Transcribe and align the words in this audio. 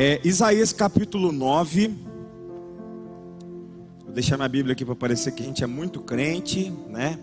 É, 0.00 0.20
Isaías 0.22 0.72
capítulo 0.72 1.32
9. 1.32 1.92
Vou 4.04 4.14
deixar 4.14 4.36
minha 4.36 4.48
Bíblia 4.48 4.72
aqui 4.72 4.84
para 4.84 4.94
parecer 4.94 5.32
que 5.32 5.42
a 5.42 5.46
gente 5.46 5.64
é 5.64 5.66
muito 5.66 6.00
crente, 6.00 6.72
né? 6.88 7.18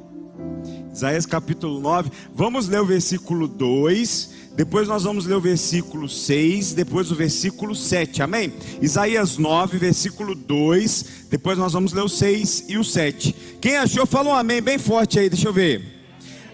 Isaías 0.91 1.25
capítulo 1.25 1.80
9. 1.80 2.11
Vamos 2.34 2.68
ler 2.68 2.82
o 2.82 2.86
versículo 2.86 3.48
2. 3.48 4.50
Depois 4.57 4.89
nós 4.89 5.04
vamos 5.05 5.25
ler 5.25 5.36
o 5.36 5.39
versículo 5.39 6.09
6. 6.09 6.73
Depois 6.73 7.09
o 7.11 7.16
versículo 7.16 7.73
7. 7.73 8.21
Amém? 8.21 8.52
Isaías 8.82 9.38
9, 9.38 9.78
versículo 9.78 10.36
2. 10.36 11.28
Depois 11.30 11.57
nós 11.57 11.71
vamos 11.71 11.94
ler 11.94 12.04
o 12.04 12.10
6 12.10 12.66
e 12.68 12.78
o 12.78 12.84
7. 12.84 13.34
Quem 13.62 13.78
achou, 13.78 14.05
fala 14.05 14.32
um 14.32 14.36
amém 14.36 14.62
bem 14.62 14.78
forte 14.78 15.18
aí. 15.18 15.30
Deixa 15.30 15.48
eu 15.48 15.54
ver. 15.54 15.82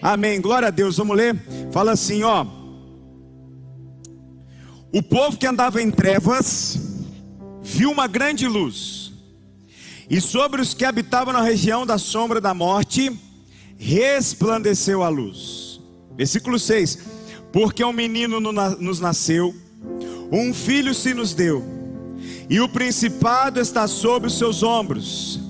Amém. 0.00 0.40
Glória 0.40 0.68
a 0.68 0.70
Deus. 0.70 0.96
Vamos 0.98 1.16
ler. 1.16 1.34
Fala 1.72 1.90
assim, 1.90 2.22
ó. 2.22 2.61
O 4.92 5.02
povo 5.02 5.38
que 5.38 5.46
andava 5.46 5.80
em 5.80 5.90
trevas 5.90 6.78
viu 7.62 7.90
uma 7.90 8.06
grande 8.06 8.46
luz, 8.46 9.10
e 10.10 10.20
sobre 10.20 10.60
os 10.60 10.74
que 10.74 10.84
habitavam 10.84 11.32
na 11.32 11.40
região 11.40 11.86
da 11.86 11.96
sombra 11.96 12.42
da 12.42 12.52
morte 12.52 13.10
resplandeceu 13.78 15.02
a 15.02 15.08
luz. 15.08 15.80
Versículo 16.14 16.58
6: 16.58 16.98
Porque 17.50 17.82
um 17.82 17.92
menino 17.92 18.38
nos 18.38 19.00
nasceu, 19.00 19.54
um 20.30 20.52
filho 20.52 20.94
se 20.94 21.14
nos 21.14 21.32
deu, 21.32 21.64
e 22.50 22.60
o 22.60 22.68
principado 22.68 23.60
está 23.60 23.88
sobre 23.88 24.28
os 24.28 24.36
seus 24.36 24.62
ombros, 24.62 25.40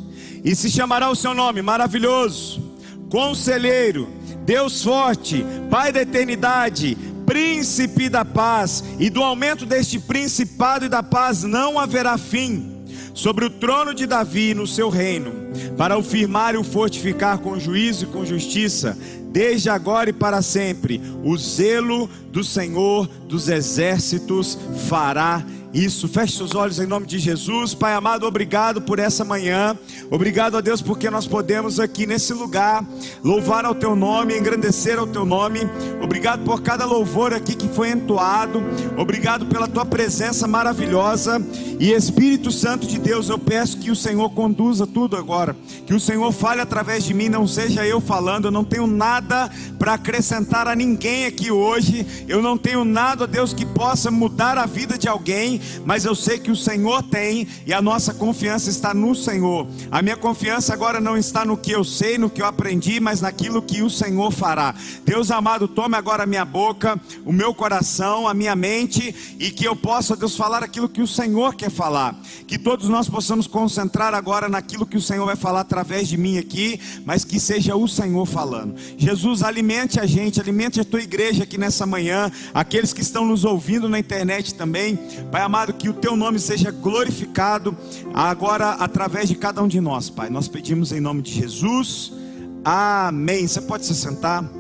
e 0.45 0.55
se 0.55 0.71
chamará 0.71 1.11
o 1.11 1.17
seu 1.17 1.35
nome 1.35 1.63
maravilhoso, 1.63 2.63
conselheiro, 3.11 4.09
Deus 4.45 4.85
forte, 4.85 5.45
Pai 5.69 5.91
da 5.91 6.03
eternidade 6.03 6.97
príncipe 7.27 8.09
da 8.09 8.25
paz, 8.25 8.85
e 8.99 9.11
do 9.11 9.23
aumento 9.23 9.67
deste 9.67 9.99
principado 9.99 10.85
e 10.85 10.89
da 10.89 11.03
paz 11.03 11.43
não 11.43 11.79
haverá 11.79 12.19
fim 12.19 12.73
sobre 13.15 13.45
o 13.45 13.51
trono 13.51 13.95
de 13.95 14.07
Davi 14.07 14.55
no 14.55 14.67
seu 14.67 14.89
reino, 14.89 15.33
para 15.77 15.99
o 15.99 16.03
firmar 16.03 16.55
e 16.55 16.59
o 16.59 16.65
fortificar 16.65 17.39
com 17.39 17.59
juízo 17.59 18.05
e 18.05 18.09
com 18.09 18.25
justiça, 18.25 18.97
desde 19.31 19.69
agora 19.69 20.11
e 20.11 20.13
para 20.13 20.43
sempre. 20.43 21.01
O 21.23 21.37
zelo 21.37 22.09
do 22.31 22.43
Senhor 22.43 23.07
dos 23.29 23.49
exércitos 23.49 24.59
fará 24.89 25.45
isso, 25.75 26.07
feche 26.07 26.37
seus 26.37 26.55
olhos 26.55 26.79
em 26.79 26.87
nome 26.87 27.07
de 27.07 27.19
Jesus. 27.19 27.73
Pai 27.73 27.95
amado, 27.95 28.27
obrigado 28.27 28.83
por 28.83 28.99
essa 28.99 29.25
manhã. 29.25 29.77
Obrigado 30.11 30.59
a 30.59 30.61
Deus 30.61 30.83
porque 30.83 31.09
nós 31.09 31.27
podemos 31.27 31.81
aqui 31.81 32.05
nesse 32.07 32.35
lugar 32.35 32.85
louvar 33.25 33.65
ao 33.65 33.75
teu 33.75 33.97
nome, 33.97 34.37
engrandecer 34.37 34.99
ao 34.99 35.07
teu 35.07 35.25
nome. 35.25 35.61
Obrigado 36.03 36.45
por 36.45 36.61
cada 36.61 36.85
louvor 36.85 37.33
aqui 37.33 37.55
que 37.55 37.69
foi 37.69 37.91
entoado. 37.91 38.63
Obrigado 38.99 39.47
pela 39.47 39.67
tua 39.67 39.87
presença 39.87 40.47
maravilhosa. 40.47 41.41
E 41.81 41.91
Espírito 41.91 42.53
Santo 42.53 42.87
de 42.87 42.99
Deus, 42.99 43.31
eu 43.31 43.39
peço 43.39 43.79
que 43.79 43.91
o 43.91 43.97
Senhor 43.97 44.29
conduza 44.31 44.87
tudo 44.87 45.17
agora. 45.17 45.57
Que 45.87 45.95
o 45.95 46.01
Senhor 46.01 46.31
fale 46.33 46.61
através 46.61 47.03
de 47.03 47.15
mim, 47.15 47.31
não 47.31 47.47
seja 47.47 47.87
eu 47.87 47.99
falando. 47.99 48.45
Eu 48.45 48.51
não 48.51 48.63
tenho 48.63 48.87
nada 48.87 49.51
para 49.79 49.95
acrescentar 49.95 50.69
a 50.69 50.77
ninguém 50.77 51.25
aqui 51.25 51.51
hoje. 51.51 52.07
Eu 52.29 52.43
não 52.43 52.59
tenho 52.59 52.85
nada, 52.85 53.27
Deus, 53.27 53.55
que 53.55 53.65
possa 53.65 54.11
mudar 54.11 54.59
a 54.59 54.67
vida 54.67 54.99
de 54.99 55.09
alguém 55.09 55.62
mas 55.85 56.05
eu 56.05 56.15
sei 56.15 56.39
que 56.39 56.51
o 56.51 56.57
Senhor 56.57 57.03
tem 57.03 57.47
e 57.67 57.73
a 57.73 57.83
nossa 57.83 58.15
confiança 58.15 58.71
está 58.71 58.93
no 58.95 59.15
Senhor. 59.15 59.67
A 59.91 60.03
minha 60.03 60.17
confiança 60.17 60.73
agora 60.73 61.01
não 61.01 61.17
está 61.17 61.45
no 61.45 61.57
que 61.57 61.73
eu 61.73 61.85
sei, 61.85 62.19
no 62.19 62.31
que 62.31 62.43
eu 62.43 62.47
aprendi, 62.47 63.01
mas 63.01 63.21
naquilo 63.21 63.63
que 63.63 63.83
o 63.83 63.91
Senhor 63.91 64.31
fará. 64.31 64.75
Deus 65.05 65.31
amado, 65.31 65.69
tome 65.69 65.97
agora 65.97 66.25
a 66.25 66.27
minha 66.27 66.45
boca, 66.45 67.01
o 67.25 67.33
meu 67.33 67.55
coração, 67.55 68.29
a 68.29 68.35
minha 68.35 68.55
mente 68.55 69.37
e 69.39 69.51
que 69.51 69.65
eu 69.65 69.75
possa, 69.75 70.17
Deus, 70.17 70.37
falar 70.37 70.63
aquilo 70.63 70.89
que 70.89 71.03
o 71.03 71.07
Senhor 71.07 71.55
quer 71.55 71.71
falar. 71.71 72.15
Que 72.47 72.59
todos 72.59 72.89
nós 72.89 73.09
possamos 73.09 73.47
concentrar 73.47 74.15
agora 74.15 74.49
naquilo 74.49 74.87
que 74.87 74.97
o 74.97 75.01
Senhor 75.01 75.25
vai 75.27 75.37
falar 75.37 75.61
através 75.61 76.09
de 76.09 76.17
mim 76.17 76.39
aqui, 76.39 76.81
mas 77.05 77.25
que 77.25 77.39
seja 77.41 77.77
o 77.77 77.89
Senhor 77.89 78.27
falando. 78.27 78.75
Jesus, 78.97 79.43
alimente 79.43 79.99
a 80.01 80.07
gente, 80.07 80.41
alimente 80.41 80.81
a 80.81 80.85
tua 80.85 81.01
igreja 81.01 81.45
aqui 81.45 81.59
nessa 81.59 81.87
manhã, 81.87 82.31
aqueles 82.55 82.93
que 82.93 83.01
estão 83.01 83.25
nos 83.25 83.45
ouvindo 83.45 83.89
na 83.89 83.99
internet 83.99 84.55
também. 84.55 84.99
Pai 85.31 85.43
amado, 85.53 85.75
que 85.75 85.91
o 85.91 85.93
teu 85.93 86.17
nome 86.17 86.39
seja 86.39 86.71
glorificado 86.71 87.77
agora 88.15 88.71
através 88.71 89.29
de 89.29 89.35
cada 89.35 89.63
um 89.63 89.69
de 89.69 89.83
nós, 89.83 90.09
Pai. 90.09 90.31
Nós 90.31 90.49
pedimos 90.49 90.93
em 90.93 91.01
nome 91.01 91.21
de 91.21 91.31
Jesus. 91.31 92.11
Amém. 92.65 93.47
Você 93.47 93.61
pode 93.61 93.85
se 93.85 93.95
sentar. 93.95 94.51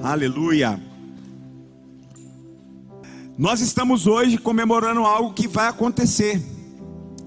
Aleluia. 0.00 0.80
Nós 3.36 3.60
estamos 3.60 4.06
hoje 4.06 4.38
comemorando 4.38 5.00
algo 5.00 5.34
que 5.34 5.48
vai 5.48 5.66
acontecer. 5.66 6.40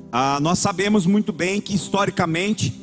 Ah, 0.10 0.40
nós 0.40 0.58
sabemos 0.58 1.06
muito 1.06 1.34
bem 1.34 1.60
que 1.60 1.76
historicamente, 1.76 2.74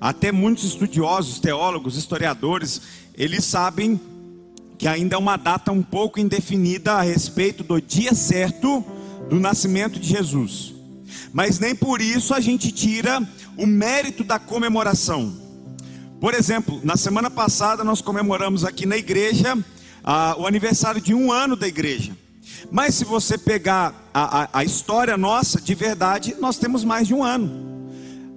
até 0.00 0.32
muitos 0.32 0.64
estudiosos, 0.64 1.38
teólogos, 1.38 1.98
historiadores, 1.98 2.80
eles 3.14 3.44
sabem 3.44 4.00
que 4.78 4.88
ainda 4.88 5.16
é 5.16 5.18
uma 5.18 5.36
data 5.36 5.70
um 5.70 5.82
pouco 5.82 6.18
indefinida 6.18 6.94
a 6.94 7.02
respeito 7.02 7.62
do 7.62 7.78
dia 7.78 8.14
certo 8.14 8.82
do 9.28 9.38
nascimento 9.38 9.98
de 9.98 10.08
Jesus. 10.08 10.74
Mas 11.32 11.58
nem 11.58 11.74
por 11.74 12.00
isso 12.00 12.34
a 12.34 12.40
gente 12.40 12.72
tira 12.72 13.26
o 13.56 13.66
mérito 13.66 14.24
da 14.24 14.38
comemoração. 14.38 15.34
Por 16.20 16.34
exemplo, 16.34 16.80
na 16.82 16.96
semana 16.96 17.30
passada 17.30 17.84
nós 17.84 18.00
comemoramos 18.00 18.64
aqui 18.64 18.86
na 18.86 18.96
igreja 18.96 19.56
ah, 20.02 20.34
o 20.38 20.46
aniversário 20.46 21.00
de 21.00 21.14
um 21.14 21.30
ano 21.30 21.54
da 21.54 21.68
igreja. 21.68 22.16
Mas 22.70 22.94
se 22.94 23.04
você 23.04 23.38
pegar 23.38 24.10
a, 24.12 24.42
a, 24.42 24.48
a 24.60 24.64
história 24.64 25.16
nossa, 25.16 25.60
de 25.60 25.74
verdade, 25.74 26.34
nós 26.40 26.58
temos 26.58 26.82
mais 26.84 27.06
de 27.06 27.14
um 27.14 27.22
ano. 27.22 27.68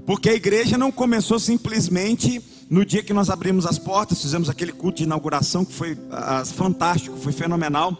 Porque 0.05 0.29
a 0.29 0.33
igreja 0.33 0.77
não 0.77 0.91
começou 0.91 1.39
simplesmente 1.39 2.41
no 2.71 2.85
dia 2.85 3.03
que 3.03 3.11
nós 3.11 3.29
abrimos 3.29 3.65
as 3.65 3.77
portas, 3.77 4.21
fizemos 4.21 4.49
aquele 4.49 4.71
culto 4.71 4.99
de 4.99 5.03
inauguração 5.03 5.65
que 5.65 5.73
foi 5.73 5.97
ah, 6.09 6.41
fantástico, 6.45 7.17
foi 7.17 7.33
fenomenal. 7.33 7.97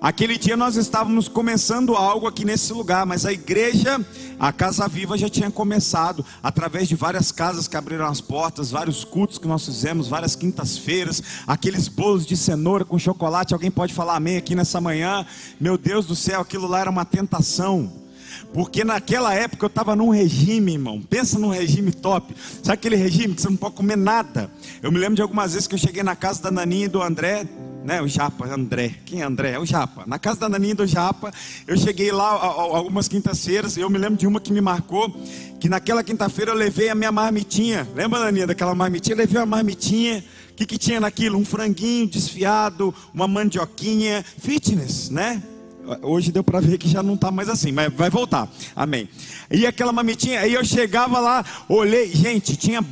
Aquele 0.00 0.38
dia 0.38 0.56
nós 0.56 0.76
estávamos 0.76 1.28
começando 1.28 1.94
algo 1.94 2.26
aqui 2.26 2.42
nesse 2.42 2.72
lugar, 2.72 3.04
mas 3.04 3.26
a 3.26 3.32
igreja, 3.32 4.00
a 4.38 4.50
Casa 4.54 4.88
Viva 4.88 5.18
já 5.18 5.28
tinha 5.28 5.50
começado 5.50 6.24
através 6.42 6.88
de 6.88 6.94
várias 6.94 7.30
casas 7.30 7.68
que 7.68 7.76
abriram 7.76 8.06
as 8.06 8.22
portas, 8.22 8.70
vários 8.70 9.04
cultos 9.04 9.36
que 9.36 9.46
nós 9.46 9.66
fizemos, 9.66 10.08
várias 10.08 10.34
quintas-feiras, 10.34 11.22
aqueles 11.46 11.86
bolos 11.86 12.24
de 12.24 12.38
cenoura 12.38 12.86
com 12.86 12.98
chocolate. 12.98 13.52
Alguém 13.52 13.70
pode 13.70 13.92
falar 13.92 14.16
amém 14.16 14.38
aqui 14.38 14.54
nessa 14.54 14.80
manhã? 14.80 15.26
Meu 15.60 15.76
Deus 15.76 16.06
do 16.06 16.16
céu, 16.16 16.40
aquilo 16.40 16.66
lá 16.66 16.80
era 16.80 16.90
uma 16.90 17.04
tentação. 17.04 18.05
Porque 18.52 18.84
naquela 18.84 19.34
época 19.34 19.64
eu 19.64 19.68
estava 19.68 19.94
num 19.94 20.10
regime, 20.10 20.72
irmão. 20.72 21.00
Pensa 21.00 21.38
num 21.38 21.48
regime 21.48 21.92
top. 21.92 22.34
Sabe 22.62 22.74
aquele 22.74 22.96
regime 22.96 23.34
que 23.34 23.42
você 23.42 23.48
não 23.48 23.56
pode 23.56 23.74
comer 23.74 23.96
nada? 23.96 24.50
Eu 24.82 24.90
me 24.90 24.98
lembro 24.98 25.16
de 25.16 25.22
algumas 25.22 25.52
vezes 25.52 25.68
que 25.68 25.74
eu 25.74 25.78
cheguei 25.78 26.02
na 26.02 26.16
casa 26.16 26.42
da 26.42 26.50
Naninha 26.50 26.86
e 26.86 26.88
do 26.88 27.02
André, 27.02 27.46
né? 27.84 28.02
O 28.02 28.08
Japa, 28.08 28.46
André. 28.46 28.94
Quem 29.04 29.22
é 29.22 29.24
André? 29.24 29.52
É 29.52 29.58
o 29.58 29.64
Japa. 29.64 30.04
Na 30.06 30.18
casa 30.18 30.40
da 30.40 30.48
Naninha 30.48 30.74
do 30.74 30.86
Japa, 30.86 31.32
eu 31.66 31.76
cheguei 31.76 32.10
lá 32.10 32.26
algumas 32.26 33.06
quintas-feiras, 33.08 33.76
eu 33.76 33.88
me 33.88 33.98
lembro 33.98 34.16
de 34.16 34.26
uma 34.26 34.40
que 34.40 34.52
me 34.52 34.60
marcou, 34.60 35.14
que 35.60 35.68
naquela 35.68 36.02
quinta-feira 36.02 36.50
eu 36.50 36.56
levei 36.56 36.88
a 36.88 36.94
minha 36.94 37.12
marmitinha. 37.12 37.86
Lembra, 37.94 38.20
Naninha, 38.20 38.46
daquela 38.46 38.74
marmitinha? 38.74 39.14
Eu 39.14 39.18
levei 39.18 39.38
uma 39.38 39.46
marmitinha. 39.46 40.24
O 40.50 40.54
que, 40.56 40.66
que 40.66 40.78
tinha 40.78 40.98
naquilo? 40.98 41.38
Um 41.38 41.44
franguinho 41.44 42.06
desfiado, 42.06 42.94
uma 43.12 43.28
mandioquinha, 43.28 44.24
fitness, 44.38 45.10
né? 45.10 45.42
Hoje 46.02 46.32
deu 46.32 46.42
para 46.42 46.60
ver 46.60 46.78
que 46.78 46.88
já 46.88 47.02
não 47.02 47.14
está 47.14 47.30
mais 47.30 47.48
assim, 47.48 47.72
mas 47.72 47.92
vai 47.92 48.10
voltar. 48.10 48.48
Amém. 48.74 49.08
E 49.50 49.66
aquela 49.66 49.92
mamitinha, 49.92 50.40
aí 50.40 50.54
eu 50.54 50.64
chegava 50.64 51.18
lá, 51.18 51.44
olhei, 51.68 52.12
gente, 52.12 52.56
tinha 52.56 52.84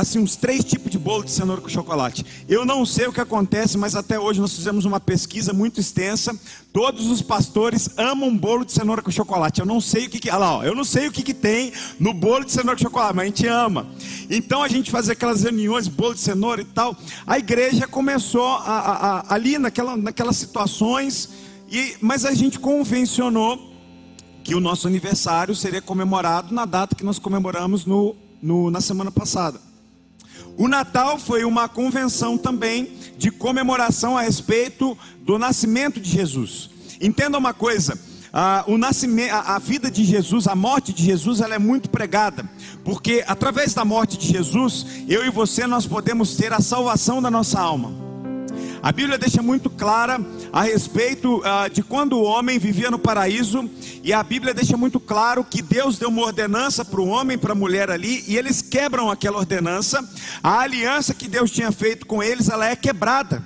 assim 0.00 0.20
uns 0.20 0.36
três 0.36 0.62
tipos 0.62 0.92
de 0.92 0.98
bolo 0.98 1.24
de 1.24 1.30
cenoura 1.32 1.60
com 1.60 1.68
chocolate. 1.68 2.24
Eu 2.48 2.64
não 2.64 2.86
sei 2.86 3.08
o 3.08 3.12
que 3.12 3.20
acontece, 3.20 3.76
mas 3.76 3.96
até 3.96 4.18
hoje 4.18 4.40
nós 4.40 4.54
fizemos 4.54 4.84
uma 4.84 5.00
pesquisa 5.00 5.52
muito 5.52 5.80
extensa. 5.80 6.38
Todos 6.72 7.08
os 7.08 7.20
pastores 7.20 7.90
amam 7.96 8.36
bolo 8.36 8.64
de 8.64 8.72
cenoura 8.72 9.02
com 9.02 9.10
chocolate. 9.10 9.60
Eu 9.60 9.66
não 9.66 9.80
sei 9.80 10.06
o 10.06 10.10
que, 10.10 10.20
que 10.20 10.30
lá, 10.30 10.58
ó, 10.58 10.62
eu 10.62 10.74
não 10.74 10.84
sei 10.84 11.08
o 11.08 11.12
que, 11.12 11.22
que 11.22 11.34
tem 11.34 11.72
no 11.98 12.14
bolo 12.14 12.44
de 12.44 12.52
cenoura 12.52 12.76
com 12.76 12.84
chocolate, 12.84 13.16
mas 13.16 13.24
a 13.24 13.26
gente 13.26 13.46
ama. 13.48 13.88
Então 14.30 14.62
a 14.62 14.68
gente 14.68 14.88
fazia 14.88 15.14
aquelas 15.14 15.42
reuniões, 15.42 15.88
bolo 15.88 16.14
de 16.14 16.20
cenoura 16.20 16.62
e 16.62 16.66
tal. 16.66 16.96
A 17.26 17.36
igreja 17.38 17.88
começou 17.88 18.46
a, 18.46 18.58
a, 18.58 19.18
a, 19.18 19.34
ali 19.34 19.58
naquela, 19.58 19.96
naquelas 19.96 20.36
situações, 20.36 21.28
e, 21.70 21.96
mas 22.00 22.24
a 22.24 22.34
gente 22.34 22.58
convencionou 22.58 23.58
que 24.42 24.54
o 24.54 24.60
nosso 24.60 24.86
aniversário 24.86 25.54
seria 25.54 25.82
comemorado 25.82 26.54
na 26.54 26.64
data 26.64 26.96
que 26.96 27.04
nós 27.04 27.18
comemoramos 27.18 27.84
no, 27.84 28.16
no, 28.40 28.70
na 28.70 28.80
semana 28.80 29.10
passada. 29.10 29.60
O 30.56 30.66
Natal 30.66 31.18
foi 31.18 31.44
uma 31.44 31.68
convenção 31.68 32.38
também 32.38 32.92
de 33.18 33.30
comemoração 33.30 34.16
a 34.16 34.22
respeito 34.22 34.96
do 35.20 35.38
nascimento 35.38 36.00
de 36.00 36.10
Jesus. 36.10 36.70
Entenda 37.00 37.36
uma 37.36 37.52
coisa: 37.52 37.98
a, 38.32 38.64
o 38.66 38.78
nascimento, 38.78 39.32
a, 39.32 39.56
a 39.56 39.58
vida 39.58 39.90
de 39.90 40.02
Jesus, 40.04 40.46
a 40.46 40.54
morte 40.54 40.92
de 40.92 41.04
Jesus, 41.04 41.40
ela 41.40 41.54
é 41.54 41.58
muito 41.58 41.90
pregada, 41.90 42.48
porque 42.82 43.22
através 43.26 43.74
da 43.74 43.84
morte 43.84 44.16
de 44.16 44.28
Jesus, 44.28 44.86
eu 45.06 45.26
e 45.26 45.30
você 45.30 45.66
nós 45.66 45.86
podemos 45.86 46.36
ter 46.36 46.52
a 46.52 46.60
salvação 46.60 47.20
da 47.20 47.30
nossa 47.30 47.60
alma. 47.60 48.07
A 48.88 48.92
Bíblia 48.92 49.18
deixa 49.18 49.42
muito 49.42 49.68
clara 49.68 50.18
a 50.50 50.62
respeito 50.62 51.40
uh, 51.40 51.68
de 51.70 51.82
quando 51.82 52.14
o 52.14 52.22
homem 52.22 52.58
vivia 52.58 52.90
no 52.90 52.98
paraíso, 52.98 53.68
e 54.02 54.14
a 54.14 54.22
Bíblia 54.22 54.54
deixa 54.54 54.78
muito 54.78 54.98
claro 54.98 55.44
que 55.44 55.60
Deus 55.60 55.98
deu 55.98 56.08
uma 56.08 56.22
ordenança 56.22 56.82
para 56.86 56.98
o 56.98 57.06
homem 57.06 57.36
para 57.36 57.52
a 57.52 57.54
mulher 57.54 57.90
ali, 57.90 58.24
e 58.26 58.34
eles 58.34 58.62
quebram 58.62 59.10
aquela 59.10 59.36
ordenança. 59.36 60.02
A 60.42 60.60
aliança 60.60 61.12
que 61.12 61.28
Deus 61.28 61.50
tinha 61.50 61.70
feito 61.70 62.06
com 62.06 62.22
eles, 62.22 62.48
ela 62.48 62.66
é 62.66 62.74
quebrada. 62.74 63.44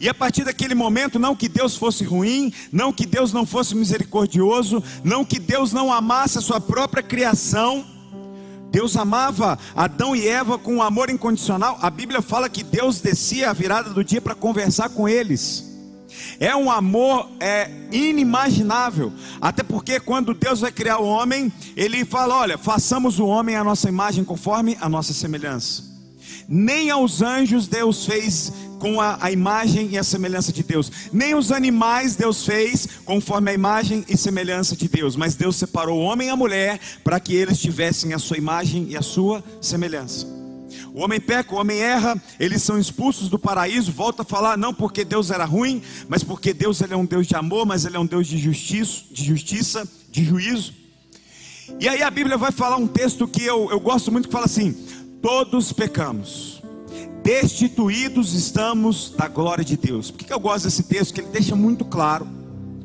E 0.00 0.08
a 0.08 0.14
partir 0.14 0.44
daquele 0.44 0.74
momento, 0.74 1.18
não 1.18 1.36
que 1.36 1.46
Deus 1.46 1.76
fosse 1.76 2.02
ruim, 2.02 2.50
não 2.72 2.90
que 2.90 3.04
Deus 3.04 3.34
não 3.34 3.44
fosse 3.44 3.76
misericordioso, 3.76 4.82
não 5.04 5.26
que 5.26 5.38
Deus 5.38 5.74
não 5.74 5.92
amasse 5.92 6.38
a 6.38 6.40
sua 6.40 6.58
própria 6.58 7.02
criação, 7.02 7.84
Deus 8.70 8.96
amava 8.96 9.58
Adão 9.74 10.14
e 10.14 10.28
Eva 10.28 10.58
com 10.58 10.76
um 10.76 10.82
amor 10.82 11.10
incondicional. 11.10 11.78
A 11.82 11.90
Bíblia 11.90 12.22
fala 12.22 12.48
que 12.48 12.62
Deus 12.62 13.00
descia 13.00 13.50
a 13.50 13.52
virada 13.52 13.90
do 13.90 14.04
dia 14.04 14.20
para 14.20 14.34
conversar 14.34 14.90
com 14.90 15.08
eles. 15.08 15.68
É 16.38 16.54
um 16.54 16.70
amor 16.70 17.28
é, 17.40 17.70
inimaginável. 17.90 19.12
Até 19.40 19.62
porque 19.62 19.98
quando 19.98 20.34
Deus 20.34 20.60
vai 20.60 20.72
criar 20.72 20.98
o 20.98 21.06
homem, 21.06 21.52
Ele 21.76 22.04
fala: 22.04 22.36
olha, 22.36 22.58
façamos 22.58 23.18
o 23.18 23.26
homem 23.26 23.56
à 23.56 23.64
nossa 23.64 23.88
imagem 23.88 24.24
conforme 24.24 24.76
a 24.80 24.88
nossa 24.88 25.12
semelhança. 25.12 25.89
Nem 26.52 26.90
aos 26.90 27.22
anjos 27.22 27.68
Deus 27.68 28.04
fez 28.04 28.52
com 28.80 29.00
a, 29.00 29.18
a, 29.20 29.30
imagem 29.30 29.90
e 29.92 29.98
a 29.98 30.02
semelhança 30.02 30.52
de 30.52 30.64
Deus. 30.64 30.90
Nem 31.12 31.36
os 31.36 31.52
animais 31.52 32.16
Deus 32.16 32.44
fez 32.44 32.88
conforme 33.04 33.52
a 33.52 33.54
imagem 33.54 34.04
e 34.08 34.16
semelhança 34.16 34.74
de 34.74 34.88
Deus, 34.88 35.14
mas 35.14 35.36
Deus 35.36 35.54
separou 35.54 36.00
o 36.00 36.02
homem 36.02 36.26
e 36.26 36.30
a 36.30 36.34
mulher 36.34 36.80
para 37.04 37.20
que 37.20 37.36
eles 37.36 37.60
tivessem 37.60 38.14
a 38.14 38.18
sua 38.18 38.36
imagem 38.36 38.88
e 38.88 38.96
a 38.96 39.02
sua 39.02 39.44
semelhança. 39.60 40.26
O 40.92 41.04
homem 41.04 41.20
peca, 41.20 41.54
o 41.54 41.58
homem 41.58 41.78
erra, 41.78 42.20
eles 42.40 42.64
são 42.64 42.76
expulsos 42.80 43.28
do 43.28 43.38
paraíso. 43.38 43.92
Volta 43.92 44.22
a 44.22 44.24
falar, 44.24 44.58
não 44.58 44.74
porque 44.74 45.04
Deus 45.04 45.30
era 45.30 45.44
ruim, 45.44 45.80
mas 46.08 46.24
porque 46.24 46.52
Deus 46.52 46.80
ele 46.80 46.94
é 46.94 46.96
um 46.96 47.04
Deus 47.04 47.28
de 47.28 47.36
amor, 47.36 47.64
mas 47.64 47.84
ele 47.84 47.96
é 47.96 48.00
um 48.00 48.06
Deus 48.06 48.26
de 48.26 48.36
justiça, 48.38 49.04
de, 49.08 49.24
justiça, 49.24 49.88
de 50.10 50.24
juízo. 50.24 50.74
E 51.78 51.88
aí 51.88 52.02
a 52.02 52.10
Bíblia 52.10 52.36
vai 52.36 52.50
falar 52.50 52.76
um 52.76 52.88
texto 52.88 53.28
que 53.28 53.44
eu, 53.44 53.70
eu 53.70 53.78
gosto 53.78 54.10
muito 54.10 54.26
que 54.26 54.32
fala 54.32 54.46
assim: 54.46 54.76
todos 55.20 55.72
pecamos 55.72 56.60
destituídos 57.22 58.34
estamos 58.34 59.14
da 59.16 59.28
glória 59.28 59.64
de 59.64 59.76
Deus. 59.76 60.10
Por 60.10 60.18
que 60.18 60.32
eu 60.32 60.40
gosto 60.40 60.64
desse 60.64 60.82
texto? 60.82 61.14
Que 61.14 61.20
ele 61.20 61.28
deixa 61.28 61.54
muito 61.54 61.84
claro, 61.84 62.26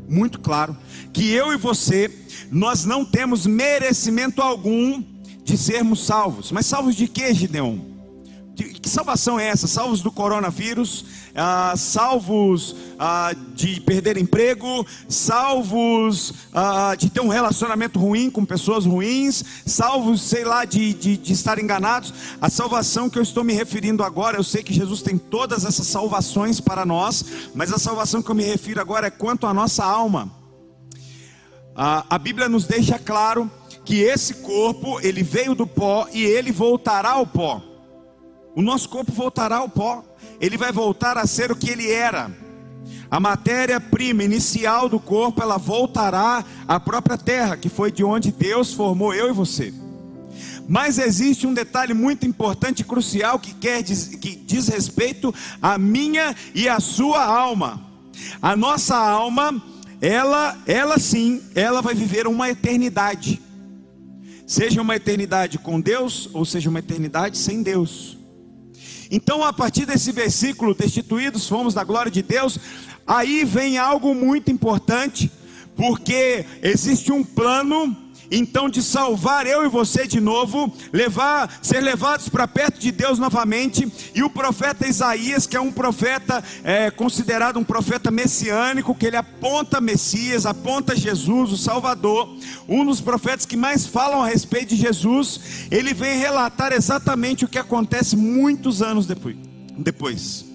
muito 0.08 0.40
claro, 0.40 0.78
que 1.14 1.32
eu 1.32 1.54
e 1.54 1.58
você, 1.58 2.12
nós 2.52 2.86
não 2.86 3.04
temos 3.06 3.46
merecimento 3.46 4.42
algum 4.42 5.04
de 5.44 5.58
sermos 5.58 6.06
salvos. 6.06 6.52
Mas 6.52 6.66
salvos 6.66 6.96
de 6.96 7.08
quê, 7.08 7.34
Gideon? 7.34 7.95
Que 8.64 8.90
salvação 8.90 9.40
é 9.40 9.48
essa? 9.48 9.68
Salvos 9.68 10.02
do 10.02 10.12
coronavírus, 10.12 11.06
ah, 11.36 11.74
salvos 11.76 12.76
ah, 12.98 13.34
de 13.54 13.82
perder 13.82 14.18
emprego, 14.18 14.86
salvos 15.10 16.34
ah, 16.54 16.96
de 16.96 17.10
ter 17.10 17.20
um 17.20 17.28
relacionamento 17.28 18.00
ruim 18.00 18.30
com 18.30 18.46
pessoas 18.46 18.86
ruins, 18.86 19.44
salvos, 19.66 20.22
sei 20.22 20.46
lá, 20.46 20.64
de, 20.64 20.94
de, 20.94 21.18
de 21.18 21.34
estar 21.34 21.60
enganados. 21.60 22.14
A 22.40 22.50
salvação 22.50 23.10
que 23.10 23.18
eu 23.18 23.24
estou 23.24 23.44
me 23.44 23.54
referindo 23.54 24.04
agora, 24.04 24.38
eu 24.38 24.44
sei 24.44 24.64
que 24.64 24.74
Jesus 24.74 25.02
tem 25.02 25.18
todas 25.18 25.66
essas 25.66 25.88
salvações 25.88 26.62
para 26.62 26.86
nós, 26.86 27.26
mas 27.54 27.74
a 27.74 27.78
salvação 27.78 28.22
que 28.22 28.30
eu 28.30 28.36
me 28.36 28.44
refiro 28.44 28.80
agora 28.80 29.08
é 29.08 29.12
quanto 29.12 29.46
à 29.46 29.54
nossa 29.54 29.84
alma. 29.84 30.32
a 31.76 32.18
Bíblia 32.18 32.48
nos 32.48 32.66
deixa 32.66 32.98
claro 32.98 33.52
que 33.84 34.02
esse 34.02 34.36
corpo, 34.36 35.00
ele 35.02 35.22
veio 35.22 35.54
do 35.54 35.68
pó 35.68 36.08
e 36.14 36.24
ele 36.24 36.52
voltará 36.52 37.12
ao 37.12 37.28
pó. 37.28 37.75
O 38.56 38.62
nosso 38.62 38.88
corpo 38.88 39.12
voltará 39.12 39.58
ao 39.58 39.68
pó, 39.68 40.02
ele 40.40 40.58
vai 40.58 40.72
voltar 40.72 41.18
a 41.18 41.28
ser 41.28 41.52
o 41.52 41.56
que 41.56 41.70
ele 41.70 41.92
era. 41.92 42.32
A 43.12 43.20
matéria-prima 43.20 44.24
inicial 44.24 44.88
do 44.88 45.00
corpo, 45.00 45.42
ela 45.42 45.58
voltará 45.58 46.44
à 46.68 46.80
própria 46.80 47.18
terra, 47.18 47.58
que 47.58 47.68
foi 47.68 47.92
de 47.92 48.04
onde 48.04 48.32
Deus 48.32 48.74
formou 48.74 49.14
eu 49.14 49.30
e 49.30 49.34
você. 49.34 49.74
Mas 50.68 50.98
existe 50.98 51.46
um 51.46 51.54
detalhe 51.54 51.94
muito 51.94 52.26
importante 52.26 52.80
e 52.80 52.86
crucial 52.86 53.38
que, 53.40 53.54
quer, 53.54 53.84
que 53.84 54.36
diz 54.36 54.68
respeito 54.68 55.34
à 55.62 55.78
minha 55.78 56.36
e 56.54 56.68
à 56.68 56.80
sua 56.80 57.24
alma. 57.24 57.86
A 58.42 58.56
nossa 58.56 58.96
alma, 58.96 59.62
ela, 60.02 60.58
ela 60.66 60.98
sim, 60.98 61.42
ela 61.54 61.82
vai 61.82 61.94
viver 61.94 62.26
uma 62.26 62.50
eternidade. 62.50 63.42
Seja 64.48 64.82
uma 64.82 64.96
eternidade 64.96 65.58
com 65.58 65.80
Deus 65.80 66.30
ou 66.34 66.46
seja 66.46 66.70
uma 66.70 66.80
eternidade 66.80 67.38
sem 67.38 67.62
Deus. 67.62 68.18
Então, 69.10 69.44
a 69.44 69.54
partir 69.54 69.86
desse 69.86 70.12
versículo, 70.12 70.74
destituídos 70.74 71.48
fomos 71.48 71.74
da 71.74 71.84
glória 71.84 72.12
de 72.12 72.22
Deus, 72.22 72.60
aí 73.06 73.44
vem 73.44 73.78
algo 73.78 74.14
muito 74.14 74.52
importante, 74.52 75.32
porque 75.76 76.46
existe 76.62 77.12
um 77.12 77.24
plano 77.24 78.05
então 78.32 78.70
de 78.70 78.82
salvar 78.82 79.46
eu 79.46 79.66
e 79.66 79.70
você 79.70 80.08
de 80.08 80.20
novo, 80.20 80.74
levar, 80.92 81.60
ser 81.62 81.82
levados 81.82 82.30
para 82.30 82.48
perto 82.48 82.80
de 82.80 82.92
Deus 82.92 83.20
novamente. 83.20 83.92
E 84.14 84.24
o 84.24 84.30
profeta 84.30 84.88
Isaías, 84.88 85.48
que 85.48 85.58
é 85.58 85.62
um 85.62 85.72
profeta 85.72 86.44
é, 86.64 86.90
considerado 86.92 87.58
um 87.58 87.64
profeta 87.64 88.12
messiânico, 88.12 88.96
que 88.96 89.06
ele 89.06 89.18
aponta 89.18 89.82
Messias, 89.82 90.46
aponta 90.46 90.96
Jesus, 90.96 91.52
o 91.52 91.58
Salvador, 91.58 92.36
um 92.68 92.86
dos 92.86 93.02
profetas 93.02 93.46
que 93.46 93.58
mais 93.58 93.86
falam 93.86 94.24
a 94.24 94.28
respeito 94.28 94.70
de 94.70 94.78
Jesus, 94.78 95.68
ele 95.72 95.94
vem 95.94 96.18
relatar 96.18 96.74
exatamente 96.74 97.46
o 97.46 97.48
que 97.48 97.60
acontece 97.60 98.16
muitos 98.16 98.82
anos 98.82 99.06
depois. 99.06 99.36
depois. 99.78 100.46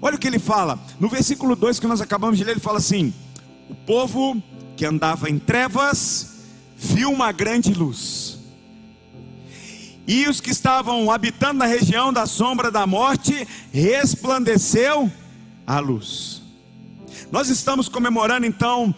Olha 0.00 0.16
o 0.16 0.18
que 0.18 0.26
ele 0.26 0.40
fala, 0.40 0.80
no 0.98 1.08
versículo 1.08 1.54
2 1.54 1.78
que 1.78 1.86
nós 1.86 2.00
acabamos 2.00 2.36
de 2.36 2.42
ler, 2.42 2.52
ele 2.52 2.60
fala 2.60 2.78
assim: 2.78 3.14
O 3.70 3.74
povo 3.74 4.42
que 4.76 4.84
andava 4.84 5.30
em 5.30 5.38
trevas 5.38 6.31
viu 6.82 7.10
uma 7.10 7.30
grande 7.30 7.72
luz. 7.72 8.38
E 10.06 10.26
os 10.26 10.40
que 10.40 10.50
estavam 10.50 11.12
habitando 11.12 11.60
na 11.60 11.66
região 11.66 12.12
da 12.12 12.26
sombra 12.26 12.72
da 12.72 12.84
morte, 12.88 13.46
resplandeceu 13.72 15.10
a 15.64 15.78
luz. 15.78 16.42
Nós 17.30 17.48
estamos 17.48 17.88
comemorando 17.88 18.44
então 18.44 18.92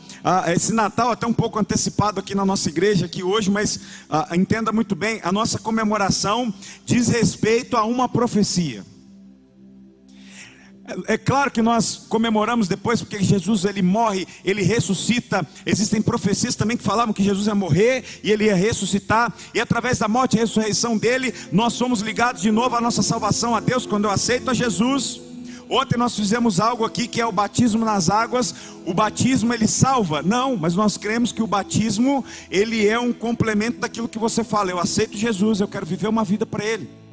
esse 0.53 0.73
Natal 0.73 1.11
até 1.11 1.27
um 1.27 1.33
pouco 1.33 1.59
antecipado 1.59 2.19
aqui 2.19 2.35
na 2.35 2.45
nossa 2.45 2.71
igreja 2.71 3.05
aqui 3.05 3.23
hoje, 3.23 3.51
mas 3.51 3.79
entenda 4.35 4.73
muito 4.73 4.97
bem, 4.97 5.21
a 5.23 5.31
nossa 5.31 5.59
comemoração 5.59 6.53
diz 6.87 7.09
respeito 7.09 7.77
a 7.77 7.85
uma 7.85 8.09
profecia. 8.09 8.85
É, 11.07 11.17
claro 11.17 11.51
que 11.51 11.63
nós 11.63 12.05
comemoramos 12.09 12.69
depois 12.69 13.01
porque 13.01 13.23
Jesus 13.23 13.65
ele 13.65 13.81
morre, 13.81 14.27
ele 14.45 14.63
ressuscita. 14.63 15.47
Existem 15.65 16.03
profecias 16.03 16.55
também 16.55 16.77
que 16.77 16.83
falavam 16.83 17.15
que 17.15 17.23
Jesus 17.23 17.47
ia 17.47 17.55
morrer 17.55 18.05
e 18.23 18.31
ele 18.31 18.45
ia 18.45 18.55
ressuscitar, 18.55 19.33
e 19.55 19.61
através 19.61 19.99
da 19.99 20.09
morte 20.09 20.37
e 20.37 20.41
ressurreição 20.41 20.99
dele, 20.99 21.33
nós 21.51 21.73
somos 21.73 22.01
ligados 22.01 22.43
de 22.43 22.51
novo 22.51 22.77
à 22.77 22.81
nossa 22.81 23.03
salvação 23.03 23.57
a 23.57 23.61
Deus 23.61 23.87
quando 23.87 24.05
eu 24.05 24.11
aceito 24.11 24.51
a 24.51 24.55
Jesus. 24.55 25.21
Ontem 25.71 25.97
nós 25.97 26.15
fizemos 26.15 26.61
algo 26.61 26.85
aqui 26.85 27.09
que 27.09 27.21
é 27.21 27.27
o 27.27 27.33
batismo 27.33 27.85
nas 27.85 28.11
águas. 28.11 28.55
O 28.85 28.93
batismo 28.93 29.55
ele 29.55 29.67
salva? 29.67 30.23
Não, 30.23 30.57
mas 30.57 30.75
nós 30.75 30.99
cremos 30.99 31.33
que 31.33 31.43
o 31.43 31.47
batismo 31.47 32.23
ele 32.51 32.87
é 32.87 32.99
um 32.99 33.15
complemento 33.15 33.79
daquilo 33.79 34.07
que 34.07 34.19
você 34.19 34.45
fala. 34.45 34.71
Eu 34.71 34.79
aceito 34.79 35.17
Jesus, 35.17 35.61
eu 35.61 35.69
quero 35.69 35.87
viver 35.87 36.09
uma 36.09 36.23
vida 36.25 36.45
para 36.45 36.63
ele. 36.63 37.04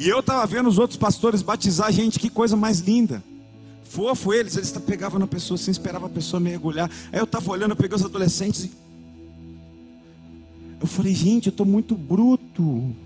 E 0.00 0.08
eu 0.08 0.20
estava 0.20 0.46
vendo 0.46 0.66
os 0.66 0.78
outros 0.78 0.96
pastores 0.96 1.42
batizar 1.42 1.92
gente, 1.92 2.18
que 2.18 2.30
coisa 2.30 2.56
mais 2.56 2.80
linda. 2.80 3.22
Fofo 3.84 4.32
eles, 4.32 4.56
eles 4.56 4.72
pegavam 4.72 5.20
na 5.20 5.26
pessoa 5.26 5.56
assim, 5.56 5.70
esperava 5.70 6.06
a 6.06 6.08
pessoa 6.08 6.40
mergulhar. 6.40 6.90
Aí 7.12 7.18
eu 7.18 7.24
estava 7.24 7.50
olhando, 7.50 7.72
eu 7.72 7.76
peguei 7.76 7.94
os 7.94 8.02
adolescentes 8.02 8.64
e. 8.64 8.72
Eu 10.80 10.86
falei, 10.86 11.14
gente, 11.14 11.48
eu 11.48 11.50
estou 11.50 11.66
muito 11.66 11.94
bruto. 11.94 12.96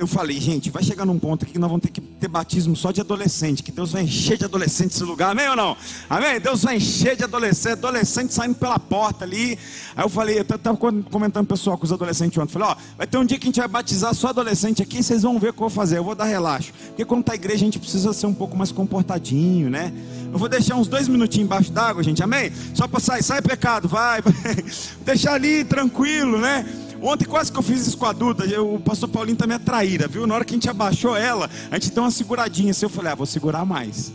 Eu, 0.00 0.06
falei, 0.06 0.40
gente, 0.40 0.70
vai 0.70 0.82
chegar 0.82 1.04
num 1.04 1.18
ponto 1.18 1.44
aqui 1.44 1.52
que 1.52 1.58
nós 1.58 1.68
vamos 1.68 1.82
ter 1.82 1.90
que 1.90 2.00
ter 2.00 2.26
batismo 2.26 2.74
só 2.74 2.90
de 2.90 3.02
adolescente, 3.02 3.62
que 3.62 3.70
Deus 3.70 3.92
vai 3.92 4.04
encher 4.04 4.38
de 4.38 4.46
adolescente 4.46 4.92
esse 4.92 5.04
lugar, 5.04 5.32
amém 5.32 5.46
ou 5.50 5.54
não? 5.54 5.76
Amém? 6.08 6.40
Deus 6.40 6.62
vai 6.62 6.78
encher 6.78 7.16
de 7.16 7.24
adolescente, 7.24 7.72
adolescente 7.72 8.32
saindo 8.32 8.54
pela 8.54 8.78
porta 8.78 9.26
ali. 9.26 9.58
Aí 9.94 10.02
eu 10.02 10.08
falei, 10.08 10.38
eu 10.38 10.42
estava 10.42 10.74
comentando 11.10 11.46
pessoal 11.46 11.76
com 11.76 11.84
os 11.84 11.92
adolescentes 11.92 12.38
ontem, 12.38 12.50
falei, 12.50 12.68
ó, 12.68 12.76
vai 12.96 13.06
ter 13.06 13.18
um 13.18 13.26
dia 13.26 13.38
que 13.38 13.44
a 13.44 13.48
gente 13.48 13.58
vai 13.58 13.68
batizar 13.68 14.14
só 14.14 14.28
adolescente 14.28 14.82
aqui, 14.82 15.02
vocês 15.02 15.20
vão 15.20 15.38
ver 15.38 15.50
o 15.50 15.52
que 15.52 15.58
eu 15.58 15.68
vou 15.68 15.70
fazer, 15.70 15.98
eu 15.98 16.04
vou 16.04 16.14
dar 16.14 16.24
relaxo. 16.24 16.72
Porque 16.88 17.04
quando 17.04 17.20
está 17.20 17.32
a 17.32 17.36
igreja 17.36 17.56
a 17.56 17.66
gente 17.66 17.78
precisa 17.78 18.14
ser 18.14 18.26
um 18.26 18.34
pouco 18.34 18.56
mais 18.56 18.72
comportadinho, 18.72 19.68
né? 19.68 19.92
Eu 20.32 20.38
vou 20.38 20.48
deixar 20.48 20.76
uns 20.76 20.88
dois 20.88 21.08
minutinhos 21.08 21.44
embaixo 21.44 21.70
d'água, 21.70 22.02
gente, 22.02 22.22
amém? 22.22 22.50
Só 22.72 22.88
para 22.88 23.00
sair, 23.00 23.22
sai 23.22 23.42
pecado, 23.42 23.86
vai, 23.86 24.22
vai. 24.22 24.32
deixar 25.04 25.34
ali 25.34 25.62
tranquilo, 25.62 26.38
né? 26.38 26.64
Ontem 27.02 27.24
quase 27.24 27.50
que 27.50 27.58
eu 27.58 27.62
fiz 27.62 27.86
isso 27.86 27.96
com 27.96 28.06
a 28.06 28.12
Duda. 28.12 28.44
Eu, 28.44 28.74
o 28.74 28.80
pastor 28.80 29.08
Paulinho 29.08 29.36
também 29.36 29.56
é 29.56 29.58
traíra, 29.58 30.06
viu? 30.06 30.26
Na 30.26 30.34
hora 30.34 30.44
que 30.44 30.52
a 30.52 30.56
gente 30.56 30.68
abaixou 30.68 31.16
ela, 31.16 31.48
a 31.70 31.74
gente 31.78 31.92
deu 31.92 32.02
uma 32.02 32.10
seguradinha 32.10 32.72
assim. 32.72 32.84
Eu 32.84 32.90
falei, 32.90 33.12
ah, 33.12 33.14
vou 33.14 33.26
segurar 33.26 33.64
mais. 33.64 34.12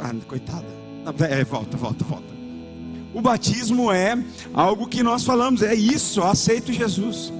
Ah, 0.00 0.14
coitada. 0.26 0.66
É, 1.28 1.44
volta, 1.44 1.76
volta, 1.76 2.04
volta. 2.04 2.38
O 3.12 3.20
batismo 3.20 3.90
é 3.90 4.16
algo 4.52 4.86
que 4.86 5.02
nós 5.02 5.24
falamos, 5.24 5.62
é 5.62 5.74
isso, 5.74 6.22
aceito 6.22 6.72
Jesus. 6.72 7.32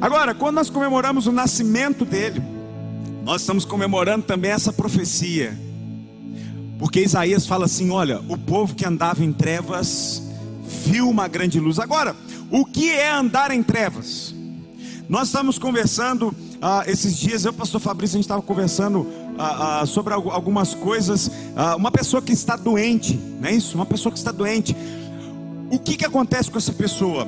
Agora, 0.00 0.34
quando 0.34 0.54
nós 0.54 0.70
comemoramos 0.70 1.26
o 1.26 1.32
nascimento 1.32 2.04
dele, 2.04 2.40
nós 3.24 3.42
estamos 3.42 3.64
comemorando 3.64 4.24
também 4.24 4.52
essa 4.52 4.72
profecia. 4.72 5.58
Porque 6.78 7.00
Isaías 7.00 7.46
fala 7.46 7.64
assim: 7.64 7.90
olha, 7.90 8.20
o 8.28 8.38
povo 8.38 8.74
que 8.74 8.86
andava 8.86 9.24
em 9.24 9.32
trevas 9.32 10.22
viu 10.86 11.10
uma 11.10 11.26
grande 11.26 11.58
luz. 11.58 11.78
Agora, 11.78 12.14
o 12.50 12.64
que 12.64 12.90
é 12.90 13.10
andar 13.10 13.50
em 13.50 13.62
trevas? 13.62 14.34
Nós 15.08 15.28
estamos 15.28 15.58
conversando 15.58 16.34
ah, 16.60 16.84
esses 16.86 17.16
dias, 17.16 17.44
eu 17.44 17.52
pastor 17.52 17.80
Fabrício, 17.80 18.16
a 18.16 18.18
gente 18.18 18.24
estava 18.24 18.42
conversando 18.42 19.06
ah, 19.38 19.80
ah, 19.80 19.86
sobre 19.86 20.12
algumas 20.12 20.74
coisas. 20.74 21.30
Ah, 21.56 21.76
uma 21.76 21.90
pessoa 21.90 22.20
que 22.20 22.32
está 22.32 22.56
doente, 22.56 23.18
não 23.40 23.48
é 23.48 23.52
isso? 23.52 23.74
Uma 23.74 23.86
pessoa 23.86 24.12
que 24.12 24.18
está 24.18 24.32
doente. 24.32 24.76
O 25.70 25.78
que, 25.78 25.96
que 25.96 26.04
acontece 26.04 26.50
com 26.50 26.58
essa 26.58 26.72
pessoa? 26.72 27.26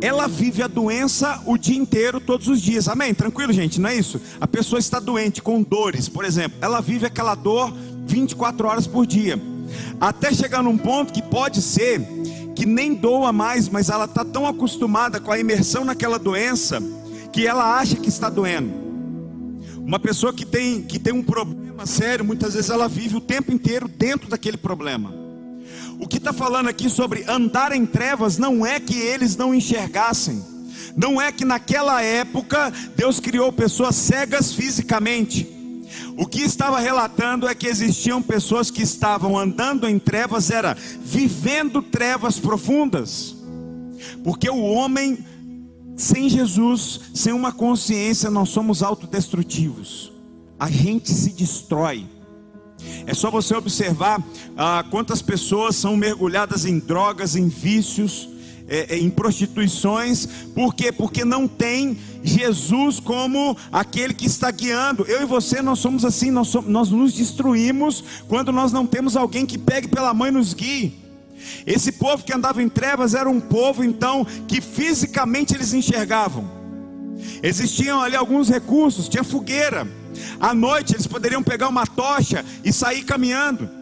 Ela 0.00 0.28
vive 0.28 0.62
a 0.62 0.68
doença 0.68 1.42
o 1.44 1.56
dia 1.56 1.76
inteiro, 1.76 2.20
todos 2.20 2.46
os 2.46 2.60
dias. 2.60 2.88
Amém? 2.88 3.12
Tranquilo, 3.14 3.52
gente? 3.52 3.80
Não 3.80 3.90
é 3.90 3.96
isso? 3.96 4.20
A 4.40 4.46
pessoa 4.46 4.78
está 4.78 5.00
doente, 5.00 5.42
com 5.42 5.62
dores, 5.62 6.08
por 6.08 6.24
exemplo. 6.24 6.58
Ela 6.60 6.80
vive 6.80 7.06
aquela 7.06 7.34
dor 7.34 7.72
24 8.06 8.68
horas 8.68 8.86
por 8.86 9.06
dia. 9.06 9.40
Até 10.00 10.32
chegar 10.32 10.62
num 10.62 10.78
ponto 10.78 11.12
que 11.12 11.22
pode 11.22 11.60
ser 11.60 12.00
que 12.58 12.66
nem 12.66 12.92
doa 12.92 13.32
mais, 13.32 13.68
mas 13.68 13.88
ela 13.88 14.06
está 14.06 14.24
tão 14.24 14.44
acostumada 14.44 15.20
com 15.20 15.30
a 15.30 15.38
imersão 15.38 15.84
naquela 15.84 16.18
doença 16.18 16.82
que 17.32 17.46
ela 17.46 17.78
acha 17.78 17.94
que 17.94 18.08
está 18.08 18.28
doendo. 18.28 18.74
Uma 19.76 20.00
pessoa 20.00 20.34
que 20.34 20.44
tem, 20.44 20.82
que 20.82 20.98
tem 20.98 21.12
um 21.12 21.22
problema 21.22 21.86
sério, 21.86 22.24
muitas 22.24 22.54
vezes 22.54 22.68
ela 22.68 22.88
vive 22.88 23.14
o 23.14 23.20
tempo 23.20 23.52
inteiro 23.52 23.86
dentro 23.86 24.28
daquele 24.28 24.56
problema. 24.56 25.14
O 26.00 26.08
que 26.08 26.16
está 26.16 26.32
falando 26.32 26.68
aqui 26.68 26.90
sobre 26.90 27.24
andar 27.28 27.70
em 27.70 27.86
trevas 27.86 28.38
não 28.38 28.66
é 28.66 28.80
que 28.80 28.98
eles 28.98 29.36
não 29.36 29.54
enxergassem, 29.54 30.44
não 30.96 31.22
é 31.22 31.30
que 31.30 31.44
naquela 31.44 32.02
época 32.02 32.72
Deus 32.96 33.20
criou 33.20 33.52
pessoas 33.52 33.94
cegas 33.94 34.52
fisicamente. 34.52 35.46
O 36.16 36.26
que 36.26 36.42
estava 36.42 36.78
relatando 36.78 37.48
é 37.48 37.54
que 37.54 37.66
existiam 37.66 38.22
pessoas 38.22 38.70
que 38.70 38.82
estavam 38.82 39.38
andando 39.38 39.88
em 39.88 39.98
trevas, 39.98 40.50
era 40.50 40.76
vivendo 41.02 41.82
trevas 41.82 42.38
profundas, 42.38 43.36
porque 44.22 44.48
o 44.48 44.62
homem 44.62 45.24
sem 45.98 46.28
Jesus, 46.28 47.00
sem 47.12 47.32
uma 47.32 47.50
consciência, 47.50 48.30
nós 48.30 48.50
somos 48.50 48.84
autodestrutivos. 48.84 50.12
A 50.58 50.70
gente 50.70 51.10
se 51.10 51.30
destrói. 51.30 52.06
É 53.04 53.12
só 53.12 53.32
você 53.32 53.56
observar 53.56 54.22
ah, 54.56 54.84
quantas 54.90 55.20
pessoas 55.20 55.74
são 55.74 55.96
mergulhadas 55.96 56.64
em 56.64 56.78
drogas, 56.78 57.34
em 57.34 57.48
vícios, 57.48 58.28
é, 58.68 58.94
é, 58.94 58.98
em 58.98 59.08
prostituições, 59.08 60.26
por 60.54 60.74
quê? 60.74 60.92
Porque 60.92 61.24
não 61.24 61.48
tem 61.48 61.96
Jesus 62.22 63.00
como 63.00 63.56
aquele 63.72 64.12
que 64.12 64.26
está 64.26 64.50
guiando. 64.50 65.04
Eu 65.04 65.22
e 65.22 65.24
você, 65.24 65.62
nós 65.62 65.78
somos 65.78 66.04
assim, 66.04 66.30
nós, 66.30 66.48
somos, 66.48 66.70
nós 66.70 66.90
nos 66.90 67.14
destruímos 67.14 68.04
quando 68.28 68.52
nós 68.52 68.70
não 68.70 68.86
temos 68.86 69.16
alguém 69.16 69.46
que 69.46 69.56
pegue 69.56 69.88
pela 69.88 70.12
mãe 70.12 70.28
e 70.28 70.32
nos 70.32 70.52
guie. 70.52 71.08
Esse 71.66 71.92
povo 71.92 72.24
que 72.24 72.32
andava 72.32 72.62
em 72.62 72.68
trevas 72.68 73.14
era 73.14 73.28
um 73.28 73.40
povo 73.40 73.82
então 73.82 74.26
que 74.46 74.60
fisicamente 74.60 75.54
eles 75.54 75.72
enxergavam. 75.72 76.58
Existiam 77.42 78.00
ali 78.00 78.16
alguns 78.16 78.48
recursos, 78.48 79.08
tinha 79.08 79.24
fogueira. 79.24 79.88
À 80.40 80.52
noite 80.52 80.94
eles 80.94 81.06
poderiam 81.06 81.42
pegar 81.42 81.68
uma 81.68 81.86
tocha 81.86 82.44
e 82.64 82.72
sair 82.72 83.02
caminhando. 83.02 83.77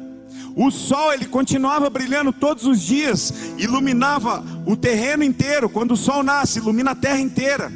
O 0.58 0.70
sol 0.70 1.12
ele 1.12 1.26
continuava 1.26 1.90
brilhando 1.90 2.32
todos 2.32 2.64
os 2.64 2.80
dias, 2.80 3.30
iluminava 3.58 4.42
o 4.64 4.75
terreno 4.75 5.22
inteiro. 5.22 5.68
Quando 5.68 5.90
o 5.92 5.96
sol 5.98 6.22
nasce, 6.22 6.58
ilumina 6.60 6.92
a 6.92 6.94
terra 6.94 7.20
inteira. 7.20 7.70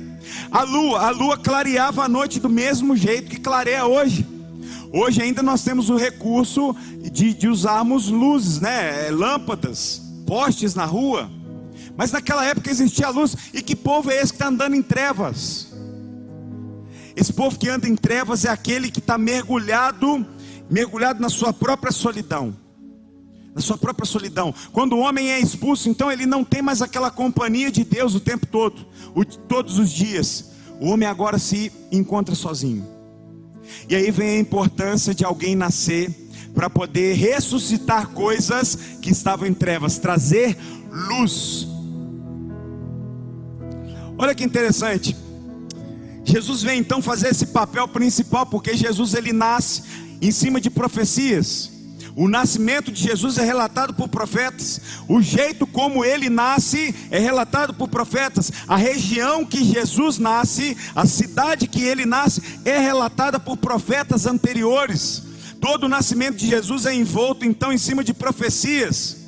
A 0.50 0.62
lua, 0.62 1.06
a 1.06 1.10
lua 1.10 1.36
clareava 1.36 2.04
a 2.04 2.08
noite 2.08 2.40
do 2.40 2.48
mesmo 2.48 2.96
jeito 2.96 3.28
que 3.28 3.38
clareia 3.38 3.84
hoje. 3.84 4.26
Hoje 4.90 5.20
ainda 5.20 5.42
nós 5.42 5.62
temos 5.62 5.90
o 5.90 5.96
recurso 5.96 6.74
de, 7.12 7.34
de 7.34 7.48
usarmos 7.48 8.08
luzes, 8.08 8.62
né? 8.62 9.08
É, 9.08 9.10
lâmpadas, 9.10 10.00
postes 10.26 10.74
na 10.74 10.86
rua. 10.86 11.30
Mas 11.98 12.12
naquela 12.12 12.46
época 12.46 12.70
existia 12.70 13.10
luz. 13.10 13.36
E 13.52 13.60
que 13.60 13.76
povo 13.76 14.10
é 14.10 14.16
esse 14.16 14.32
que 14.32 14.36
está 14.36 14.48
andando 14.48 14.74
em 14.74 14.82
trevas? 14.82 15.70
Esse 17.14 17.30
povo 17.30 17.58
que 17.58 17.68
anda 17.68 17.86
em 17.86 17.94
trevas 17.94 18.46
é 18.46 18.48
aquele 18.48 18.90
que 18.90 19.00
está 19.00 19.18
mergulhado, 19.18 20.26
mergulhado 20.70 21.20
na 21.20 21.28
sua 21.28 21.52
própria 21.52 21.92
solidão. 21.92 22.56
Na 23.54 23.60
sua 23.60 23.76
própria 23.76 24.06
solidão. 24.06 24.54
Quando 24.72 24.94
o 24.94 25.00
homem 25.00 25.30
é 25.30 25.40
expulso, 25.40 25.88
então 25.88 26.10
ele 26.10 26.24
não 26.24 26.44
tem 26.44 26.62
mais 26.62 26.80
aquela 26.80 27.10
companhia 27.10 27.70
de 27.70 27.84
Deus 27.84 28.14
o 28.14 28.20
tempo 28.20 28.46
todo, 28.46 28.86
o, 29.14 29.24
todos 29.24 29.78
os 29.78 29.90
dias. 29.90 30.50
O 30.80 30.88
homem 30.88 31.08
agora 31.08 31.38
se 31.38 31.72
encontra 31.90 32.34
sozinho. 32.34 32.86
E 33.88 33.94
aí 33.94 34.10
vem 34.10 34.36
a 34.36 34.38
importância 34.38 35.14
de 35.14 35.24
alguém 35.24 35.54
nascer 35.54 36.10
para 36.54 36.68
poder 36.68 37.14
ressuscitar 37.14 38.08
coisas 38.08 38.76
que 39.00 39.10
estavam 39.10 39.46
em 39.46 39.54
trevas, 39.54 39.98
trazer 39.98 40.56
luz. 40.90 41.68
Olha 44.18 44.34
que 44.34 44.44
interessante. 44.44 45.16
Jesus 46.24 46.62
vem 46.62 46.78
então 46.78 47.00
fazer 47.00 47.28
esse 47.28 47.46
papel 47.46 47.88
principal, 47.88 48.46
porque 48.46 48.76
Jesus 48.76 49.14
ele 49.14 49.32
nasce 49.32 49.82
em 50.20 50.30
cima 50.30 50.60
de 50.60 50.70
profecias. 50.70 51.70
O 52.20 52.28
nascimento 52.28 52.92
de 52.92 53.02
Jesus 53.02 53.38
é 53.38 53.44
relatado 53.46 53.94
por 53.94 54.06
profetas. 54.06 54.78
O 55.08 55.22
jeito 55.22 55.66
como 55.66 56.04
ele 56.04 56.28
nasce 56.28 56.94
é 57.10 57.18
relatado 57.18 57.72
por 57.72 57.88
profetas. 57.88 58.52
A 58.68 58.76
região 58.76 59.42
que 59.42 59.64
Jesus 59.64 60.18
nasce, 60.18 60.76
a 60.94 61.06
cidade 61.06 61.66
que 61.66 61.82
ele 61.82 62.04
nasce, 62.04 62.42
é 62.62 62.76
relatada 62.76 63.40
por 63.40 63.56
profetas 63.56 64.26
anteriores. 64.26 65.22
Todo 65.62 65.84
o 65.84 65.88
nascimento 65.88 66.36
de 66.36 66.46
Jesus 66.46 66.84
é 66.84 66.92
envolto 66.92 67.46
então 67.46 67.72
em 67.72 67.78
cima 67.78 68.04
de 68.04 68.12
profecias. 68.12 69.19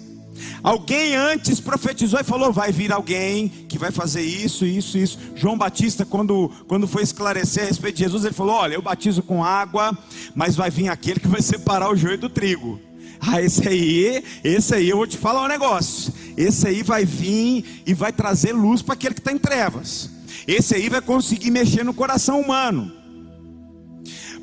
Alguém 0.62 1.16
antes 1.16 1.60
profetizou 1.60 2.20
e 2.20 2.24
falou: 2.24 2.52
vai 2.52 2.70
vir 2.70 2.92
alguém 2.92 3.48
que 3.48 3.78
vai 3.78 3.90
fazer 3.90 4.22
isso, 4.22 4.64
isso, 4.64 4.96
isso. 4.96 5.18
João 5.34 5.58
Batista, 5.58 6.04
quando, 6.04 6.50
quando 6.68 6.86
foi 6.86 7.02
esclarecer 7.02 7.64
a 7.64 7.66
respeito 7.66 7.96
de 7.96 8.04
Jesus, 8.04 8.24
ele 8.24 8.34
falou: 8.34 8.54
Olha, 8.54 8.74
eu 8.74 8.82
batizo 8.82 9.22
com 9.22 9.44
água, 9.44 9.96
mas 10.34 10.56
vai 10.56 10.70
vir 10.70 10.88
aquele 10.88 11.20
que 11.20 11.28
vai 11.28 11.42
separar 11.42 11.90
o 11.90 11.96
joio 11.96 12.18
do 12.18 12.28
trigo. 12.28 12.80
Ah, 13.20 13.40
esse 13.40 13.68
aí, 13.68 14.24
esse 14.42 14.74
aí 14.74 14.88
eu 14.88 14.96
vou 14.96 15.06
te 15.06 15.16
falar 15.16 15.44
um 15.44 15.48
negócio. 15.48 16.12
Esse 16.36 16.66
aí 16.66 16.82
vai 16.82 17.04
vir 17.04 17.82
e 17.86 17.94
vai 17.94 18.12
trazer 18.12 18.52
luz 18.52 18.82
para 18.82 18.94
aquele 18.94 19.14
que 19.14 19.20
está 19.20 19.32
em 19.32 19.38
trevas. 19.38 20.10
Esse 20.46 20.74
aí 20.74 20.88
vai 20.88 21.00
conseguir 21.00 21.50
mexer 21.50 21.84
no 21.84 21.94
coração 21.94 22.40
humano. 22.40 23.01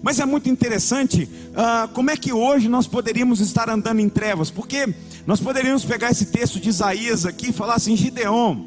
Mas 0.01 0.19
é 0.19 0.25
muito 0.25 0.49
interessante 0.49 1.23
uh, 1.49 1.87
como 1.93 2.09
é 2.09 2.15
que 2.15 2.31
hoje 2.31 2.69
nós 2.69 2.87
poderíamos 2.87 3.41
estar 3.41 3.69
andando 3.69 3.99
em 3.99 4.07
trevas, 4.07 4.49
porque 4.49 4.93
nós 5.27 5.39
poderíamos 5.39 5.83
pegar 5.83 6.09
esse 6.09 6.27
texto 6.27 6.59
de 6.59 6.69
Isaías 6.69 7.25
aqui 7.25 7.49
e 7.49 7.53
falar 7.53 7.75
assim: 7.75 7.95
Gideon, 7.97 8.57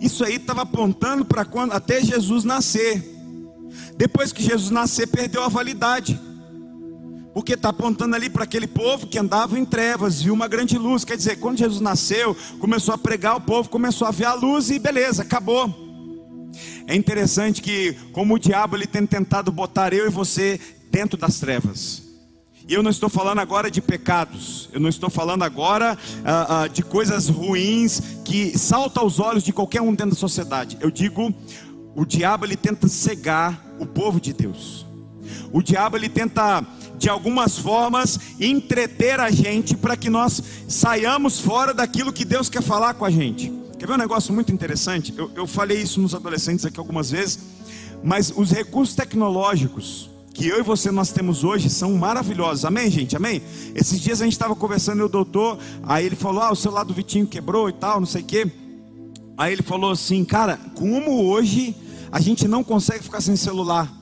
isso 0.00 0.24
aí 0.24 0.36
estava 0.36 0.62
apontando 0.62 1.24
para 1.24 1.44
quando 1.44 1.72
até 1.72 2.02
Jesus 2.02 2.44
nascer. 2.44 3.10
Depois 3.96 4.32
que 4.32 4.42
Jesus 4.42 4.70
nascer, 4.70 5.06
perdeu 5.06 5.42
a 5.44 5.48
validade. 5.48 6.20
Porque 7.32 7.54
está 7.54 7.70
apontando 7.70 8.14
ali 8.14 8.28
para 8.28 8.44
aquele 8.44 8.66
povo 8.66 9.06
que 9.06 9.18
andava 9.18 9.58
em 9.58 9.64
trevas, 9.64 10.20
viu 10.20 10.34
uma 10.34 10.48
grande 10.48 10.76
luz. 10.76 11.04
Quer 11.04 11.16
dizer, 11.16 11.36
quando 11.36 11.58
Jesus 11.58 11.80
nasceu, 11.80 12.36
começou 12.58 12.94
a 12.94 12.98
pregar, 12.98 13.36
o 13.36 13.40
povo 13.40 13.70
começou 13.70 14.06
a 14.06 14.10
ver 14.10 14.26
a 14.26 14.34
luz 14.34 14.70
e 14.70 14.78
beleza, 14.78 15.22
acabou. 15.22 15.91
É 16.92 16.94
interessante 16.94 17.62
que, 17.62 17.94
como 18.12 18.34
o 18.34 18.38
diabo 18.38 18.76
ele 18.76 18.86
tem 18.86 19.06
tentado 19.06 19.50
botar 19.50 19.94
eu 19.94 20.06
e 20.06 20.10
você 20.10 20.60
dentro 20.90 21.16
das 21.16 21.40
trevas. 21.40 22.02
E 22.68 22.74
eu 22.74 22.82
não 22.82 22.90
estou 22.90 23.08
falando 23.08 23.38
agora 23.38 23.70
de 23.70 23.80
pecados, 23.80 24.68
eu 24.74 24.78
não 24.78 24.90
estou 24.90 25.08
falando 25.08 25.42
agora 25.42 25.96
ah, 26.22 26.64
ah, 26.64 26.68
de 26.68 26.82
coisas 26.82 27.30
ruins 27.30 28.02
que 28.26 28.58
saltam 28.58 29.04
aos 29.04 29.18
olhos 29.20 29.42
de 29.42 29.54
qualquer 29.54 29.80
um 29.80 29.94
dentro 29.94 30.10
da 30.10 30.16
sociedade. 30.16 30.76
Eu 30.82 30.90
digo, 30.90 31.34
o 31.96 32.04
diabo 32.04 32.44
ele 32.44 32.56
tenta 32.56 32.86
cegar 32.88 33.58
o 33.78 33.86
povo 33.86 34.20
de 34.20 34.34
Deus. 34.34 34.84
O 35.50 35.62
diabo 35.62 35.96
ele 35.96 36.10
tenta 36.10 36.62
de 36.98 37.08
algumas 37.08 37.56
formas 37.56 38.20
entreter 38.38 39.18
a 39.18 39.30
gente 39.30 39.74
para 39.74 39.96
que 39.96 40.10
nós 40.10 40.42
saiamos 40.68 41.40
fora 41.40 41.72
daquilo 41.72 42.12
que 42.12 42.26
Deus 42.26 42.50
quer 42.50 42.62
falar 42.62 42.92
com 42.92 43.06
a 43.06 43.10
gente. 43.10 43.61
Quer 43.82 43.88
ver 43.88 43.94
um 43.94 43.98
negócio 43.98 44.32
muito 44.32 44.52
interessante? 44.52 45.12
Eu, 45.16 45.28
eu 45.34 45.44
falei 45.44 45.82
isso 45.82 46.00
nos 46.00 46.14
adolescentes 46.14 46.64
aqui 46.64 46.78
algumas 46.78 47.10
vezes, 47.10 47.40
mas 48.00 48.32
os 48.36 48.52
recursos 48.52 48.94
tecnológicos 48.94 50.08
que 50.32 50.46
eu 50.46 50.60
e 50.60 50.62
você 50.62 50.92
nós 50.92 51.10
temos 51.10 51.42
hoje 51.42 51.68
são 51.68 51.92
maravilhosos. 51.94 52.64
Amém, 52.64 52.88
gente? 52.88 53.16
Amém? 53.16 53.42
Esses 53.74 54.00
dias 54.00 54.20
a 54.20 54.24
gente 54.24 54.34
estava 54.34 54.54
conversando 54.54 55.00
e 55.00 55.02
o 55.02 55.08
doutor, 55.08 55.58
aí 55.82 56.06
ele 56.06 56.14
falou: 56.14 56.44
"Ah, 56.44 56.52
o 56.52 56.54
celular 56.54 56.84
do 56.84 56.94
Vitinho 56.94 57.26
quebrou 57.26 57.68
e 57.68 57.72
tal, 57.72 57.98
não 57.98 58.06
sei 58.06 58.22
o 58.22 58.24
quê". 58.24 58.48
Aí 59.36 59.52
ele 59.52 59.62
falou 59.62 59.90
assim: 59.90 60.24
"Cara, 60.24 60.60
como 60.76 61.24
hoje 61.24 61.74
a 62.12 62.20
gente 62.20 62.46
não 62.46 62.62
consegue 62.62 63.02
ficar 63.02 63.20
sem 63.20 63.34
celular?" 63.34 63.92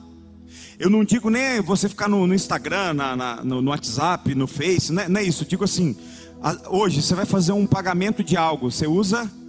Eu 0.77 0.91
não 0.91 1.03
digo 1.03 1.27
nem 1.31 1.59
você 1.59 1.89
ficar 1.89 2.07
no, 2.07 2.27
no 2.27 2.35
Instagram, 2.35 2.93
na, 2.93 3.15
na, 3.15 3.43
no, 3.43 3.63
no, 3.63 3.71
WhatsApp, 3.71 4.35
no 4.35 4.45
Face, 4.45 4.93
não 4.93 5.01
é, 5.01 5.09
não 5.09 5.21
é 5.21 5.23
isso. 5.23 5.41
Eu 5.41 5.47
digo 5.47 5.63
assim: 5.63 5.97
a, 6.39 6.55
hoje 6.69 7.01
você 7.01 7.15
vai 7.15 7.25
fazer 7.25 7.51
um 7.51 7.65
pagamento 7.65 8.23
de 8.23 8.37
algo, 8.37 8.69
você 8.69 8.85
usa 8.85 9.40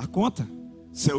a 0.00 0.06
conta, 0.06 0.48
você, 0.90 1.12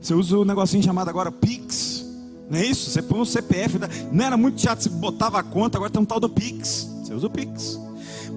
você 0.00 0.14
usa 0.14 0.38
o 0.38 0.44
negocinho 0.44 0.82
chamado 0.82 1.08
agora 1.08 1.32
Pix. 1.32 2.06
Não 2.48 2.56
é 2.56 2.64
isso? 2.64 2.88
Você 2.88 3.02
põe 3.02 3.20
o 3.20 3.26
CPF, 3.26 3.78
não 4.12 4.24
era 4.24 4.36
muito 4.36 4.60
chato, 4.60 4.80
você 4.80 4.88
botava 4.88 5.40
a 5.40 5.42
conta, 5.42 5.76
agora 5.76 5.90
tem 5.90 6.00
um 6.00 6.04
tal 6.04 6.20
do 6.20 6.28
Pix. 6.28 6.88
Você 7.02 7.12
usa 7.12 7.26
o 7.26 7.30
Pix. 7.30 7.78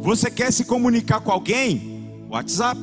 Você 0.02 0.32
quer 0.32 0.52
se 0.52 0.66
comunicar 0.66 1.22
com 1.22 1.32
alguém? 1.32 2.26
WhatsApp. 2.30 2.80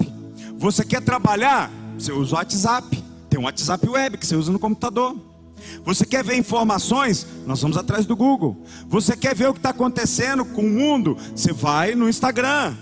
Você 0.58 0.84
quer 0.84 1.02
trabalhar? 1.02 1.70
Você 1.98 2.12
usa 2.12 2.36
o 2.36 2.38
WhatsApp. 2.38 3.04
Tem 3.28 3.40
um 3.40 3.44
WhatsApp 3.44 3.88
web 3.88 4.16
que 4.16 4.26
você 4.26 4.36
usa 4.36 4.52
no 4.52 4.58
computador. 4.58 5.16
Você 5.84 6.06
quer 6.06 6.22
ver 6.22 6.36
informações? 6.36 7.26
Nós 7.44 7.60
vamos 7.60 7.76
atrás 7.76 8.06
do 8.06 8.14
Google. 8.14 8.62
Você 8.86 9.16
quer 9.16 9.34
ver 9.34 9.48
o 9.48 9.52
que 9.52 9.58
está 9.58 9.70
acontecendo 9.70 10.44
com 10.44 10.62
o 10.62 10.70
mundo? 10.70 11.16
Você 11.34 11.52
vai 11.52 11.96
no 11.96 12.08
Instagram. 12.08 12.76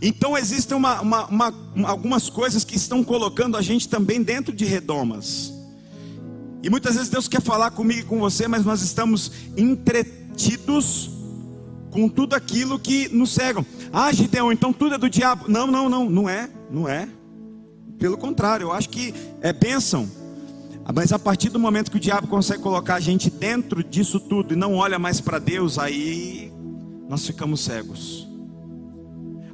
Então 0.00 0.36
existem 0.38 0.76
uma, 0.76 1.00
uma, 1.00 1.26
uma, 1.26 1.54
algumas 1.84 2.30
coisas 2.30 2.64
que 2.64 2.76
estão 2.76 3.02
colocando 3.02 3.56
a 3.56 3.62
gente 3.62 3.88
também 3.88 4.22
dentro 4.22 4.52
de 4.52 4.64
redomas. 4.64 5.52
E 6.62 6.70
muitas 6.70 6.94
vezes 6.94 7.08
Deus 7.08 7.28
quer 7.28 7.40
falar 7.40 7.70
comigo 7.70 8.00
e 8.00 8.04
com 8.04 8.18
você, 8.18 8.46
mas 8.48 8.64
nós 8.64 8.82
estamos 8.82 9.32
entretidos 9.56 11.10
com 11.90 12.08
tudo 12.08 12.34
aquilo 12.34 12.78
que 12.78 13.08
nos 13.08 13.30
cegam. 13.30 13.64
Ah, 13.92 14.12
Gideão, 14.12 14.52
então 14.52 14.72
tudo 14.72 14.94
é 14.94 14.98
do 14.98 15.08
diabo. 15.08 15.46
Não, 15.48 15.66
não, 15.66 15.88
não, 15.88 16.08
não 16.08 16.28
é, 16.28 16.48
não 16.70 16.88
é. 16.88 17.08
Pelo 17.98 18.16
contrário, 18.16 18.66
eu 18.66 18.72
acho 18.72 18.88
que 18.88 19.14
é 19.40 19.52
bênção. 19.52 20.08
Mas 20.94 21.12
a 21.12 21.18
partir 21.18 21.50
do 21.50 21.58
momento 21.58 21.90
que 21.90 21.96
o 21.96 22.00
diabo 22.00 22.28
consegue 22.28 22.62
colocar 22.62 22.94
a 22.94 23.00
gente 23.00 23.30
dentro 23.30 23.82
disso 23.82 24.18
tudo 24.20 24.54
e 24.54 24.56
não 24.56 24.74
olha 24.74 24.98
mais 24.98 25.20
para 25.20 25.38
Deus, 25.38 25.78
aí 25.78 26.52
nós 27.08 27.26
ficamos 27.26 27.60
cegos. 27.60 28.27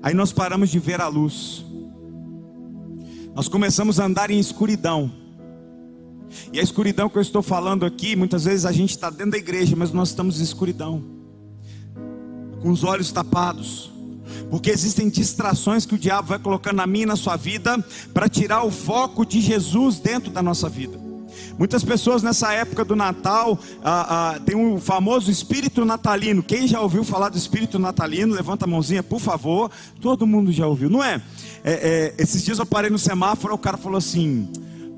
Aí 0.05 0.13
nós 0.13 0.35
paramos 0.35 0.69
de 0.69 0.79
ver 0.79 1.01
a 1.01 1.09
luz. 1.09 1.65
Nós 3.35 3.49
começamos 3.49 3.99
a 3.99 4.05
andar 4.05 4.31
em 4.31 4.39
escuridão. 4.39 5.11
E 6.53 6.61
a 6.61 6.63
escuridão 6.63 7.09
que 7.09 7.17
eu 7.17 7.23
estou 7.23 7.41
falando 7.41 7.87
aqui, 7.87 8.15
muitas 8.15 8.45
vezes 8.45 8.67
a 8.67 8.71
gente 8.71 8.91
está 8.91 9.09
dentro 9.09 9.31
da 9.31 9.39
igreja, 9.39 9.75
mas 9.75 9.93
nós 9.93 10.11
estamos 10.11 10.41
em 10.41 10.45
escuridão, 10.45 11.03
com 12.61 12.71
os 12.71 12.85
olhos 12.85 13.11
tapados, 13.13 13.91
porque 14.51 14.69
existem 14.69 15.09
distrações 15.09 15.87
que 15.87 15.95
o 15.95 15.99
diabo 15.99 16.29
vai 16.29 16.39
colocando 16.39 16.77
na 16.77 16.87
minha 16.87 17.05
e 17.05 17.07
na 17.07 17.17
sua 17.17 17.37
vida 17.37 17.83
para 18.13 18.29
tirar 18.29 18.63
o 18.63 18.71
foco 18.71 19.25
de 19.25 19.41
Jesus 19.41 19.99
dentro 20.01 20.31
da 20.31 20.43
nossa 20.43 20.69
vida. 20.69 21.04
Muitas 21.59 21.85
pessoas 21.85 22.23
nessa 22.23 22.53
época 22.53 22.85
do 22.85 22.97
Natal 22.97 23.59
ah, 23.83 24.35
ah, 24.35 24.41
tem 24.41 24.57
o 24.57 24.75
um 24.75 24.81
famoso 24.81 25.31
espírito 25.31 25.85
natalino. 25.85 26.43
Quem 26.43 26.67
já 26.67 26.81
ouviu 26.81 27.05
falar 27.05 27.29
do 27.29 27.39
espírito 27.39 27.79
natalino? 27.79 28.35
Levanta 28.35 28.65
a 28.65 28.69
mãozinha, 28.69 29.03
por 29.03 29.21
favor. 29.21 29.71
Todo 30.01 30.27
mundo 30.27 30.51
já 30.51 30.67
ouviu, 30.67 30.91
não 30.91 31.03
é? 31.03 31.23
é, 31.63 31.73
é 31.73 32.15
esses 32.19 32.43
dias 32.43 32.59
eu 32.59 32.67
parei 32.67 32.91
no 32.91 32.99
semáforo, 32.99 33.55
o 33.55 33.59
cara 33.59 33.77
falou 33.77 33.99
assim: 33.99 34.49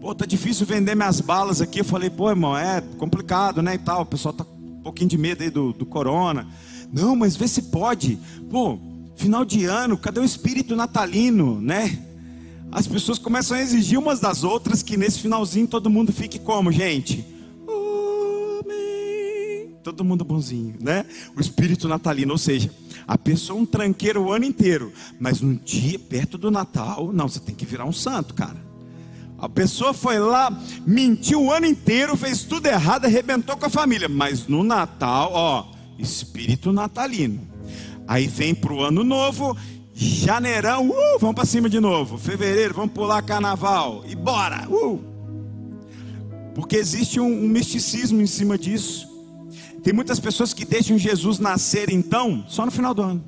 Pô, 0.01 0.15
tá 0.15 0.25
difícil 0.25 0.65
vender 0.65 0.95
minhas 0.95 1.21
balas 1.21 1.61
aqui. 1.61 1.81
Eu 1.81 1.85
falei, 1.85 2.09
pô, 2.09 2.31
irmão, 2.31 2.57
é 2.57 2.81
complicado, 2.97 3.61
né? 3.61 3.75
E 3.75 3.79
tal. 3.79 4.03
O 4.03 4.07
pessoal 4.07 4.33
tá 4.33 4.45
um 4.45 4.81
pouquinho 4.81 5.11
de 5.11 5.19
medo 5.19 5.43
aí 5.43 5.51
do, 5.51 5.73
do 5.73 5.85
corona. 5.85 6.47
Não, 6.93 7.17
mas 7.17 7.35
vê 7.35 7.49
se 7.49 7.63
pode. 7.63 8.17
Pô, 8.49 8.79
final 9.17 9.45
de 9.45 9.65
ano, 9.65 9.99
cadê 9.99 10.21
o 10.21 10.25
espírito 10.25 10.77
natalino, 10.77 11.61
né? 11.61 11.99
As 12.71 12.87
pessoas 12.87 13.19
começam 13.19 13.57
a 13.57 13.63
exigir 13.63 13.99
umas 13.99 14.21
das 14.21 14.45
outras 14.45 14.83
que 14.83 14.97
nesse 14.97 15.21
finalzinho 15.21 15.67
todo 15.67 15.89
mundo 15.89 16.13
fique 16.13 16.39
como, 16.39 16.71
gente? 16.71 17.25
Todo 19.83 20.05
mundo 20.05 20.25
bonzinho, 20.25 20.75
né? 20.81 21.07
O 21.37 21.41
espírito 21.41 21.87
natalino, 21.87 22.33
ou 22.33 22.39
seja, 22.39 22.71
a 23.07 23.17
pessoa 23.17 23.61
um 23.61 23.65
tranqueiro 23.65 24.25
o 24.25 24.33
ano 24.33 24.45
inteiro, 24.45 24.93
mas 25.21 25.41
no 25.41 25.55
dia 25.55 25.97
perto 25.97 26.37
do 26.37 26.51
Natal, 26.51 27.13
não, 27.13 27.29
você 27.29 27.39
tem 27.39 27.55
que 27.55 27.65
virar 27.65 27.85
um 27.85 27.93
santo, 27.93 28.35
cara. 28.35 28.67
A 29.39 29.49
pessoa 29.49 29.93
foi 29.93 30.19
lá, 30.19 30.51
mentiu 30.87 31.45
o 31.45 31.53
ano 31.53 31.67
inteiro, 31.67 32.17
fez 32.17 32.43
tudo 32.43 32.67
errado, 32.67 33.05
arrebentou 33.05 33.57
com 33.57 33.67
a 33.67 33.71
família. 33.71 34.09
Mas 34.09 34.49
no 34.49 34.65
Natal, 34.65 35.31
ó, 35.33 35.67
espírito 35.99 36.73
natalino. 36.73 37.47
Aí 38.09 38.27
vem 38.27 38.55
para 38.55 38.73
o 38.73 38.83
ano 38.83 39.05
novo, 39.05 39.57
janeirão, 39.99 40.91
uh, 40.91 41.19
vamos 41.19 41.35
para 41.35 41.47
cima 41.47 41.71
de 41.71 41.81
novo. 41.81 42.19
Fevereiro, 42.19 42.75
vamos 42.75 42.93
pular 42.93 43.23
carnaval. 43.23 44.05
E 44.07 44.15
bora, 44.15 44.69
uh. 44.69 45.03
Porque 46.55 46.77
existe 46.77 47.19
um, 47.19 47.45
um 47.45 47.49
misticismo 47.49 48.21
em 48.21 48.27
cima 48.27 48.59
disso. 48.59 49.09
Tem 49.83 49.95
muitas 49.95 50.21
pessoas 50.21 50.53
que 50.53 50.67
deixam 50.67 50.99
Jesus 50.99 51.39
nascer 51.39 51.91
então, 51.91 52.45
só 52.47 52.67
no 52.67 52.71
final 52.71 52.93
do 52.93 53.03
ano. 53.03 53.25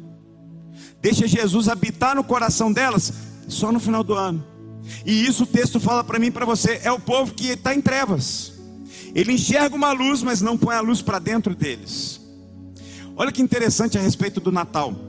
Deixa 1.01 1.27
Jesus 1.27 1.69
habitar 1.69 2.15
no 2.15 2.25
coração 2.25 2.71
delas, 2.71 3.13
só 3.49 3.73
no 3.73 3.81
final 3.81 4.05
do 4.05 4.15
ano. 4.15 4.45
E 5.07 5.25
isso 5.25 5.45
o 5.45 5.47
texto 5.47 5.81
fala 5.81 6.05
para 6.05 6.19
mim 6.19 6.27
e 6.27 6.31
para 6.31 6.45
você: 6.45 6.81
é 6.83 6.93
o 6.93 7.01
povo 7.01 7.33
que 7.33 7.49
está 7.49 7.75
em 7.75 7.81
trevas. 7.81 8.53
Ele 9.15 9.33
enxerga 9.33 9.75
uma 9.75 9.93
luz, 9.93 10.23
mas 10.23 10.43
não 10.43 10.59
põe 10.59 10.75
a 10.75 10.81
luz 10.81 11.01
para 11.01 11.19
dentro 11.19 11.55
deles. 11.55 12.21
Olha 13.17 13.33
que 13.33 13.41
interessante 13.41 13.97
a 13.97 14.01
respeito 14.01 14.39
do 14.39 14.53
Natal. 14.53 15.08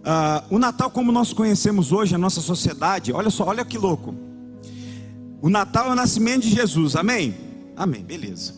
Uh, 0.00 0.54
o 0.54 0.58
Natal, 0.58 0.90
como 0.90 1.12
nós 1.12 1.32
conhecemos 1.32 1.92
hoje, 1.92 2.14
a 2.14 2.18
nossa 2.18 2.40
sociedade, 2.40 3.12
olha 3.12 3.28
só, 3.28 3.44
olha 3.46 3.64
que 3.64 3.76
louco. 3.76 4.14
O 5.42 5.48
Natal 5.48 5.88
é 5.88 5.92
o 5.92 5.94
nascimento 5.94 6.42
de 6.42 6.50
Jesus, 6.50 6.96
amém? 6.96 7.34
Amém, 7.76 8.02
beleza. 8.02 8.54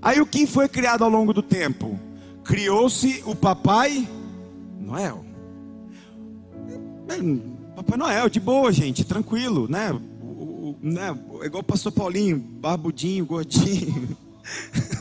Aí 0.00 0.20
o 0.20 0.26
que 0.26 0.46
foi 0.46 0.68
criado 0.68 1.04
ao 1.04 1.10
longo 1.10 1.32
do 1.32 1.42
tempo? 1.42 1.98
Criou-se 2.44 3.22
o 3.26 3.34
Papai 3.34 4.08
Noel. 4.80 5.24
Papai 7.74 7.96
Noel, 7.98 8.28
de 8.28 8.40
boa, 8.40 8.72
gente, 8.72 9.04
tranquilo, 9.04 9.66
né? 9.68 9.92
O, 10.22 10.26
o, 10.26 10.78
né? 10.82 11.16
Igual 11.42 11.62
o 11.62 11.64
pastor 11.64 11.92
Paulinho, 11.92 12.38
barbudinho, 12.38 13.24
gordinho. 13.24 14.16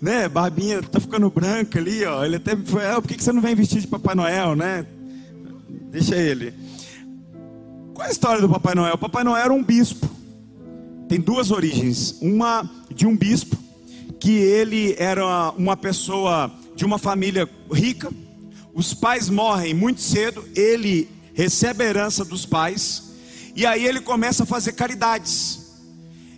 né? 0.00 0.28
Barbinha 0.28 0.82
tá 0.82 1.00
ficando 1.00 1.30
branca 1.30 1.78
ali, 1.78 2.04
ó. 2.04 2.24
Ele 2.24 2.36
até 2.36 2.56
foi, 2.56 2.86
ah, 2.86 3.00
por 3.00 3.08
que 3.08 3.22
você 3.22 3.32
não 3.32 3.42
vem 3.42 3.54
vestir 3.54 3.80
de 3.80 3.86
Papai 3.86 4.14
Noel, 4.14 4.54
né? 4.54 4.86
Deixa 5.90 6.16
ele. 6.16 6.54
Qual 7.94 8.04
é 8.04 8.08
a 8.08 8.12
história 8.12 8.40
do 8.40 8.48
Papai 8.48 8.74
Noel? 8.74 8.94
O 8.94 8.98
Papai 8.98 9.24
Noel 9.24 9.44
era 9.44 9.52
um 9.52 9.62
bispo. 9.62 10.08
Tem 11.08 11.20
duas 11.20 11.50
origens. 11.50 12.16
Uma 12.20 12.68
de 12.94 13.06
um 13.06 13.16
bispo, 13.16 13.56
que 14.20 14.32
ele 14.32 14.94
era 14.98 15.50
uma 15.52 15.76
pessoa 15.76 16.50
de 16.76 16.84
uma 16.84 16.98
família 16.98 17.48
rica. 17.72 18.10
Os 18.74 18.94
pais 18.94 19.28
morrem 19.28 19.74
muito 19.74 20.00
cedo. 20.00 20.44
Ele 20.54 21.08
recebe 21.38 21.84
a 21.84 21.86
herança 21.86 22.24
dos 22.24 22.44
pais, 22.44 23.12
e 23.54 23.64
aí 23.64 23.86
ele 23.86 24.00
começa 24.00 24.42
a 24.42 24.46
fazer 24.46 24.72
caridades. 24.72 25.68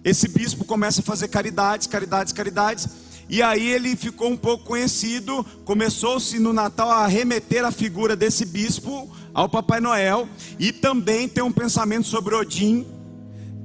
Esse 0.04 0.28
bispo 0.28 0.62
começa 0.64 1.00
a 1.00 1.04
fazer 1.04 1.28
caridades, 1.28 1.86
caridades, 1.86 2.34
caridades, 2.34 2.88
e 3.30 3.40
aí 3.40 3.70
ele 3.70 3.94
ficou 3.94 4.28
um 4.28 4.36
pouco 4.36 4.64
conhecido, 4.64 5.46
começou-se 5.64 6.36
no 6.40 6.52
Natal 6.52 6.90
a 6.90 7.06
remeter 7.06 7.64
a 7.64 7.70
figura 7.70 8.16
desse 8.16 8.44
bispo 8.44 9.08
ao 9.32 9.48
Papai 9.48 9.80
Noel, 9.80 10.28
e 10.58 10.72
também 10.72 11.28
tem 11.28 11.44
um 11.44 11.52
pensamento 11.52 12.08
sobre 12.08 12.34
Odin, 12.34 12.84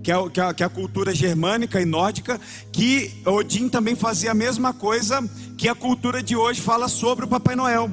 que 0.03 0.11
é, 0.11 0.29
que, 0.29 0.39
é, 0.39 0.53
que 0.53 0.61
é, 0.61 0.65
a 0.67 0.69
cultura 0.69 1.15
germânica 1.15 1.81
e 1.81 1.85
nórdica, 1.85 2.39
que 2.71 3.11
Odin 3.25 3.67
também 3.67 3.95
fazia 3.95 4.31
a 4.31 4.35
mesma 4.35 4.71
coisa 4.71 5.27
que 5.57 5.67
a 5.67 5.73
cultura 5.73 6.21
de 6.21 6.35
hoje 6.35 6.61
fala 6.61 6.87
sobre 6.87 7.25
o 7.25 7.27
Papai 7.27 7.55
Noel. 7.55 7.89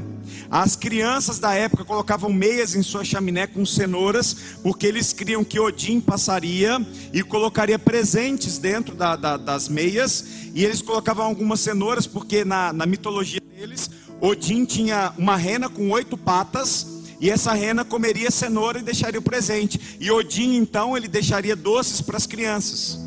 As 0.50 0.76
crianças 0.76 1.38
da 1.38 1.54
época 1.54 1.85
colocavam 1.85 2.30
meias 2.30 2.74
em 2.74 2.82
sua 2.82 3.02
chaminé 3.02 3.46
com 3.46 3.64
cenouras, 3.64 4.37
porque 4.62 4.87
eles 4.87 5.12
criam 5.12 5.42
que 5.42 5.58
Odin 5.58 6.00
passaria 6.00 6.85
e 7.12 7.22
colocaria 7.22 7.78
presentes 7.78 8.58
dentro 8.58 8.94
da, 8.94 9.16
da, 9.16 9.38
das 9.38 9.68
meias, 9.68 10.41
e 10.54 10.64
eles 10.64 10.82
colocavam 10.82 11.24
algumas 11.24 11.60
cenouras, 11.60 12.06
porque 12.06 12.44
na, 12.44 12.72
na 12.72 12.86
mitologia 12.86 13.40
deles, 13.40 13.90
Odin 14.20 14.64
tinha 14.64 15.12
uma 15.18 15.36
rena 15.36 15.68
com 15.68 15.90
oito 15.90 16.16
patas, 16.16 16.86
e 17.20 17.30
essa 17.30 17.52
rena 17.52 17.84
comeria 17.84 18.30
cenoura 18.30 18.80
e 18.80 18.82
deixaria 18.82 19.20
o 19.20 19.22
presente. 19.22 19.98
E 20.00 20.10
Odin, 20.10 20.56
então, 20.56 20.96
ele 20.96 21.06
deixaria 21.06 21.54
doces 21.54 22.00
para 22.00 22.16
as 22.16 22.26
crianças. 22.26 22.98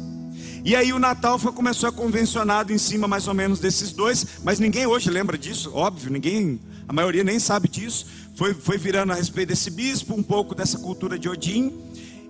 E 0.64 0.76
aí 0.76 0.94
o 0.94 1.00
Natal 1.00 1.38
foi, 1.38 1.52
começou 1.52 1.90
a 1.90 1.92
convencionado 1.92 2.74
em 2.74 2.78
cima 2.78 3.08
mais 3.08 3.28
ou 3.28 3.34
menos 3.34 3.60
desses 3.60 3.92
dois, 3.92 4.26
mas 4.44 4.58
ninguém 4.58 4.88
hoje 4.88 5.10
lembra 5.10 5.38
disso, 5.38 5.72
óbvio, 5.74 6.12
ninguém 6.12 6.60
a 6.88 6.94
maioria 6.94 7.24
nem 7.24 7.40
sabe 7.40 7.68
disso, 7.68 8.06
foi, 8.36 8.54
foi 8.54 8.78
virando 8.78 9.12
a 9.12 9.16
respeito 9.16 9.50
desse 9.50 9.70
bispo, 9.70 10.14
um 10.14 10.24
pouco 10.24 10.54
dessa 10.54 10.78
cultura 10.80 11.18
de 11.18 11.30
Odin. 11.30 11.72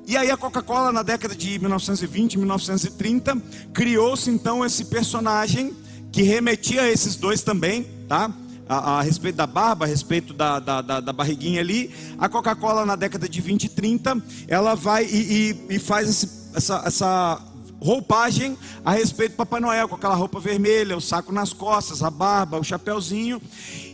E 0.07 0.15
aí 0.15 0.29
a 0.29 0.37
Coca-Cola, 0.37 0.91
na 0.91 1.01
década 1.01 1.35
de 1.35 1.57
1920, 1.57 2.37
1930, 2.37 3.41
criou-se 3.73 4.29
então 4.29 4.63
esse 4.63 4.85
personagem 4.85 5.75
que 6.11 6.21
remetia 6.21 6.83
a 6.83 6.91
esses 6.91 7.15
dois 7.15 7.41
também, 7.41 7.87
tá? 8.07 8.31
A, 8.69 8.99
a, 8.99 9.01
respeito 9.01 9.35
da 9.35 9.47
barba, 9.47 9.85
a 9.85 9.87
respeito 9.87 10.31
da, 10.31 10.59
da, 10.59 10.81
da, 10.81 10.99
da 10.99 11.13
barriguinha 11.13 11.59
ali. 11.59 11.91
A 12.19 12.29
Coca-Cola, 12.29 12.85
na 12.85 12.95
década 12.95 13.27
de 13.27 13.41
20 13.41 13.63
e 13.63 13.69
30, 13.69 14.23
ela 14.47 14.75
vai 14.75 15.05
e, 15.05 15.55
e, 15.69 15.75
e 15.75 15.79
faz 15.79 16.07
esse, 16.07 16.29
essa, 16.55 16.83
essa 16.85 17.41
roupagem 17.81 18.57
a 18.83 18.91
respeito 18.91 19.31
do 19.31 19.37
Papai 19.37 19.59
Noel, 19.59 19.87
com 19.87 19.95
aquela 19.95 20.15
roupa 20.15 20.39
vermelha, 20.39 20.95
o 20.95 21.01
saco 21.01 21.31
nas 21.31 21.51
costas, 21.51 22.01
a 22.01 22.09
barba, 22.09 22.59
o 22.59 22.63
chapéuzinho. 22.63 23.41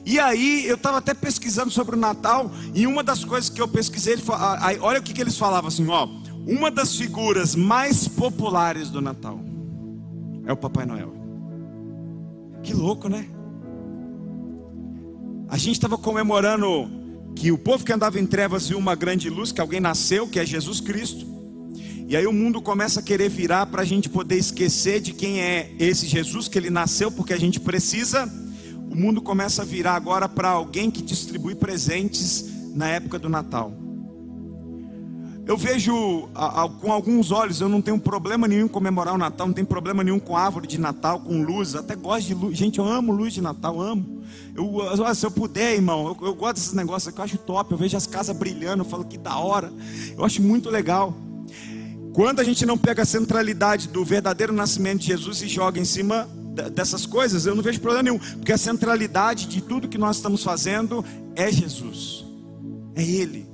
E 0.06 0.20
aí 0.20 0.66
eu 0.66 0.76
estava 0.76 0.98
até 0.98 1.14
pesquisando 1.14 1.72
sobre 1.72 1.96
o 1.96 2.00
Natal, 2.00 2.52
e 2.74 2.88
uma 2.88 3.04
das 3.04 3.24
coisas 3.24 3.50
que 3.50 3.62
eu 3.62 3.68
pesquisei, 3.68 4.14
ele, 4.14 4.24
olha 4.82 5.00
o 5.00 5.04
que, 5.04 5.14
que 5.14 5.22
eles 5.22 5.38
falavam 5.38 5.68
assim, 5.68 5.88
ó. 5.88 6.08
Uma 6.48 6.72
das 6.72 6.96
figuras 6.96 7.56
mais 7.56 8.08
populares 8.08 8.90
do 8.90 9.00
Natal 9.00 9.40
é 10.46 10.52
o 10.52 10.58
Papai 10.58 10.86
Noel. 10.86 11.14
Que 12.64 12.74
louco, 12.74 13.08
né? 13.08 13.28
A 15.48 15.58
gente 15.58 15.76
estava 15.76 15.98
comemorando 15.98 16.90
que 17.36 17.52
o 17.52 17.58
povo 17.58 17.86
que 17.86 17.94
andava 17.94 18.20
em 18.20 18.26
trevas 18.26 18.68
viu 18.68 18.78
uma 18.78 18.96
grande 18.96 19.30
luz, 19.30 19.52
que 19.52 19.62
alguém 19.62 19.80
nasceu, 19.80 20.28
que 20.28 20.40
é 20.40 20.46
Jesus 20.46 20.80
Cristo. 20.80 21.26
E 22.08 22.16
aí 22.16 22.26
o 22.26 22.34
mundo 22.34 22.62
começa 22.62 23.00
a 23.00 23.04
querer 23.04 23.30
virar 23.30 23.68
para 23.68 23.84
a 23.84 23.86
gente 23.86 24.10
poder 24.10 24.38
esquecer 24.38 25.00
de 25.00 25.14
quem 25.14 25.42
é 25.42 25.74
esse 25.80 26.08
Jesus, 26.08 26.48
que 26.48 26.58
ele 26.58 26.70
nasceu 26.70 27.12
porque 27.12 27.34
a 27.34 27.40
gente 27.40 27.60
precisa. 27.60 28.30
O 28.91 28.95
mundo 28.95 29.21
começa 29.21 29.62
a 29.62 29.65
virar 29.65 29.95
agora 29.95 30.27
para 30.27 30.49
alguém 30.49 30.91
que 30.91 31.01
distribui 31.01 31.56
presentes 31.56 32.45
na 32.75 32.89
época 32.89 33.17
do 33.17 33.30
Natal. 33.30 33.71
Eu 35.47 35.56
vejo 35.56 36.27
a, 36.36 36.63
a, 36.63 36.69
com 36.69 36.91
alguns 36.91 37.32
olhos, 37.32 37.62
eu 37.62 37.69
não 37.69 37.82
tenho 37.82 37.97
problema 37.97 38.49
nenhum 38.49 38.65
em 38.65 38.67
comemorar 38.67 39.15
o 39.15 39.17
Natal, 39.17 39.47
não 39.47 39.54
tenho 39.54 39.65
problema 39.65 40.04
nenhum 40.04 40.19
com 40.19 40.36
árvore 40.36 40.67
de 40.67 40.77
Natal, 40.77 41.21
com 41.21 41.41
luz, 41.41 41.73
até 41.73 41.95
gosto 41.95 42.27
de 42.27 42.34
luz. 42.34 42.58
Gente, 42.58 42.80
eu 42.80 42.86
amo 42.86 43.13
luz 43.13 43.34
de 43.34 43.41
Natal, 43.41 43.80
amo. 43.80 44.23
Eu, 44.54 45.15
se 45.15 45.25
eu 45.25 45.32
puder, 45.32 45.73
irmão, 45.73 46.08
eu, 46.08 46.27
eu 46.27 46.36
gosto 46.36 46.56
desses 46.56 46.73
negócios 46.73 47.15
eu 47.15 47.23
acho 47.23 47.38
top. 47.38 47.71
Eu 47.71 47.77
vejo 47.77 47.95
as 47.95 48.06
casas 48.06 48.36
brilhando, 48.36 48.84
eu 48.84 48.89
falo 48.89 49.06
que 49.06 49.17
da 49.17 49.38
hora. 49.38 49.71
Eu 50.17 50.25
acho 50.25 50.41
muito 50.41 50.69
legal. 50.69 51.15
Quando 52.12 52.41
a 52.41 52.43
gente 52.43 52.65
não 52.65 52.77
pega 52.77 53.04
a 53.04 53.06
centralidade 53.06 53.88
do 53.88 54.04
verdadeiro 54.04 54.51
nascimento 54.51 54.99
de 54.99 55.08
Jesus 55.08 55.41
e 55.41 55.47
joga 55.47 55.80
em 55.80 55.86
cima 55.86 56.27
dessas 56.74 57.06
coisas, 57.06 57.46
eu 57.46 57.56
não 57.56 57.64
vejo 57.64 57.80
problema 57.80 58.04
nenhum, 58.04 58.20
porque 58.20 58.52
a 58.52 58.58
centralidade 58.58 59.48
de 59.48 59.62
tudo 59.62 59.88
que 59.88 59.98
nós 59.98 60.18
estamos 60.18 60.44
fazendo 60.44 61.04
é 61.36 61.52
Jesus, 61.52 62.26
é 62.96 63.04
Ele. 63.04 63.50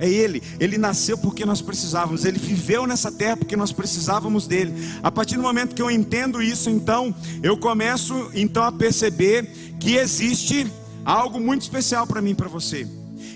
É 0.00 0.08
Ele, 0.08 0.40
Ele 0.60 0.78
nasceu 0.78 1.18
porque 1.18 1.44
nós 1.44 1.60
precisávamos, 1.60 2.24
Ele 2.24 2.38
viveu 2.38 2.86
nessa 2.86 3.10
terra 3.10 3.36
porque 3.36 3.56
nós 3.56 3.72
precisávamos 3.72 4.46
dele. 4.46 4.72
A 5.02 5.10
partir 5.10 5.36
do 5.36 5.42
momento 5.42 5.74
que 5.74 5.82
eu 5.82 5.90
entendo 5.90 6.40
isso, 6.40 6.70
então, 6.70 7.14
eu 7.42 7.56
começo 7.56 8.30
então 8.32 8.62
a 8.62 8.70
perceber 8.70 9.44
que 9.80 9.96
existe 9.96 10.70
algo 11.04 11.40
muito 11.40 11.62
especial 11.62 12.06
para 12.06 12.22
mim 12.22 12.30
e 12.30 12.34
para 12.34 12.48
você. 12.48 12.86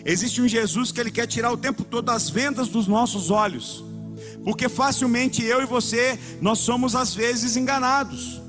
Existe 0.05 0.41
um 0.41 0.49
Jesus 0.49 0.93
que 0.93 1.01
Ele 1.01 1.11
quer 1.11 1.27
tirar 1.27 1.53
o 1.53 1.57
tempo 1.57 1.85
todo 1.85 2.11
as 2.11 2.31
vendas 2.31 2.69
dos 2.69 2.87
nossos 2.87 3.31
olhos. 3.31 3.85
Porque 4.45 4.69
facilmente 4.69 5.45
eu 5.45 5.63
e 5.63 5.67
você, 5.67 6.19
nós 6.41 6.59
somos 6.59 6.95
às 6.95 7.15
vezes 7.15 7.57
enganados. 7.57 8.41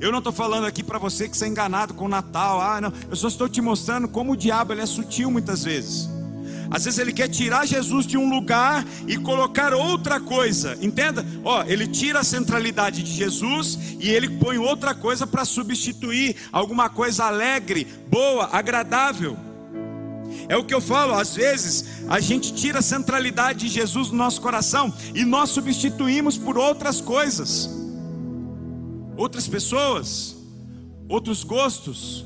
Eu 0.00 0.10
não 0.10 0.18
estou 0.18 0.32
falando 0.32 0.66
aqui 0.66 0.82
para 0.82 0.98
você 0.98 1.28
que 1.28 1.36
você 1.36 1.44
é 1.44 1.48
enganado 1.48 1.94
com 1.94 2.06
o 2.06 2.08
Natal. 2.08 2.60
Ah, 2.60 2.80
não. 2.80 2.92
Eu 3.08 3.16
só 3.16 3.28
estou 3.28 3.48
te 3.48 3.60
mostrando 3.60 4.08
como 4.08 4.32
o 4.32 4.36
diabo 4.36 4.72
ele 4.72 4.82
é 4.82 4.86
sutil 4.86 5.30
muitas 5.30 5.64
vezes. 5.64 6.08
Às 6.70 6.84
vezes 6.84 6.98
ele 6.98 7.12
quer 7.12 7.28
tirar 7.28 7.66
Jesus 7.66 8.06
de 8.06 8.16
um 8.16 8.28
lugar 8.28 8.84
e 9.06 9.16
colocar 9.16 9.72
outra 9.72 10.18
coisa. 10.18 10.76
Entenda? 10.80 11.24
Ó, 11.44 11.62
ele 11.64 11.86
tira 11.86 12.20
a 12.20 12.24
centralidade 12.24 13.02
de 13.02 13.12
Jesus 13.12 13.78
e 14.00 14.10
ele 14.10 14.28
põe 14.28 14.58
outra 14.58 14.94
coisa 14.94 15.26
para 15.26 15.44
substituir 15.44 16.36
alguma 16.50 16.88
coisa 16.88 17.24
alegre, 17.26 17.86
boa, 18.08 18.48
agradável. 18.50 19.36
É 20.48 20.56
o 20.56 20.64
que 20.64 20.74
eu 20.74 20.80
falo, 20.80 21.14
às 21.14 21.36
vezes 21.36 22.02
a 22.08 22.20
gente 22.20 22.52
tira 22.52 22.80
a 22.80 22.82
centralidade 22.82 23.60
de 23.60 23.68
Jesus 23.68 24.10
no 24.10 24.16
nosso 24.16 24.40
coração 24.40 24.92
e 25.14 25.24
nós 25.24 25.50
substituímos 25.50 26.36
por 26.36 26.58
outras 26.58 27.00
coisas, 27.00 27.70
outras 29.16 29.46
pessoas, 29.46 30.36
outros 31.08 31.44
gostos. 31.44 32.24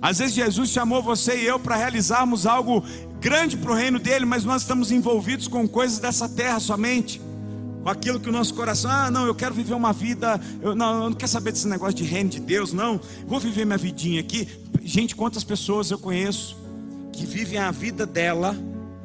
Às 0.00 0.18
vezes 0.18 0.34
Jesus 0.34 0.70
chamou 0.70 1.02
você 1.02 1.36
e 1.42 1.46
eu 1.46 1.58
para 1.58 1.76
realizarmos 1.76 2.46
algo 2.46 2.84
grande 3.20 3.56
para 3.56 3.72
o 3.72 3.74
reino 3.74 3.98
dele, 3.98 4.24
mas 4.24 4.44
nós 4.44 4.62
estamos 4.62 4.92
envolvidos 4.92 5.48
com 5.48 5.66
coisas 5.66 5.98
dessa 5.98 6.28
terra 6.28 6.60
somente. 6.60 7.20
Com 7.82 7.88
aquilo 7.88 8.20
que 8.20 8.28
o 8.28 8.32
nosso 8.32 8.54
coração, 8.54 8.90
ah, 8.90 9.10
não, 9.10 9.26
eu 9.26 9.34
quero 9.34 9.54
viver 9.54 9.74
uma 9.74 9.92
vida, 9.92 10.40
eu 10.60 10.74
não, 10.74 11.04
eu 11.04 11.10
não 11.10 11.16
quero 11.16 11.30
saber 11.30 11.52
desse 11.52 11.66
negócio 11.66 11.94
de 11.94 12.04
reino 12.04 12.28
de 12.28 12.40
Deus, 12.40 12.72
não, 12.72 13.00
vou 13.26 13.40
viver 13.40 13.64
minha 13.64 13.78
vidinha 13.78 14.20
aqui. 14.20 14.48
Gente, 14.82 15.16
quantas 15.16 15.44
pessoas 15.44 15.90
eu 15.90 15.98
conheço 15.98 16.56
que 17.12 17.24
vivem 17.24 17.58
a 17.58 17.70
vida 17.70 18.04
dela, 18.06 18.54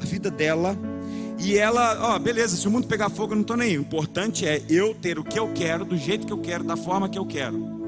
a 0.01 0.05
vida 0.05 0.29
dela, 0.29 0.77
e 1.39 1.57
ela, 1.57 2.13
ó, 2.13 2.19
beleza, 2.19 2.55
se 2.55 2.67
o 2.67 2.71
mundo 2.71 2.87
pegar 2.87 3.09
fogo, 3.09 3.33
eu 3.33 3.35
não 3.35 3.41
estou 3.41 3.57
nem. 3.57 3.77
O 3.77 3.81
importante 3.81 4.45
é 4.45 4.61
eu 4.69 4.93
ter 4.95 5.19
o 5.19 5.23
que 5.23 5.37
eu 5.37 5.51
quero, 5.53 5.83
do 5.83 5.97
jeito 5.97 6.25
que 6.25 6.33
eu 6.33 6.37
quero, 6.37 6.63
da 6.63 6.77
forma 6.77 7.09
que 7.09 7.17
eu 7.17 7.25
quero. 7.25 7.83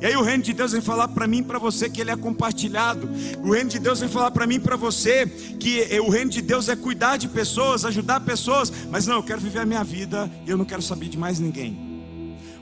E 0.00 0.06
aí 0.06 0.16
o 0.16 0.22
reino 0.22 0.42
de 0.42 0.52
Deus 0.52 0.72
vem 0.72 0.80
falar 0.80 1.08
para 1.08 1.26
mim 1.26 1.42
para 1.42 1.58
você 1.58 1.88
que 1.90 2.00
ele 2.00 2.10
é 2.10 2.16
compartilhado. 2.16 3.08
O 3.42 3.52
reino 3.52 3.68
de 3.68 3.78
Deus 3.78 4.00
vem 4.00 4.08
falar 4.08 4.30
para 4.30 4.46
mim 4.46 4.60
para 4.60 4.76
você 4.76 5.26
que 5.26 5.86
o 6.00 6.08
reino 6.08 6.30
de 6.30 6.40
Deus 6.40 6.68
é 6.68 6.76
cuidar 6.76 7.16
de 7.16 7.28
pessoas, 7.28 7.84
ajudar 7.84 8.20
pessoas, 8.20 8.72
mas 8.90 9.06
não, 9.06 9.16
eu 9.16 9.22
quero 9.22 9.40
viver 9.40 9.60
a 9.60 9.66
minha 9.66 9.84
vida 9.84 10.30
e 10.46 10.50
eu 10.50 10.56
não 10.56 10.64
quero 10.64 10.82
saber 10.82 11.08
de 11.08 11.18
mais 11.18 11.38
ninguém. 11.38 11.78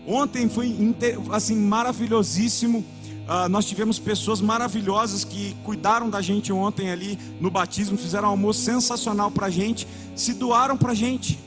Ontem 0.07 0.49
foi 0.49 0.95
assim 1.31 1.57
maravilhosíssimo 1.57 2.85
Uh, 3.25 3.49
nós 3.49 3.65
tivemos 3.65 3.99
pessoas 3.99 4.41
maravilhosas 4.43 5.25
que 5.25 5.57
cuidaram 5.65 6.11
da 6.11 6.21
gente 6.21 6.53
ontem 6.53 6.91
ali 6.91 7.19
no 7.41 7.51
batismo, 7.51 7.97
fizeram 7.97 8.29
um 8.29 8.33
almoço 8.33 8.61
sensacional 8.61 9.31
para 9.31 9.47
a 9.47 9.51
gente, 9.51 9.89
se 10.15 10.35
doaram 10.35 10.77
para 10.77 10.93
a 10.93 10.95
gente, 10.95 11.39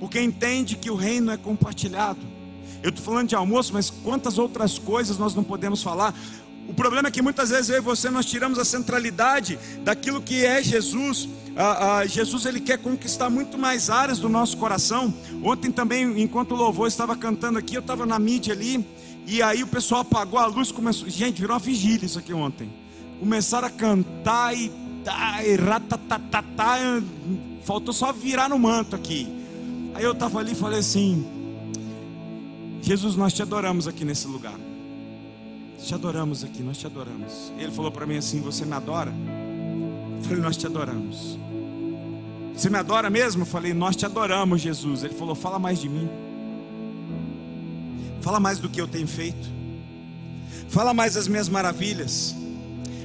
porque 0.00 0.20
entende 0.20 0.74
que 0.74 0.90
o 0.90 0.96
reino 0.96 1.30
é 1.30 1.36
compartilhado. 1.36 2.18
Eu 2.82 2.90
estou 2.90 3.04
falando 3.04 3.28
de 3.28 3.36
almoço, 3.36 3.72
mas 3.72 3.90
quantas 3.90 4.38
outras 4.38 4.76
coisas 4.76 5.18
nós 5.18 5.34
não 5.36 5.44
podemos 5.44 5.82
falar? 5.82 6.12
O 6.68 6.74
problema 6.74 7.08
é 7.08 7.10
que 7.10 7.22
muitas 7.22 7.50
vezes 7.50 7.70
eu 7.70 7.76
e 7.76 7.80
você 7.80 8.10
nós 8.10 8.26
tiramos 8.26 8.58
a 8.58 8.64
centralidade 8.64 9.58
daquilo 9.84 10.20
que 10.20 10.44
é 10.44 10.62
Jesus. 10.62 11.28
Ah, 11.56 11.98
ah, 11.98 12.06
Jesus 12.06 12.44
ele 12.44 12.60
quer 12.60 12.78
conquistar 12.78 13.30
muito 13.30 13.56
mais 13.56 13.88
áreas 13.88 14.18
do 14.18 14.28
nosso 14.28 14.56
coração. 14.56 15.14
Ontem 15.44 15.70
também, 15.70 16.20
enquanto 16.20 16.52
o 16.52 16.56
louvor 16.56 16.88
estava 16.88 17.16
cantando 17.16 17.58
aqui, 17.58 17.76
eu 17.76 17.80
estava 17.80 18.04
na 18.04 18.18
mídia 18.18 18.52
ali. 18.52 18.84
E 19.26 19.42
aí 19.42 19.62
o 19.64 19.66
pessoal 19.66 20.02
apagou 20.02 20.38
a 20.38 20.46
luz, 20.46 20.70
começou. 20.70 21.08
Gente, 21.08 21.40
virou 21.40 21.54
uma 21.54 21.60
vigília 21.60 22.06
isso 22.06 22.18
aqui 22.18 22.32
ontem. 22.32 22.72
Começaram 23.18 23.66
a 23.66 23.70
cantar 23.70 24.56
e, 24.56 24.70
e 25.44 25.56
ratatatá, 25.56 26.78
faltou 27.64 27.92
só 27.92 28.12
virar 28.12 28.48
no 28.48 28.58
manto 28.58 28.94
aqui. 28.94 29.26
Aí 29.94 30.04
eu 30.04 30.12
estava 30.12 30.38
ali 30.38 30.52
e 30.52 30.54
falei 30.54 30.78
assim: 30.78 31.26
Jesus, 32.80 33.16
nós 33.16 33.32
te 33.32 33.42
adoramos 33.42 33.88
aqui 33.88 34.04
nesse 34.04 34.28
lugar. 34.28 34.58
Te 35.76 35.92
adoramos 35.92 36.44
aqui, 36.44 36.62
nós 36.62 36.78
te 36.78 36.86
adoramos. 36.86 37.52
Ele 37.58 37.72
falou 37.72 37.90
para 37.90 38.06
mim 38.06 38.16
assim: 38.16 38.40
Você 38.42 38.64
me 38.64 38.74
adora? 38.74 39.12
Eu 40.18 40.24
falei: 40.24 40.40
Nós 40.40 40.56
te 40.56 40.66
adoramos. 40.66 41.36
Você 42.54 42.70
me 42.70 42.78
adora 42.78 43.10
mesmo? 43.10 43.42
Eu 43.42 43.46
falei: 43.46 43.74
Nós 43.74 43.96
te 43.96 44.06
adoramos, 44.06 44.60
Jesus. 44.60 45.02
Ele 45.02 45.14
falou: 45.14 45.34
Fala 45.34 45.58
mais 45.58 45.80
de 45.80 45.88
mim. 45.88 46.08
Fala 48.26 48.40
mais 48.40 48.58
do 48.58 48.68
que 48.68 48.80
eu 48.80 48.88
tenho 48.88 49.06
feito. 49.06 49.48
Fala 50.68 50.92
mais 50.92 51.14
das 51.14 51.28
minhas 51.28 51.48
maravilhas. 51.48 52.34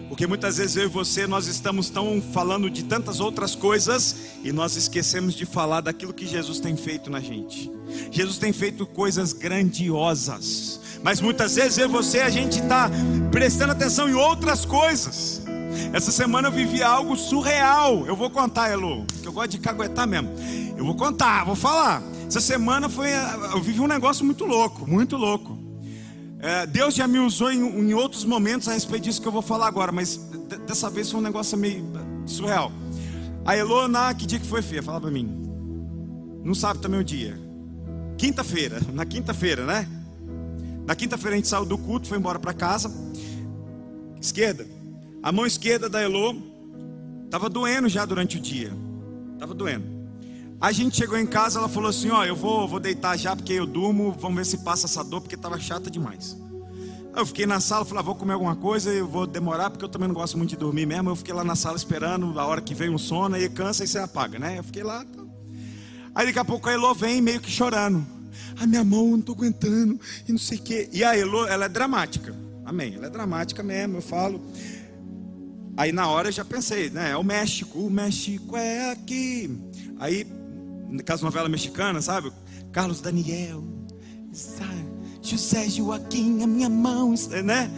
Porque 0.09 0.25
muitas 0.25 0.57
vezes 0.57 0.75
eu 0.77 0.85
e 0.85 0.87
você 0.87 1.27
nós 1.27 1.45
estamos 1.45 1.91
tão 1.91 2.19
falando 2.19 2.71
de 2.71 2.83
tantas 2.85 3.19
outras 3.19 3.53
coisas 3.53 4.15
e 4.43 4.51
nós 4.51 4.75
esquecemos 4.75 5.35
de 5.35 5.45
falar 5.45 5.81
daquilo 5.81 6.11
que 6.11 6.25
Jesus 6.25 6.59
tem 6.59 6.75
feito 6.75 7.11
na 7.11 7.19
gente. 7.19 7.71
Jesus 8.09 8.39
tem 8.39 8.51
feito 8.51 8.83
coisas 8.87 9.31
grandiosas. 9.31 10.79
Mas 11.03 11.21
muitas 11.21 11.53
vezes 11.53 11.77
eu 11.77 11.85
e 11.85 11.91
você 11.91 12.21
a 12.21 12.29
gente 12.31 12.59
está 12.59 12.89
prestando 13.29 13.73
atenção 13.73 14.09
em 14.09 14.15
outras 14.15 14.65
coisas. 14.65 15.43
Essa 15.93 16.11
semana 16.11 16.47
eu 16.47 16.51
vivi 16.51 16.81
algo 16.81 17.15
surreal. 17.15 18.07
Eu 18.07 18.15
vou 18.15 18.31
contar, 18.31 18.69
Elo, 18.71 19.05
que 19.21 19.27
eu 19.27 19.31
gosto 19.31 19.51
de 19.51 19.59
caguetar 19.59 20.07
mesmo. 20.07 20.31
Eu 20.75 20.83
vou 20.83 20.95
contar, 20.95 21.45
vou 21.45 21.55
falar. 21.55 22.01
Essa 22.31 22.39
semana 22.39 22.87
foi, 22.87 23.09
eu 23.51 23.61
vivi 23.61 23.81
um 23.81 23.87
negócio 23.87 24.23
muito 24.23 24.45
louco, 24.45 24.89
muito 24.89 25.17
louco. 25.17 25.59
É, 26.39 26.65
Deus 26.65 26.95
já 26.95 27.05
me 27.05 27.19
usou 27.19 27.51
em, 27.51 27.59
em, 27.59 27.93
outros 27.93 28.23
momentos 28.23 28.69
a 28.69 28.71
respeito 28.71 29.03
disso 29.03 29.21
que 29.21 29.27
eu 29.27 29.33
vou 29.33 29.41
falar 29.41 29.67
agora, 29.67 29.91
mas 29.91 30.15
dessa 30.65 30.89
vez 30.89 31.11
foi 31.11 31.19
um 31.19 31.23
negócio 31.23 31.57
meio 31.57 31.83
surreal. 32.25 32.71
A 33.43 33.57
Elona, 33.57 34.13
que 34.13 34.25
dia 34.25 34.39
que 34.39 34.47
foi, 34.47 34.61
feia? 34.61 34.81
Fala 34.81 35.01
pra 35.01 35.11
mim. 35.11 35.29
Não 36.41 36.55
sabe 36.55 36.79
também 36.79 37.01
o 37.01 37.03
dia. 37.03 37.37
Quinta-feira, 38.17 38.79
na 38.93 39.05
quinta-feira, 39.05 39.65
né? 39.65 39.85
Na 40.87 40.95
quinta-feira 40.95 41.35
a 41.35 41.37
gente 41.37 41.49
saiu 41.49 41.65
do 41.65 41.77
culto, 41.77 42.07
foi 42.07 42.17
embora 42.17 42.39
para 42.39 42.53
casa. 42.53 42.89
Esquerda. 44.21 44.65
A 45.21 45.33
mão 45.33 45.45
esquerda 45.45 45.89
da 45.89 46.01
Elô 46.01 46.33
estava 47.25 47.49
doendo 47.49 47.89
já 47.89 48.05
durante 48.05 48.37
o 48.37 48.39
dia. 48.39 48.71
Estava 49.33 49.53
doendo. 49.53 50.00
A 50.61 50.71
gente 50.71 50.95
chegou 50.95 51.17
em 51.17 51.25
casa, 51.25 51.57
ela 51.57 51.67
falou 51.67 51.89
assim: 51.89 52.11
Ó, 52.11 52.23
eu 52.23 52.35
vou, 52.35 52.67
vou 52.67 52.79
deitar 52.79 53.17
já 53.17 53.35
porque 53.35 53.53
eu 53.53 53.65
durmo, 53.65 54.11
vamos 54.11 54.37
ver 54.37 54.45
se 54.45 54.59
passa 54.59 54.85
essa 54.85 55.03
dor, 55.03 55.21
porque 55.21 55.33
estava 55.33 55.59
chata 55.59 55.89
demais. 55.89 56.37
Eu 57.15 57.25
fiquei 57.25 57.47
na 57.47 57.59
sala, 57.59 57.83
falei: 57.83 57.99
ah, 57.99 58.03
vou 58.03 58.13
comer 58.13 58.33
alguma 58.33 58.55
coisa, 58.55 58.93
eu 58.93 59.07
vou 59.07 59.25
demorar, 59.25 59.71
porque 59.71 59.83
eu 59.83 59.89
também 59.89 60.07
não 60.07 60.13
gosto 60.13 60.37
muito 60.37 60.51
de 60.51 60.55
dormir 60.55 60.85
mesmo. 60.85 61.09
Eu 61.09 61.15
fiquei 61.15 61.33
lá 61.33 61.43
na 61.43 61.55
sala 61.55 61.75
esperando, 61.75 62.39
a 62.39 62.45
hora 62.45 62.61
que 62.61 62.75
vem 62.75 62.91
um 62.91 62.97
sono, 62.99 63.35
aí 63.35 63.49
cansa 63.49 63.83
e 63.83 63.87
você 63.87 63.97
apaga, 63.97 64.37
né? 64.37 64.59
Eu 64.59 64.63
fiquei 64.63 64.83
lá. 64.83 65.03
Tá. 65.03 65.23
Aí 66.13 66.27
daqui 66.27 66.37
a 66.39 66.45
pouco 66.45 66.69
a 66.69 66.73
Elo 66.73 66.93
vem 66.93 67.21
meio 67.21 67.41
que 67.41 67.49
chorando. 67.49 68.05
A 68.59 68.67
minha 68.67 68.83
mão, 68.83 69.07
não 69.09 69.19
estou 69.19 69.33
aguentando, 69.33 69.99
e 70.27 70.31
não 70.31 70.39
sei 70.39 70.59
o 70.59 70.61
quê. 70.61 70.89
E 70.93 71.03
a 71.03 71.17
Elo, 71.17 71.47
ela 71.47 71.65
é 71.65 71.69
dramática. 71.69 72.35
Amém. 72.63 72.93
Ela 72.95 73.07
é 73.07 73.09
dramática 73.09 73.63
mesmo, 73.63 73.97
eu 73.97 74.01
falo. 74.01 74.39
Aí 75.75 75.91
na 75.91 76.07
hora 76.07 76.27
eu 76.27 76.31
já 76.31 76.45
pensei, 76.45 76.91
né? 76.91 77.11
É 77.11 77.17
o 77.17 77.23
México, 77.23 77.79
o 77.79 77.89
México 77.89 78.55
é 78.55 78.91
aqui. 78.91 79.49
Aí 79.99 80.25
aquelas 80.99 81.21
novelas 81.21 81.49
mexicanas, 81.49 82.05
sabe? 82.05 82.31
Carlos 82.71 83.01
Daniel, 83.01 83.63
sabe? 84.31 84.85
José 85.21 85.69
Joaquim, 85.69 86.43
a 86.43 86.47
minha 86.47 86.69
mão, 86.69 87.13
né? 87.43 87.69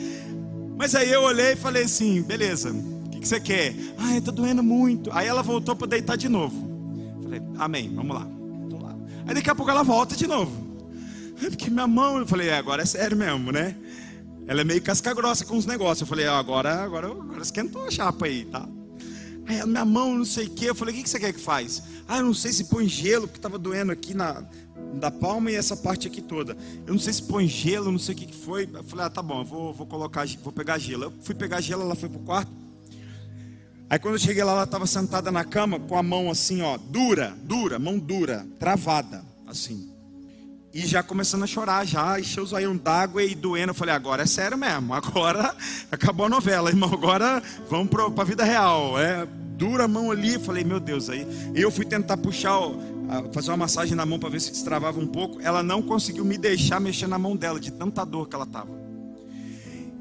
Mas 0.78 0.96
aí 0.96 1.12
eu 1.12 1.22
olhei 1.24 1.54
e 1.54 1.56
falei 1.56 1.84
assim: 1.84 2.22
beleza, 2.22 2.72
o 2.72 3.10
que, 3.10 3.20
que 3.20 3.28
você 3.28 3.40
quer? 3.40 3.76
Ah, 3.98 4.20
tá 4.22 4.32
doendo 4.32 4.64
muito. 4.64 5.12
Aí 5.14 5.28
ela 5.28 5.44
voltou 5.44 5.76
para 5.76 5.88
deitar 5.88 6.16
de 6.16 6.30
novo. 6.30 6.56
Falei, 7.22 7.42
amém, 7.58 7.94
vamos 7.94 8.16
lá. 8.16 8.28
Lá. 8.82 8.96
Aí 9.28 9.36
daqui 9.36 9.50
a 9.50 9.56
pouco 9.56 9.70
ela 9.70 9.84
volta 9.84 10.16
de 10.16 10.28
novo. 10.28 10.52
Porque 11.40 11.70
minha 11.70 11.88
mão, 11.88 12.18
eu 12.20 12.28
falei, 12.28 12.50
é, 12.50 12.58
agora 12.58 12.84
é 12.84 12.86
sério 12.86 13.18
mesmo, 13.18 13.52
né? 13.52 13.76
Ela 14.48 14.62
é 14.62 14.64
meio 14.64 14.82
casca 14.82 15.14
grossa 15.14 15.46
com 15.46 15.58
os 15.58 15.66
negócios. 15.66 16.02
Eu 16.02 16.08
falei, 16.08 16.28
agora, 16.28 16.84
agora, 16.84 17.08
agora 17.08 17.42
esquentou 17.42 17.86
a 17.86 17.92
chapa 17.92 18.26
aí, 18.26 18.46
tá? 18.46 18.68
Aí 19.46 19.60
a 19.60 19.66
minha 19.66 19.86
mão, 19.86 20.18
não 20.18 20.26
sei 20.26 20.48
o 20.48 20.50
que. 20.50 20.66
Eu 20.66 20.76
falei, 20.76 20.94
o 20.94 20.98
que, 20.98 21.04
que 21.04 21.10
você 21.10 21.20
quer 21.20 21.34
que 21.34 21.40
faz? 21.40 21.84
Ah, 22.08 22.18
eu 22.18 22.26
não 22.26 22.34
sei 22.34 22.52
se 22.52 22.66
põe 22.66 22.88
gelo, 22.88 23.28
porque 23.28 23.40
estava 23.40 23.58
doendo 23.58 23.92
aqui 23.92 24.14
na 24.14 24.44
da 24.94 25.10
palma 25.10 25.52
e 25.52 25.56
essa 25.56 25.76
parte 25.76 26.08
aqui 26.08 26.22
toda. 26.22 26.56
Eu 26.86 26.94
não 26.94 27.00
sei 27.00 27.14
se 27.14 27.24
põe 27.24 27.48
gelo, 27.48 27.92
não 27.92 28.00
sei 28.00 28.14
o 28.14 28.18
que, 28.18 28.28
que 28.28 28.36
foi. 28.36 28.70
Eu 28.72 28.84
falei, 28.84 29.06
ah, 29.06 29.10
tá 29.10 29.22
bom, 29.22 29.42
eu 29.42 29.46
vou, 29.46 29.74
vou 29.74 29.88
colocar, 29.88 30.26
vou 30.44 30.54
pegar 30.54 30.78
gelo. 30.78 31.06
Eu 31.06 31.14
fui 31.22 31.34
pegar 31.34 31.62
gelo, 31.62 31.82
ela 31.82 31.96
foi 31.96 32.10
pro 32.10 32.20
quarto. 32.20 32.52
Aí 33.90 34.00
quando 34.00 34.16
eu 34.16 34.20
cheguei 34.20 34.44
lá, 34.44 34.54
ela 34.54 34.64
estava 34.64 34.88
sentada 34.88 35.32
na 35.32 35.44
cama 35.44 35.80
com 35.80 35.98
a 35.98 36.04
mão 36.04 36.30
assim, 36.30 36.62
ó, 36.62 36.78
dura, 36.78 37.36
dura, 37.44 37.78
mão 37.78 38.00
dura, 38.00 38.46
travada, 38.60 39.24
assim. 39.48 39.93
E 40.74 40.88
já 40.88 41.04
começando 41.04 41.44
a 41.44 41.48
chorar, 41.48 41.86
já 41.86 42.20
encheu 42.20 42.44
os 42.44 42.52
olhos 42.52 42.76
d'água 42.80 43.24
e 43.24 43.36
doendo. 43.36 43.70
Eu 43.70 43.76
falei, 43.76 43.94
agora 43.94 44.24
é 44.24 44.26
sério 44.26 44.58
mesmo, 44.58 44.92
agora 44.92 45.56
acabou 45.92 46.26
a 46.26 46.30
novela, 46.30 46.70
irmão, 46.70 46.92
agora 46.92 47.44
vamos 47.70 47.90
para 47.90 48.06
a 48.06 48.26
vida 48.26 48.44
real. 48.44 49.00
É, 49.00 49.28
dura 49.56 49.84
a 49.84 49.88
mão 49.88 50.10
ali, 50.10 50.40
falei, 50.40 50.64
meu 50.64 50.80
Deus, 50.80 51.12
aí 51.12 51.28
eu 51.54 51.70
fui 51.70 51.86
tentar 51.86 52.18
puxar, 52.18 52.60
fazer 53.32 53.52
uma 53.52 53.58
massagem 53.58 53.96
na 53.96 54.04
mão 54.04 54.18
para 54.18 54.30
ver 54.30 54.42
se 54.42 54.50
destravava 54.50 55.00
um 55.00 55.06
pouco. 55.06 55.40
Ela 55.42 55.62
não 55.62 55.80
conseguiu 55.80 56.26
me 56.26 56.40
deixar 56.40 56.80
mexer 56.80 57.06
na 57.06 57.20
mão 57.20 57.36
dela, 57.36 57.60
de 57.60 57.72
tanta 57.72 58.04
dor 58.04 58.28
que 58.28 58.34
ela 58.34 58.46
estava. 58.46 58.72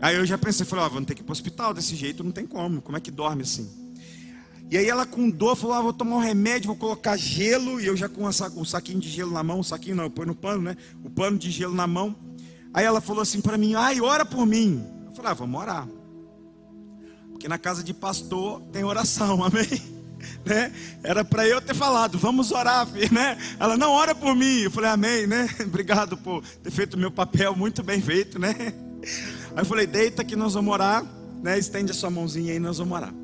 Aí 0.01 0.17
eu 0.17 0.25
já 0.25 0.39
pensei, 0.39 0.65
falei, 0.65 0.87
ó, 0.87 0.89
vamos 0.89 1.07
ter 1.07 1.15
que 1.15 1.21
ir 1.21 1.25
para 1.25 1.33
o 1.33 1.33
hospital 1.33 1.75
desse 1.75 1.95
jeito, 1.95 2.25
não 2.25 2.33
tem 2.33 2.47
como, 2.47 2.81
como 2.81 2.97
é 2.97 3.01
que 3.01 3.11
dorme 3.11 3.43
assim? 3.43 3.82
E 4.73 4.79
aí 4.79 4.89
ela 4.89 5.05
com 5.05 5.29
dor 5.29 5.55
falou: 5.55 5.77
ah, 5.77 5.83
vou 5.83 5.93
tomar 5.93 6.17
um 6.17 6.21
remédio, 6.21 6.69
vou 6.69 6.77
colocar 6.77 7.15
gelo. 7.15 7.79
E 7.79 7.85
eu 7.85 7.95
já 7.95 8.09
com 8.09 8.25
o 8.25 8.65
saquinho 8.65 8.99
de 8.99 9.07
gelo 9.07 9.31
na 9.31 9.43
mão, 9.43 9.61
o 9.61 9.65
saquinho 9.65 9.95
não, 9.95 10.05
eu 10.05 10.11
ponho 10.11 10.29
no 10.29 10.35
pano, 10.35 10.63
né? 10.63 10.79
O 11.05 11.11
pano 11.11 11.37
de 11.37 11.51
gelo 11.51 11.75
na 11.75 11.87
mão. 11.87 12.17
Aí 12.73 12.83
ela 12.83 13.03
falou 13.03 13.21
assim 13.21 13.43
para 13.43 13.59
mim: 13.59 13.75
ai, 13.75 14.01
ora 14.01 14.25
por 14.25 14.47
mim. 14.47 14.83
Eu 15.05 15.15
falei: 15.15 15.31
ah, 15.31 15.35
vamos 15.35 15.61
orar. 15.61 15.87
Porque 17.33 17.47
na 17.49 17.59
casa 17.59 17.85
de 17.85 17.93
pastor 17.93 18.63
tem 18.73 18.83
oração, 18.83 19.45
amém? 19.45 19.69
Né? 20.43 20.73
Era 21.03 21.23
para 21.23 21.47
eu 21.47 21.61
ter 21.61 21.75
falado, 21.75 22.17
vamos 22.17 22.51
orar, 22.51 22.89
né? 23.13 23.37
Ela 23.61 23.77
não 23.77 23.91
ora 23.91 24.15
por 24.15 24.35
mim. 24.35 24.61
Eu 24.61 24.71
falei, 24.71 24.89
amém, 24.89 25.27
né? 25.27 25.51
Obrigado 25.61 26.17
por 26.17 26.43
ter 26.63 26.71
feito 26.71 26.95
o 26.95 26.99
meu 26.99 27.11
papel 27.11 27.55
muito 27.55 27.83
bem 27.83 28.01
feito, 28.01 28.39
né? 28.39 28.55
Aí 29.55 29.59
eu 29.59 29.67
falei, 29.67 29.87
deita 29.87 30.25
que 30.25 30.35
nós 30.35 30.55
vamos 30.55 30.73
orar, 30.73 31.05
né? 31.43 31.59
Estende 31.59 31.91
a 31.91 31.95
sua 31.95 32.09
mãozinha 32.09 32.53
aí, 32.53 32.59
nós 32.59 32.79
vamos 32.79 32.97
orar. 32.97 33.22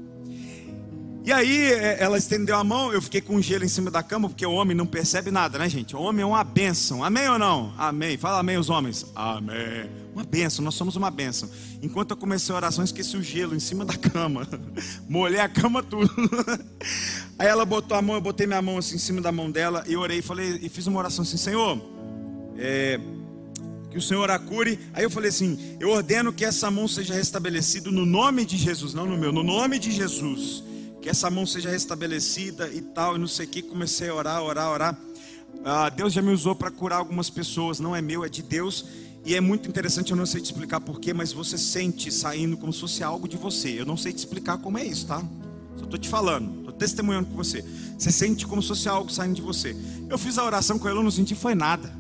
E 1.29 1.33
aí 1.33 1.73
é, 1.73 1.99
ela 2.01 2.17
estendeu 2.17 2.57
a 2.57 2.65
mão, 2.65 2.91
eu 2.91 3.03
fiquei 3.03 3.21
com 3.21 3.39
gelo 3.43 3.63
em 3.63 3.69
cima 3.69 3.91
da 3.91 4.03
cama, 4.03 4.31
porque 4.31 4.47
o 4.47 4.53
homem 4.53 4.75
não 4.75 4.87
percebe 4.87 5.31
nada, 5.31 5.59
né, 5.59 5.69
gente? 5.69 5.95
O 5.95 6.01
homem 6.01 6.23
é 6.23 6.25
uma 6.25 6.43
bênção. 6.43 7.05
Amém 7.05 7.29
ou 7.29 7.39
não? 7.39 7.75
Amém. 7.77 8.17
Fala 8.17 8.39
amém 8.39 8.57
os 8.57 8.71
homens. 8.71 9.05
Amém. 9.15 9.91
Uma 10.15 10.25
bênção, 10.25 10.65
nós 10.65 10.75
somos 10.75 10.97
uma 10.97 11.11
bênção. 11.11 11.51
Enquanto 11.83 12.13
eu 12.13 12.17
comecei 12.17 12.51
a 12.55 12.57
oração, 12.57 12.83
esqueci 12.83 13.15
o 13.15 13.23
gelo 13.23 13.55
em 13.55 13.61
cima 13.61 13.85
da 13.85 13.95
cama. 13.95 14.49
Molhei 15.07 15.39
a 15.39 15.51
cama 15.51 15.83
tudo. 15.83 16.11
Aí 17.39 17.47
ela 17.47 17.67
botou 17.67 17.95
a 17.95 18.01
mão, 18.01 18.15
eu 18.15 18.23
botei 18.23 18.47
minha 18.47 18.63
mão 18.63 18.79
assim 18.79 18.95
em 18.95 18.99
cima 18.99 19.21
da 19.21 19.31
mão 19.31 19.51
dela 19.51 19.85
e 19.87 19.95
orei, 19.99 20.23
falei 20.23 20.59
e 20.63 20.69
fiz 20.71 20.87
uma 20.87 20.99
oração 20.99 21.25
assim, 21.25 21.37
Senhor, 21.37 21.79
é, 22.57 22.99
que 23.91 23.99
o 23.99 24.01
Senhor 24.01 24.31
a 24.31 24.39
cure. 24.39 24.79
Aí 24.95 25.05
eu 25.05 25.11
falei 25.11 25.29
assim: 25.29 25.77
eu 25.79 25.91
ordeno 25.91 26.33
que 26.33 26.47
essa 26.47 26.71
mão 26.71 26.89
seja 26.89 27.13
restabelecida 27.13 27.91
no 27.91 28.07
nome 28.07 28.47
de 28.47 28.57
Jesus, 28.57 28.95
não 28.95 29.05
no 29.05 29.19
meu, 29.19 29.31
no 29.31 29.43
nome 29.43 29.79
de 29.79 29.91
Jesus 29.91 30.67
que 31.09 31.11
essa 31.11 31.31
mão 31.31 31.47
seja 31.47 31.71
restabelecida 31.71 32.69
e 32.69 32.83
tal, 32.83 33.17
e 33.17 33.19
não 33.19 33.27
sei 33.27 33.47
o 33.47 33.49
que. 33.49 33.63
Comecei 33.63 34.11
a 34.11 34.15
orar, 34.15 34.43
orar, 34.43 34.71
orar. 34.71 34.99
Ah, 35.65 35.89
Deus 35.89 36.13
já 36.13 36.21
me 36.21 36.31
usou 36.31 36.55
para 36.55 36.71
curar 36.71 36.99
algumas 36.99 37.31
pessoas, 37.31 37.81
não 37.81 37.97
é 37.97 38.03
meu, 38.03 38.27
é 38.27 38.29
de 38.29 38.43
Deus. 38.43 38.85
E 39.25 39.35
é 39.35 39.41
muito 39.41 39.71
interessante, 39.71 40.11
eu 40.11 40.17
não 40.19 40.27
sei 40.27 40.43
te 40.43 40.45
explicar 40.45 40.81
porquê, 40.81 41.15
mas 41.15 41.33
você 41.33 41.57
sente 41.57 42.13
saindo 42.13 42.59
como 42.59 42.71
se 42.75 42.81
fosse 42.81 43.03
algo 43.03 43.27
de 43.27 43.39
você. 43.39 43.81
Eu 43.81 43.87
não 43.87 43.97
sei 43.97 44.13
te 44.13 44.19
explicar 44.19 44.59
como 44.59 44.77
é 44.77 44.85
isso, 44.85 45.07
tá? 45.07 45.25
Só 45.77 45.85
estou 45.85 45.99
te 45.99 46.11
falando, 46.11 46.59
estou 46.59 46.75
testemunhando 46.75 47.31
com 47.31 47.37
você. 47.37 47.65
Você 47.97 48.13
sente 48.13 48.47
como 48.47 48.61
se 48.61 48.69
fosse 48.69 48.87
algo 48.87 49.11
saindo 49.11 49.37
de 49.37 49.43
você. 49.43 49.75
Eu 50.11 50.19
fiz 50.19 50.37
a 50.37 50.45
oração 50.45 50.79
com 50.79 50.89
ela, 50.89 50.99
eu 50.99 51.03
não 51.03 51.11
senti 51.11 51.35
foi 51.35 51.55
nada. 51.55 51.91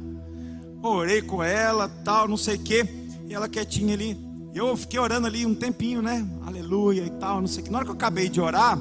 Orei 0.83 1.23
com 1.23 1.43
ela, 1.43 1.89
tal, 2.05 2.29
não 2.29 2.37
sei 2.37 2.57
o 2.57 2.63
quê. 2.63 2.87
E 3.27 3.33
ela 3.33 3.49
quietinha 3.49 3.95
ali. 3.95 4.19
Eu 4.55 4.77
fiquei 4.77 5.01
orando 5.01 5.27
ali 5.27 5.47
um 5.47 5.55
tempinho, 5.55 6.03
né? 6.03 6.29
Aleluia 6.47 7.07
e 7.07 7.11
tal, 7.13 7.41
não 7.41 7.49
sei 7.49 7.63
o 7.63 7.65
que. 7.65 7.71
Na 7.71 7.79
hora 7.79 7.87
que 7.87 7.91
eu 7.91 7.97
acabei 7.97 8.29
de 8.29 8.39
orar, 8.39 8.79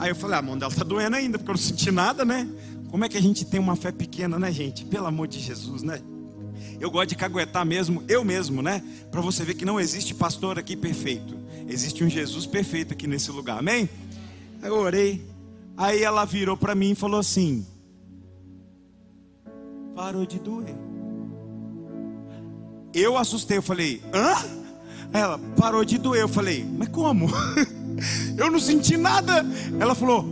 aí 0.00 0.10
eu 0.10 0.16
falei, 0.16 0.36
ah, 0.36 0.38
a 0.38 0.42
mão 0.42 0.58
dela 0.58 0.72
tá 0.72 0.82
doendo 0.82 1.14
ainda, 1.14 1.38
porque 1.38 1.50
eu 1.50 1.54
não 1.54 1.60
senti 1.60 1.90
nada, 1.90 2.24
né? 2.24 2.48
Como 2.90 3.04
é 3.04 3.08
que 3.08 3.16
a 3.16 3.22
gente 3.22 3.44
tem 3.44 3.60
uma 3.60 3.76
fé 3.76 3.92
pequena, 3.92 4.38
né, 4.38 4.50
gente? 4.50 4.84
Pelo 4.84 5.06
amor 5.06 5.28
de 5.28 5.38
Jesus, 5.38 5.82
né? 5.82 6.00
Eu 6.80 6.90
gosto 6.90 7.10
de 7.10 7.16
caguetar 7.16 7.64
mesmo, 7.64 8.02
eu 8.08 8.24
mesmo, 8.24 8.62
né? 8.62 8.82
Para 9.10 9.20
você 9.20 9.44
ver 9.44 9.54
que 9.54 9.64
não 9.64 9.78
existe 9.78 10.14
pastor 10.14 10.58
aqui 10.58 10.74
perfeito. 10.74 11.36
Existe 11.68 12.02
um 12.02 12.08
Jesus 12.08 12.46
perfeito 12.46 12.92
aqui 12.92 13.06
nesse 13.06 13.30
lugar, 13.30 13.58
amém? 13.58 13.88
Aí 14.62 14.68
eu 14.68 14.76
orei. 14.76 15.24
Aí 15.76 16.02
ela 16.02 16.24
virou 16.24 16.56
para 16.56 16.74
mim 16.74 16.90
e 16.90 16.94
falou 16.94 17.20
assim: 17.20 17.64
Parou 19.94 20.26
de 20.26 20.38
doer. 20.40 20.74
Eu 22.92 23.16
assustei, 23.16 23.58
eu 23.58 23.62
falei: 23.62 24.02
Hã? 24.12 24.60
Ela 25.12 25.38
parou 25.56 25.84
de 25.84 25.98
doer. 25.98 26.22
Eu 26.22 26.28
falei, 26.28 26.64
mas 26.64 26.88
como? 26.88 27.28
Eu 28.36 28.50
não 28.50 28.58
senti 28.58 28.96
nada. 28.96 29.44
Ela 29.78 29.94
falou, 29.94 30.26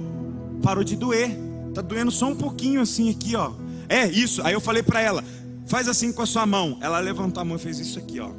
parou 0.63 0.85
de 0.85 0.97
doer. 0.97 1.31
Tá 1.75 1.83
doendo 1.83 2.11
só 2.11 2.27
um 2.27 2.37
pouquinho 2.37 2.81
assim 2.81 3.11
aqui, 3.11 3.37
ó. 3.37 3.53
É 3.89 4.07
isso. 4.07 4.43
Aí 4.43 4.53
eu 4.53 4.61
falei 4.61 4.83
para 4.83 5.01
ela, 5.01 5.25
faz 5.67 5.89
assim 5.89 6.13
com 6.13 6.23
a 6.23 6.27
sua 6.27 6.47
mão. 6.47 6.79
Ela 6.81 6.99
levantou 6.99 7.41
a 7.41 7.45
mão 7.45 7.57
e 7.57 7.61
fez 7.61 7.79
isso 7.79 7.99
aqui, 7.99 8.21
ó. 8.21 8.31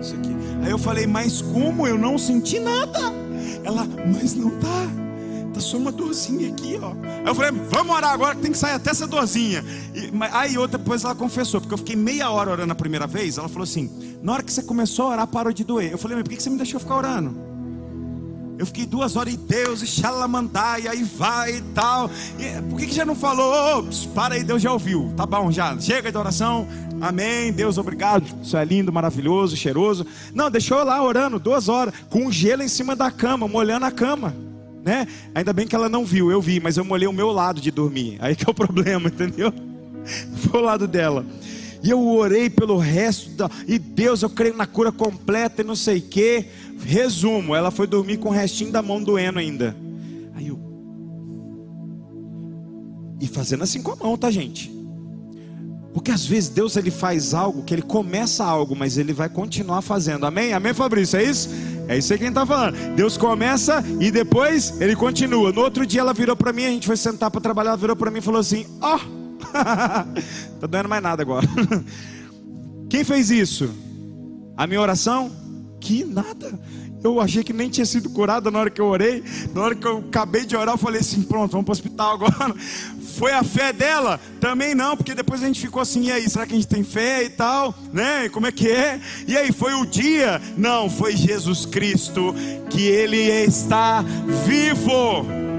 Isso 0.00 0.14
aqui. 0.14 0.34
Aí 0.62 0.70
eu 0.70 0.78
falei, 0.78 1.06
mas 1.06 1.42
como? 1.42 1.86
Eu 1.86 1.98
não 1.98 2.18
senti 2.18 2.58
nada. 2.58 3.00
Ela, 3.64 3.86
mas 4.06 4.34
não 4.34 4.50
tá. 4.58 5.02
Tá 5.52 5.60
só 5.60 5.76
uma 5.76 5.92
dorzinha 5.92 6.48
aqui, 6.48 6.78
ó. 6.80 6.92
Aí 6.92 7.26
eu 7.26 7.34
falei, 7.34 7.50
vamos 7.70 7.94
orar 7.94 8.12
agora, 8.12 8.34
tem 8.34 8.50
que 8.50 8.58
sair 8.58 8.72
até 8.72 8.90
essa 8.90 9.06
dorzinha. 9.06 9.62
E, 9.94 10.10
aí 10.32 10.56
outra 10.56 10.78
depois 10.78 11.04
ela 11.04 11.14
confessou, 11.14 11.60
porque 11.60 11.74
eu 11.74 11.78
fiquei 11.78 11.94
meia 11.94 12.30
hora 12.30 12.50
orando 12.50 12.72
a 12.72 12.76
primeira 12.76 13.06
vez. 13.06 13.36
Ela 13.36 13.48
falou 13.48 13.64
assim: 13.64 13.90
na 14.22 14.32
hora 14.32 14.42
que 14.42 14.52
você 14.52 14.62
começou 14.62 15.06
a 15.06 15.08
orar, 15.10 15.26
parou 15.26 15.52
de 15.52 15.62
doer. 15.62 15.92
Eu 15.92 15.98
falei, 15.98 16.16
mas 16.16 16.24
por 16.24 16.34
que 16.34 16.42
você 16.42 16.48
me 16.48 16.56
deixou 16.56 16.80
ficar 16.80 16.96
orando? 16.96 17.51
Eu 18.58 18.66
fiquei 18.66 18.86
duas 18.86 19.16
horas 19.16 19.34
e 19.34 19.36
Deus, 19.36 19.82
e 19.82 19.86
xalamandá, 19.86 20.78
e 20.78 20.86
aí 20.86 21.02
vai 21.02 21.56
e 21.56 21.62
tal. 21.74 22.10
E, 22.38 22.62
por 22.70 22.78
que, 22.78 22.86
que 22.86 22.94
já 22.94 23.04
não 23.04 23.14
falou? 23.14 23.78
Ops, 23.78 24.06
para 24.06 24.34
aí, 24.34 24.44
Deus 24.44 24.62
já 24.62 24.72
ouviu. 24.72 25.12
Tá 25.16 25.26
bom, 25.26 25.50
já. 25.50 25.78
Chega 25.80 26.12
de 26.12 26.18
oração. 26.18 26.68
Amém. 27.00 27.52
Deus, 27.52 27.78
obrigado. 27.78 28.24
Isso 28.42 28.56
é 28.56 28.64
lindo, 28.64 28.92
maravilhoso, 28.92 29.56
cheiroso. 29.56 30.06
Não, 30.34 30.50
deixou 30.50 30.78
eu 30.78 30.84
lá 30.84 31.02
orando 31.02 31.38
duas 31.38 31.68
horas, 31.68 31.94
com 32.08 32.30
gelo 32.30 32.62
em 32.62 32.68
cima 32.68 32.94
da 32.94 33.10
cama, 33.10 33.48
molhando 33.48 33.86
a 33.86 33.90
cama 33.90 34.34
né? 34.84 35.06
Ainda 35.34 35.52
bem 35.52 35.66
que 35.66 35.74
ela 35.74 35.88
não 35.88 36.04
viu, 36.04 36.30
eu 36.30 36.40
vi, 36.40 36.60
mas 36.60 36.76
eu 36.76 36.84
molhei 36.84 37.06
o 37.06 37.12
meu 37.12 37.30
lado 37.30 37.60
de 37.60 37.70
dormir. 37.70 38.18
Aí 38.20 38.34
que 38.34 38.44
é 38.44 38.50
o 38.50 38.54
problema, 38.54 39.08
entendeu? 39.08 39.52
Foi 40.36 40.60
o 40.60 40.64
lado 40.64 40.86
dela. 40.86 41.24
E 41.82 41.90
eu 41.90 42.00
orei 42.06 42.48
pelo 42.48 42.76
resto 42.78 43.30
da... 43.30 43.50
e 43.66 43.78
Deus, 43.78 44.22
eu 44.22 44.30
creio 44.30 44.56
na 44.56 44.66
cura 44.66 44.92
completa 44.92 45.62
e 45.62 45.64
não 45.64 45.74
sei 45.74 45.98
o 45.98 46.02
que. 46.02 46.44
Resumo, 46.84 47.54
ela 47.54 47.70
foi 47.70 47.86
dormir 47.86 48.18
com 48.18 48.28
o 48.28 48.32
restinho 48.32 48.70
da 48.70 48.82
mão 48.82 49.02
doendo 49.02 49.38
ainda. 49.38 49.76
Aí 50.34 50.48
eu 50.48 50.58
e 53.20 53.26
fazendo 53.28 53.62
assim 53.62 53.80
com 53.80 53.92
a 53.92 53.96
mão, 53.96 54.16
tá, 54.16 54.30
gente? 54.32 54.82
Porque 55.94 56.10
às 56.10 56.26
vezes 56.26 56.48
Deus 56.48 56.76
ele 56.76 56.90
faz 56.90 57.34
algo 57.34 57.62
que 57.62 57.72
ele 57.72 57.82
começa 57.82 58.44
algo, 58.44 58.74
mas 58.74 58.98
ele 58.98 59.12
vai 59.12 59.28
continuar 59.28 59.82
fazendo. 59.82 60.26
Amém? 60.26 60.52
Amém, 60.52 60.74
Fabrício? 60.74 61.18
É 61.18 61.22
isso? 61.22 61.48
É 61.86 61.98
isso 61.98 62.12
aí 62.12 62.18
que 62.18 62.24
a 62.24 62.28
gente 62.28 62.36
está 62.36 62.46
falando. 62.46 62.96
Deus 62.96 63.16
começa 63.16 63.84
e 64.00 64.10
depois 64.10 64.80
ele 64.80 64.96
continua. 64.96 65.52
No 65.52 65.60
outro 65.60 65.86
dia 65.86 66.00
ela 66.00 66.12
virou 66.12 66.34
para 66.34 66.52
mim, 66.52 66.64
a 66.64 66.70
gente 66.70 66.86
foi 66.86 66.96
sentar 66.96 67.30
para 67.30 67.40
trabalhar, 67.40 67.70
ela 67.70 67.76
virou 67.76 67.94
para 67.94 68.10
mim 68.10 68.18
e 68.18 68.22
falou 68.22 68.40
assim: 68.40 68.66
Ó, 68.80 68.96
oh, 68.96 69.21
tá 70.60 70.66
doendo 70.66 70.88
mais 70.88 71.02
nada 71.02 71.22
agora. 71.22 71.46
Quem 72.88 73.04
fez 73.04 73.30
isso? 73.30 73.70
A 74.56 74.66
minha 74.66 74.80
oração? 74.80 75.30
Que 75.80 76.04
nada. 76.04 76.58
Eu 77.02 77.20
achei 77.20 77.42
que 77.42 77.52
nem 77.52 77.68
tinha 77.68 77.84
sido 77.84 78.08
curada 78.10 78.50
na 78.50 78.60
hora 78.60 78.70
que 78.70 78.80
eu 78.80 78.86
orei. 78.86 79.24
Na 79.52 79.62
hora 79.62 79.74
que 79.74 79.86
eu 79.86 79.98
acabei 79.98 80.44
de 80.44 80.56
orar, 80.56 80.74
eu 80.74 80.78
falei 80.78 81.00
assim: 81.00 81.22
pronto, 81.22 81.52
vamos 81.52 81.64
para 81.64 81.72
o 81.72 81.72
hospital 81.72 82.14
agora. 82.14 82.54
Foi 83.18 83.32
a 83.32 83.42
fé 83.42 83.72
dela? 83.72 84.18
Também 84.40 84.74
não, 84.74 84.96
porque 84.96 85.14
depois 85.14 85.42
a 85.42 85.46
gente 85.46 85.60
ficou 85.60 85.82
assim: 85.82 86.04
e 86.04 86.12
aí, 86.12 86.28
será 86.30 86.46
que 86.46 86.52
a 86.52 86.56
gente 86.56 86.68
tem 86.68 86.84
fé 86.84 87.24
e 87.24 87.30
tal? 87.30 87.74
Né? 87.92 88.28
Como 88.28 88.46
é 88.46 88.52
que 88.52 88.68
é? 88.68 89.00
E 89.26 89.36
aí, 89.36 89.52
foi 89.52 89.74
o 89.74 89.84
dia? 89.84 90.40
Não, 90.56 90.88
foi 90.88 91.16
Jesus 91.16 91.66
Cristo 91.66 92.34
que 92.70 92.82
Ele 92.82 93.18
está 93.18 94.02
vivo. 94.46 95.51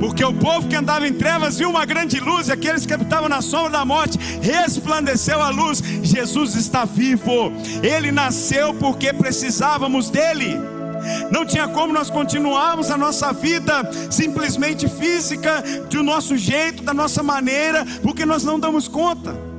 Porque 0.00 0.24
o 0.24 0.32
povo 0.32 0.66
que 0.66 0.74
andava 0.74 1.06
em 1.06 1.12
trevas 1.12 1.58
viu 1.58 1.68
uma 1.68 1.84
grande 1.84 2.18
luz, 2.18 2.48
e 2.48 2.52
aqueles 2.52 2.86
que 2.86 2.94
habitavam 2.94 3.28
na 3.28 3.42
sombra 3.42 3.70
da 3.70 3.84
morte, 3.84 4.18
resplandeceu 4.40 5.40
a 5.42 5.50
luz. 5.50 5.82
Jesus 6.02 6.56
está 6.56 6.86
vivo, 6.86 7.52
ele 7.82 8.10
nasceu 8.10 8.72
porque 8.74 9.12
precisávamos 9.12 10.08
dele. 10.08 10.58
Não 11.30 11.46
tinha 11.46 11.68
como 11.68 11.92
nós 11.92 12.10
continuarmos 12.10 12.90
a 12.90 12.96
nossa 12.96 13.32
vida 13.32 13.90
simplesmente 14.10 14.88
física, 14.88 15.62
do 15.90 16.02
nosso 16.02 16.36
jeito, 16.36 16.82
da 16.82 16.94
nossa 16.94 17.22
maneira, 17.22 17.86
porque 18.02 18.24
nós 18.24 18.42
não 18.42 18.58
damos 18.58 18.88
conta. 18.88 19.49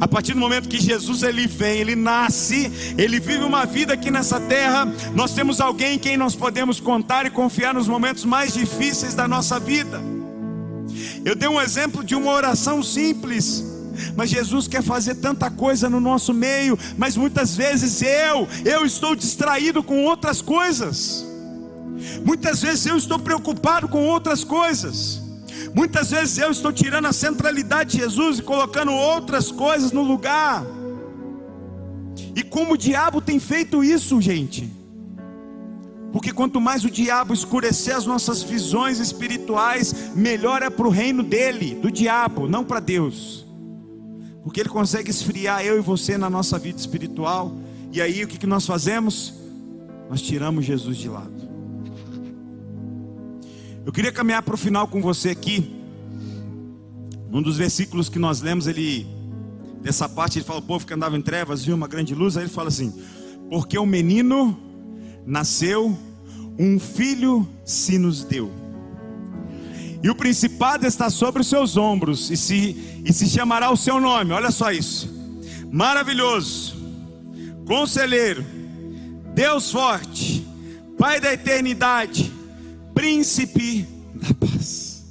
A 0.00 0.08
partir 0.08 0.34
do 0.34 0.40
momento 0.40 0.68
que 0.68 0.80
Jesus 0.80 1.22
ele 1.22 1.46
vem, 1.46 1.78
ele 1.78 1.96
nasce, 1.96 2.70
ele 2.96 3.20
vive 3.20 3.44
uma 3.44 3.64
vida 3.64 3.94
aqui 3.94 4.10
nessa 4.10 4.40
terra, 4.40 4.86
nós 5.14 5.32
temos 5.32 5.60
alguém 5.60 5.94
em 5.94 5.98
quem 5.98 6.16
nós 6.16 6.34
podemos 6.34 6.80
contar 6.80 7.26
e 7.26 7.30
confiar 7.30 7.74
nos 7.74 7.88
momentos 7.88 8.24
mais 8.24 8.54
difíceis 8.54 9.14
da 9.14 9.26
nossa 9.26 9.58
vida. 9.58 10.00
Eu 11.24 11.34
dei 11.34 11.48
um 11.48 11.60
exemplo 11.60 12.02
de 12.02 12.14
uma 12.14 12.32
oração 12.32 12.82
simples, 12.82 13.64
mas 14.16 14.30
Jesus 14.30 14.66
quer 14.66 14.82
fazer 14.82 15.16
tanta 15.16 15.50
coisa 15.50 15.88
no 15.88 16.00
nosso 16.00 16.32
meio, 16.32 16.78
mas 16.96 17.16
muitas 17.16 17.56
vezes 17.56 18.02
eu, 18.02 18.48
eu 18.64 18.84
estou 18.84 19.14
distraído 19.14 19.82
com 19.82 20.04
outras 20.04 20.40
coisas. 20.40 21.24
Muitas 22.24 22.62
vezes 22.62 22.86
eu 22.86 22.96
estou 22.96 23.18
preocupado 23.18 23.88
com 23.88 24.06
outras 24.06 24.42
coisas. 24.42 25.29
Muitas 25.74 26.10
vezes 26.10 26.38
eu 26.38 26.50
estou 26.50 26.72
tirando 26.72 27.06
a 27.06 27.12
centralidade 27.12 27.92
de 27.92 27.98
Jesus 27.98 28.38
e 28.38 28.42
colocando 28.42 28.92
outras 28.92 29.50
coisas 29.50 29.92
no 29.92 30.02
lugar. 30.02 30.64
E 32.34 32.42
como 32.42 32.74
o 32.74 32.76
diabo 32.76 33.20
tem 33.20 33.38
feito 33.38 33.82
isso, 33.82 34.20
gente? 34.20 34.70
Porque 36.12 36.32
quanto 36.32 36.60
mais 36.60 36.84
o 36.84 36.90
diabo 36.90 37.32
escurecer 37.32 37.94
as 37.94 38.04
nossas 38.04 38.42
visões 38.42 38.98
espirituais, 38.98 40.12
melhor 40.14 40.62
é 40.62 40.68
para 40.68 40.86
o 40.86 40.90
reino 40.90 41.22
dele, 41.22 41.76
do 41.76 41.90
diabo, 41.90 42.48
não 42.48 42.64
para 42.64 42.80
Deus. 42.80 43.46
Porque 44.42 44.60
ele 44.60 44.68
consegue 44.68 45.10
esfriar 45.10 45.64
eu 45.64 45.78
e 45.78 45.80
você 45.80 46.18
na 46.18 46.28
nossa 46.28 46.58
vida 46.58 46.78
espiritual. 46.78 47.54
E 47.92 48.00
aí 48.00 48.24
o 48.24 48.28
que, 48.28 48.38
que 48.38 48.46
nós 48.46 48.66
fazemos? 48.66 49.34
Nós 50.08 50.20
tiramos 50.20 50.64
Jesus 50.64 50.96
de 50.96 51.08
lado. 51.08 51.39
Eu 53.84 53.92
queria 53.92 54.12
caminhar 54.12 54.42
para 54.42 54.54
o 54.54 54.58
final 54.58 54.86
com 54.86 55.00
você 55.00 55.30
aqui. 55.30 55.74
Um 57.32 57.40
dos 57.40 57.56
versículos 57.56 58.08
que 58.08 58.18
nós 58.18 58.42
lemos, 58.42 58.66
ele 58.66 59.06
dessa 59.80 60.08
parte 60.08 60.38
ele 60.38 60.44
fala: 60.44 60.58
o 60.58 60.62
povo 60.62 60.86
que 60.86 60.92
andava 60.92 61.16
em 61.16 61.22
trevas 61.22 61.64
viu 61.64 61.74
uma 61.74 61.88
grande 61.88 62.14
luz. 62.14 62.36
Aí 62.36 62.44
ele 62.44 62.50
fala 62.50 62.68
assim: 62.68 62.92
porque 63.48 63.78
o 63.78 63.86
menino 63.86 64.58
nasceu, 65.26 65.96
um 66.58 66.78
filho 66.78 67.48
se 67.64 67.98
nos 67.98 68.22
deu. 68.22 68.50
E 70.02 70.10
o 70.10 70.14
principado 70.14 70.86
está 70.86 71.08
sobre 71.08 71.40
os 71.40 71.46
seus 71.46 71.76
ombros, 71.76 72.30
e 72.30 72.36
se, 72.36 73.02
e 73.04 73.12
se 73.12 73.28
chamará 73.28 73.70
o 73.70 73.76
seu 73.76 73.98
nome. 73.98 74.32
Olha 74.32 74.50
só 74.50 74.70
isso: 74.70 75.08
maravilhoso, 75.72 76.76
conselheiro, 77.66 78.44
Deus 79.34 79.70
forte, 79.70 80.46
Pai 80.98 81.18
da 81.18 81.32
eternidade 81.32 82.39
príncipe 83.00 83.88
da 84.14 84.34
paz. 84.34 85.02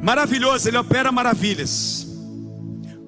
Maravilhoso, 0.00 0.68
ele 0.68 0.78
opera 0.78 1.10
maravilhas. 1.10 2.06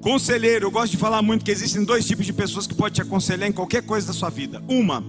Conselheiro, 0.01 0.67
eu 0.67 0.71
gosto 0.73 0.91
de 0.91 0.97
falar 0.97 1.23
muito 1.23 1.45
que 1.45 1.51
existem 1.53 1.85
dois 1.85 2.05
tipos 2.05 2.27
de 2.27 2.33
pessoas 2.33 2.67
que 2.67 2.75
podem 2.75 2.95
te 2.95 3.03
aconselhar 3.03 3.49
em 3.49 3.53
qualquer 3.53 3.83
coisa 3.83 4.09
da 4.09 4.13
sua 4.13 4.29
vida. 4.29 4.61
Uma, 4.67 5.05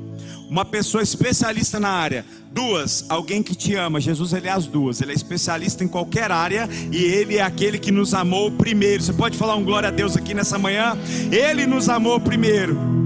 uma 0.47 0.63
pessoa 0.63 1.01
especialista 1.01 1.79
na 1.79 1.89
área. 1.89 2.23
Duas, 2.51 3.05
alguém 3.09 3.43
que 3.43 3.53
te 3.53 3.75
ama. 3.75 4.01
Jesus 4.01 4.33
ele 4.33 4.47
é 4.47 4.51
as 4.51 4.65
duas. 4.65 5.01
Ele 5.01 5.11
é 5.11 5.15
especialista 5.15 5.83
em 5.83 5.87
qualquer 5.87 6.31
área 6.31 6.67
e 6.91 6.97
ele 6.97 7.37
é 7.37 7.41
aquele 7.41 7.77
que 7.77 7.91
nos 7.91 8.13
amou 8.13 8.51
primeiro. 8.51 9.03
Você 9.03 9.13
pode 9.13 9.37
falar 9.37 9.55
um 9.55 9.63
glória 9.63 9.89
a 9.89 9.91
Deus 9.91 10.17
aqui 10.17 10.33
nessa 10.33 10.57
manhã? 10.57 10.97
Ele 11.31 11.67
nos 11.67 11.89
amou 11.89 12.19
primeiro. 12.19 12.99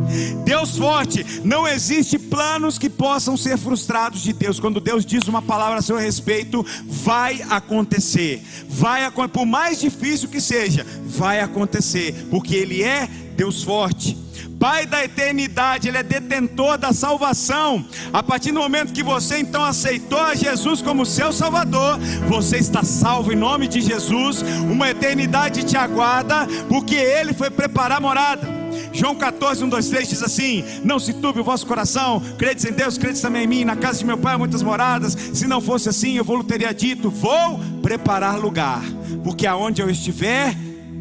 Deus 0.46 0.78
forte, 0.78 1.26
não 1.44 1.68
existe 1.68 2.20
planos 2.20 2.78
que 2.78 2.90
possam 2.90 3.38
ser 3.38 3.58
frustrados 3.58 4.22
de 4.22 4.34
Deus. 4.34 4.60
Quando 4.60 4.80
Deus 4.80 5.06
diz 5.06 5.28
uma 5.28 5.42
palavra 5.42 5.80
a 5.80 5.82
seu 5.82 5.98
respeito, 5.98 6.66
vai 6.86 7.42
acontecer. 7.50 8.44
Vai 8.68 9.10
por 9.12 9.46
mais 9.46 9.80
difícil 9.80 10.30
que 10.30 10.42
seja, 10.42 10.86
vai 11.06 11.40
acontecer, 11.40 12.28
porque 12.30 12.56
ele 12.56 12.84
é 12.84 13.10
Deus 13.34 13.64
forte. 13.64 14.18
Pai 14.60 14.86
da 14.86 15.04
eternidade, 15.04 15.90
Ele 15.90 15.98
é 15.98 16.04
detentor 16.04 16.78
da 16.78 16.94
salvação. 16.94 17.86
A 18.14 18.24
partir 18.24 18.52
do 18.52 18.60
momento 18.60 18.94
que 18.94 19.04
você 19.04 19.40
então 19.40 19.64
aceitou 19.64 20.20
a 20.20 20.36
Jesus 20.36 20.82
como 20.82 21.06
seu 21.06 21.34
Salvador, 21.34 22.00
você 22.30 22.58
está 22.58 22.82
salvo 22.82 23.34
em 23.34 23.36
nome 23.36 23.68
de 23.68 23.82
Jesus. 23.82 24.42
Uma 24.42 24.90
eternidade 24.90 25.66
te 25.66 25.76
aguarda, 25.76 26.48
porque 26.70 26.96
Ele 26.96 27.34
foi 27.34 27.50
preparar 27.50 28.00
morada. 28.00 28.64
João 28.94 29.16
14, 29.16 29.64
1, 29.64 29.70
2, 29.70 29.90
3 29.90 30.08
diz 30.08 30.24
assim: 30.24 30.64
Não 30.84 31.00
se 31.00 31.14
turbe 31.14 31.42
o 31.42 31.44
vosso 31.44 31.66
coração, 31.66 32.22
credes 32.38 32.64
em 32.64 32.72
Deus, 32.72 32.98
credes 32.98 33.22
também 33.22 33.44
em 33.44 33.48
mim. 33.48 33.66
Na 33.66 33.76
casa 33.76 34.00
de 34.00 34.06
meu 34.06 34.18
pai 34.18 34.36
há 34.36 34.38
muitas 34.38 34.62
moradas. 34.62 35.18
Se 35.34 35.48
não 35.48 35.60
fosse 35.60 35.90
assim, 35.90 36.16
eu 36.16 36.24
vou 36.24 36.44
teria 36.44 36.74
dito: 36.74 37.10
Vou 37.10 37.60
preparar 37.82 38.40
lugar, 38.40 38.82
porque 39.24 39.46
aonde 39.46 39.82
eu 39.82 39.90
estiver, 39.90 40.56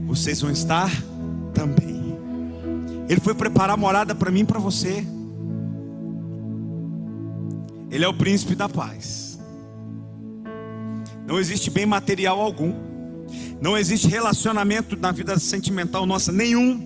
vocês 0.07 0.41
vão 0.41 0.51
estar 0.51 0.91
também. 1.55 1.92
Ele 3.13 3.21
foi 3.21 3.35
preparar 3.35 3.77
morada 3.77 4.15
para 4.15 4.31
mim 4.31 4.41
e 4.41 4.45
para 4.47 4.59
você. 4.59 5.07
Ele 7.91 8.07
é 8.07 8.09
o 8.09 8.15
príncipe 8.15 8.55
da 8.55 8.71
paz. 8.71 9.39
Não 11.27 11.39
existe 11.39 11.71
bem 11.71 11.85
material 11.85 12.41
algum. 12.41 12.73
Não 13.61 13.77
existe 13.77 14.09
relacionamento 14.09 14.97
na 14.97 15.13
vida 15.13 15.39
sentimental 15.39 16.07
nossa 16.07 16.33
nenhum. 16.33 16.81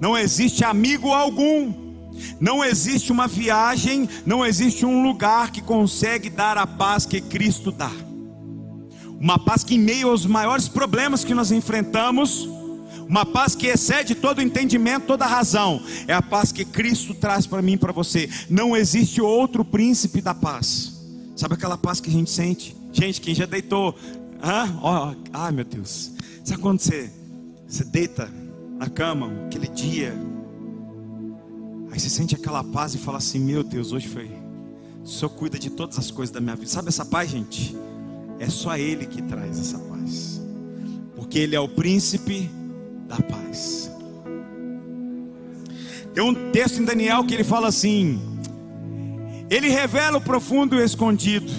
Não 0.00 0.16
existe 0.16 0.64
amigo 0.64 1.12
algum. 1.12 1.74
Não 2.40 2.64
existe 2.64 3.12
uma 3.12 3.28
viagem, 3.28 4.08
não 4.24 4.46
existe 4.46 4.86
um 4.86 5.02
lugar 5.02 5.52
que 5.52 5.60
consegue 5.60 6.30
dar 6.30 6.56
a 6.56 6.66
paz 6.66 7.04
que 7.04 7.20
Cristo 7.20 7.70
dá. 7.70 7.92
Uma 9.20 9.38
paz 9.38 9.62
que, 9.62 9.74
em 9.74 9.78
meio 9.78 10.08
aos 10.08 10.24
maiores 10.24 10.68
problemas 10.68 11.22
que 11.22 11.34
nós 11.34 11.52
enfrentamos, 11.52 12.48
uma 13.08 13.24
paz 13.24 13.54
que 13.54 13.66
excede 13.66 14.14
todo 14.14 14.42
entendimento, 14.42 15.06
toda 15.06 15.26
razão. 15.26 15.82
É 16.06 16.12
a 16.12 16.20
paz 16.20 16.52
que 16.52 16.64
Cristo 16.64 17.14
traz 17.14 17.46
para 17.46 17.62
mim 17.62 17.72
e 17.72 17.78
para 17.78 17.90
você. 17.90 18.28
Não 18.50 18.76
existe 18.76 19.20
outro 19.20 19.64
príncipe 19.64 20.20
da 20.20 20.34
paz. 20.34 21.00
Sabe 21.34 21.54
aquela 21.54 21.78
paz 21.78 22.00
que 22.00 22.10
a 22.10 22.12
gente 22.12 22.30
sente? 22.30 22.76
Gente, 22.92 23.20
quem 23.20 23.34
já 23.34 23.46
deitou. 23.46 23.96
Hã? 24.42 24.78
Oh, 24.82 25.16
ai 25.32 25.52
meu 25.52 25.64
Deus. 25.64 26.12
Sabe 26.44 26.60
quando 26.60 26.80
você, 26.80 27.10
você 27.66 27.82
deita 27.82 28.30
na 28.78 28.90
cama, 28.90 29.32
aquele 29.46 29.68
dia. 29.68 30.14
Aí 31.90 31.98
você 31.98 32.10
sente 32.10 32.34
aquela 32.34 32.62
paz 32.62 32.94
e 32.94 32.98
fala 32.98 33.16
assim: 33.16 33.38
Meu 33.38 33.62
Deus, 33.64 33.90
hoje 33.92 34.06
foi. 34.06 34.30
O 35.02 35.08
Senhor 35.08 35.30
cuida 35.30 35.58
de 35.58 35.70
todas 35.70 35.98
as 35.98 36.10
coisas 36.10 36.32
da 36.32 36.40
minha 36.40 36.54
vida. 36.54 36.68
Sabe 36.68 36.88
essa 36.88 37.04
paz, 37.04 37.30
gente? 37.30 37.74
É 38.38 38.50
só 38.50 38.76
Ele 38.76 39.06
que 39.06 39.22
traz 39.22 39.58
essa 39.58 39.78
paz. 39.78 40.42
Porque 41.16 41.38
Ele 41.38 41.56
é 41.56 41.60
o 41.60 41.68
príncipe 41.68 42.50
da 43.08 43.16
paz. 43.16 43.90
Tem 46.14 46.22
um 46.22 46.50
texto 46.52 46.80
em 46.80 46.84
Daniel 46.84 47.24
que 47.24 47.34
ele 47.34 47.44
fala 47.44 47.68
assim: 47.68 48.20
Ele 49.50 49.68
revela 49.68 50.18
o 50.18 50.20
profundo 50.20 50.76
e 50.76 50.80
o 50.80 50.84
escondido, 50.84 51.50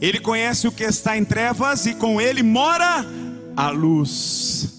Ele 0.00 0.20
conhece 0.20 0.68
o 0.68 0.72
que 0.72 0.84
está 0.84 1.18
em 1.18 1.24
trevas 1.24 1.84
e 1.86 1.94
com 1.94 2.20
Ele 2.20 2.42
mora 2.42 3.04
a 3.56 3.70
luz. 3.70 4.76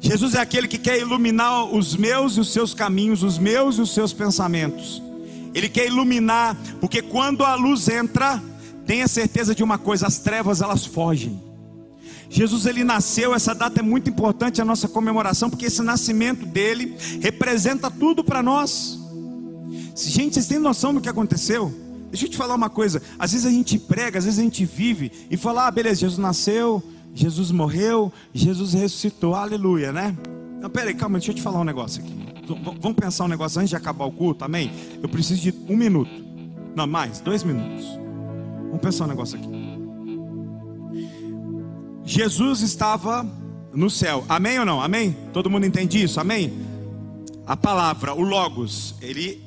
Jesus 0.00 0.34
é 0.34 0.40
aquele 0.40 0.66
que 0.66 0.78
quer 0.78 0.98
iluminar 0.98 1.64
os 1.64 1.94
meus 1.94 2.38
e 2.38 2.40
os 2.40 2.50
seus 2.50 2.72
caminhos, 2.72 3.22
os 3.22 3.38
meus 3.38 3.76
e 3.76 3.82
os 3.82 3.92
seus 3.92 4.14
pensamentos. 4.14 5.02
Ele 5.54 5.68
quer 5.68 5.86
iluminar, 5.86 6.56
porque 6.80 7.02
quando 7.02 7.44
a 7.44 7.54
luz 7.54 7.86
entra, 7.88 8.42
tenha 8.86 9.06
certeza 9.06 9.54
de 9.54 9.62
uma 9.62 9.76
coisa: 9.76 10.06
as 10.06 10.18
trevas 10.18 10.62
elas 10.62 10.86
fogem. 10.86 11.49
Jesus 12.30 12.64
ele 12.64 12.84
nasceu, 12.84 13.34
essa 13.34 13.52
data 13.52 13.80
é 13.80 13.82
muito 13.82 14.08
importante 14.08 14.62
a 14.62 14.64
nossa 14.64 14.88
comemoração, 14.88 15.50
porque 15.50 15.66
esse 15.66 15.82
nascimento 15.82 16.46
dele 16.46 16.96
representa 17.20 17.90
tudo 17.90 18.22
para 18.22 18.40
nós. 18.40 18.96
Gente, 19.96 20.34
vocês 20.34 20.46
têm 20.46 20.60
noção 20.60 20.94
do 20.94 21.00
que 21.00 21.08
aconteceu? 21.08 21.74
Deixa 22.08 22.26
eu 22.26 22.30
te 22.30 22.36
falar 22.36 22.54
uma 22.54 22.70
coisa. 22.70 23.02
Às 23.18 23.32
vezes 23.32 23.46
a 23.46 23.50
gente 23.50 23.78
prega, 23.78 24.18
às 24.18 24.24
vezes 24.24 24.38
a 24.38 24.42
gente 24.42 24.64
vive 24.64 25.10
e 25.28 25.36
fala: 25.36 25.66
ah, 25.66 25.70
beleza, 25.70 26.00
Jesus 26.00 26.18
nasceu, 26.18 26.80
Jesus 27.12 27.50
morreu, 27.50 28.12
Jesus 28.32 28.74
ressuscitou, 28.74 29.34
aleluia, 29.34 29.92
né? 29.92 30.16
Não, 30.60 30.70
peraí, 30.70 30.94
calma, 30.94 31.18
deixa 31.18 31.32
eu 31.32 31.34
te 31.34 31.42
falar 31.42 31.60
um 31.60 31.64
negócio 31.64 32.02
aqui. 32.02 32.14
Vamos 32.80 32.96
pensar 32.96 33.24
um 33.24 33.28
negócio 33.28 33.58
antes 33.58 33.70
de 33.70 33.76
acabar 33.76 34.04
o 34.04 34.12
culto, 34.12 34.44
amém? 34.44 34.70
Eu 35.02 35.08
preciso 35.08 35.40
de 35.40 35.54
um 35.68 35.76
minuto, 35.76 36.10
não 36.76 36.86
mais, 36.86 37.20
dois 37.20 37.42
minutos. 37.42 37.86
Vamos 38.66 38.80
pensar 38.80 39.04
um 39.04 39.08
negócio 39.08 39.38
aqui. 39.38 39.59
Jesus 42.10 42.60
estava 42.60 43.24
no 43.72 43.88
céu. 43.88 44.24
Amém 44.28 44.58
ou 44.58 44.66
não? 44.66 44.82
Amém? 44.82 45.16
Todo 45.32 45.48
mundo 45.48 45.64
entende 45.64 46.02
isso? 46.02 46.18
Amém? 46.18 46.52
A 47.46 47.56
palavra, 47.56 48.12
o 48.12 48.20
Logos, 48.20 48.96
ele 49.00 49.40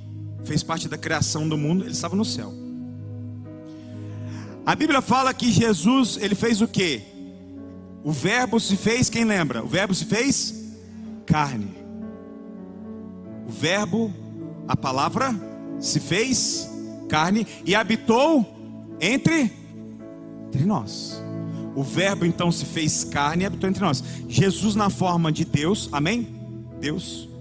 fez 0.46 0.64
parte 0.64 0.88
da 0.88 0.98
criação 0.98 1.50
do 1.50 1.58
mundo, 1.58 1.84
ele 1.84 1.92
estava 1.92 2.16
no 2.16 2.24
céu. 2.24 2.54
A 4.66 4.74
Bíblia 4.76 5.02
fala 5.02 5.34
que 5.34 5.52
Jesus, 5.52 6.18
ele 6.22 6.36
fez 6.36 6.62
o 6.62 6.68
quê? 6.68 7.02
O 8.02 8.14
verbo 8.14 8.62
se 8.62 8.78
fez, 8.78 9.10
quem 9.10 9.26
lembra? 9.26 9.62
O 9.62 9.68
verbo 9.68 9.94
se 9.94 10.06
fez 10.06 10.72
carne. 11.26 11.76
O 13.46 13.52
verbo, 13.52 14.14
a 14.70 14.78
palavra 14.78 15.36
se 15.82 16.00
fez 16.00 16.70
carne 17.10 17.46
e 17.66 17.76
habitou 17.76 18.96
entre 19.02 19.52
entre 20.48 20.66
nós. 20.66 21.23
O 21.76 21.84
verbo 21.84 22.26
então 22.26 22.52
se 22.52 22.66
fez 22.66 23.04
carne 23.04 23.44
e 23.44 23.46
habitou 23.46 23.70
entre 23.70 23.84
nós. 23.84 24.04
Jesus 24.28 24.76
na 24.76 24.90
forma 24.90 25.32
de 25.32 25.44
Deus, 25.46 25.90
amém? 25.92 26.28
Deus 26.80 27.34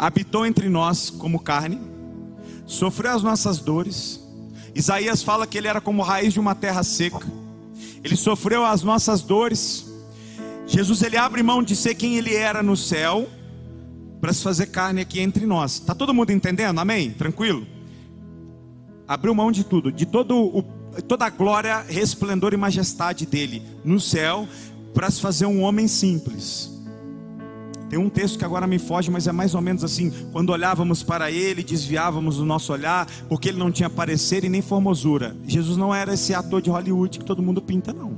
habitou 0.00 0.46
entre 0.46 0.70
nós 0.70 1.10
como 1.10 1.38
carne, 1.38 1.78
sofreu 2.64 3.12
as 3.12 3.22
nossas 3.22 3.58
dores. 3.58 4.18
Isaías 4.74 5.22
fala 5.22 5.46
que 5.46 5.58
ele 5.58 5.68
era 5.68 5.78
como 5.78 6.00
raiz 6.00 6.32
de 6.32 6.40
uma 6.40 6.54
terra 6.54 6.82
seca. 6.82 7.26
Ele 8.02 8.16
sofreu 8.16 8.64
as 8.64 8.82
nossas 8.82 9.20
dores. 9.20 9.92
Jesus 10.66 11.02
ele 11.02 11.18
abre 11.18 11.42
mão 11.42 11.62
de 11.62 11.76
ser 11.76 11.94
quem 11.96 12.16
ele 12.16 12.34
era 12.34 12.62
no 12.62 12.78
céu 12.78 13.28
para 14.22 14.32
se 14.32 14.42
fazer 14.42 14.66
carne 14.66 15.02
aqui 15.02 15.20
entre 15.20 15.44
nós. 15.44 15.80
Tá 15.80 15.94
todo 15.94 16.14
mundo 16.14 16.30
entendendo? 16.30 16.78
Amém? 16.78 17.10
Tranquilo? 17.10 17.66
Abriu 19.06 19.34
mão 19.34 19.52
de 19.52 19.64
tudo, 19.64 19.92
de 19.92 20.06
todo 20.06 20.34
o, 20.34 20.64
toda 21.06 21.26
a 21.26 21.30
glória, 21.30 21.84
resplendor 21.88 22.52
e 22.52 22.56
majestade 22.56 23.26
dele 23.26 23.62
no 23.84 24.00
céu 24.00 24.46
para 24.92 25.10
se 25.10 25.20
fazer 25.20 25.46
um 25.46 25.62
homem 25.62 25.86
simples. 25.86 26.70
Tem 27.88 27.98
um 27.98 28.08
texto 28.08 28.38
que 28.38 28.44
agora 28.44 28.68
me 28.68 28.78
foge, 28.78 29.10
mas 29.10 29.26
é 29.26 29.32
mais 29.32 29.52
ou 29.54 29.60
menos 29.60 29.82
assim: 29.82 30.12
quando 30.30 30.50
olhávamos 30.50 31.02
para 31.02 31.30
ele, 31.30 31.64
desviávamos 31.64 32.38
o 32.38 32.44
nosso 32.44 32.72
olhar, 32.72 33.06
porque 33.28 33.48
ele 33.48 33.58
não 33.58 33.72
tinha 33.72 33.90
parecer 33.90 34.44
e 34.44 34.48
nem 34.48 34.62
formosura. 34.62 35.36
Jesus 35.44 35.76
não 35.76 35.92
era 35.92 36.14
esse 36.14 36.32
ator 36.32 36.62
de 36.62 36.70
Hollywood 36.70 37.18
que 37.18 37.24
todo 37.24 37.42
mundo 37.42 37.60
pinta, 37.60 37.92
não. 37.92 38.16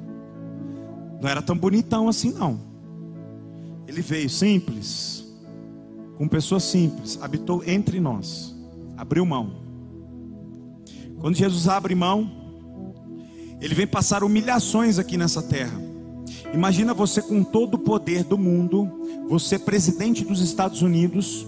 Não 1.23 1.29
era 1.29 1.41
tão 1.41 1.57
bonitão 1.57 2.07
assim, 2.07 2.33
não. 2.33 2.61
Ele 3.89 4.03
veio 4.03 4.29
simples, 4.29 5.25
com 6.19 6.29
pessoas 6.29 6.65
simples, 6.65 7.19
habitou 7.23 7.63
entre 7.67 7.99
nós, 7.99 8.55
abriu 8.97 9.25
mão. 9.25 9.63
Quando 11.19 11.37
Jesus 11.37 11.67
abre 11.67 11.95
mão, 11.95 12.42
ele 13.63 13.77
vem 13.77 13.87
passar 13.87 14.25
humilhações 14.25 14.99
aqui 14.99 15.17
nessa 15.17 15.41
terra. 15.41 15.81
Imagina 16.53 16.93
você 16.93 17.23
com 17.23 17.45
todo 17.45 17.75
o 17.75 17.79
poder 17.79 18.25
do 18.25 18.37
mundo, 18.37 18.91
você 19.29 19.57
presidente 19.57 20.25
dos 20.25 20.41
Estados 20.41 20.83
Unidos, 20.83 21.47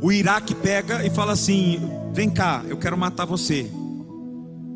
o 0.00 0.12
Iraque 0.12 0.54
pega 0.54 1.04
e 1.04 1.10
fala 1.10 1.32
assim: 1.32 1.80
"Vem 2.14 2.30
cá, 2.30 2.64
eu 2.68 2.76
quero 2.76 2.96
matar 2.96 3.24
você". 3.24 3.68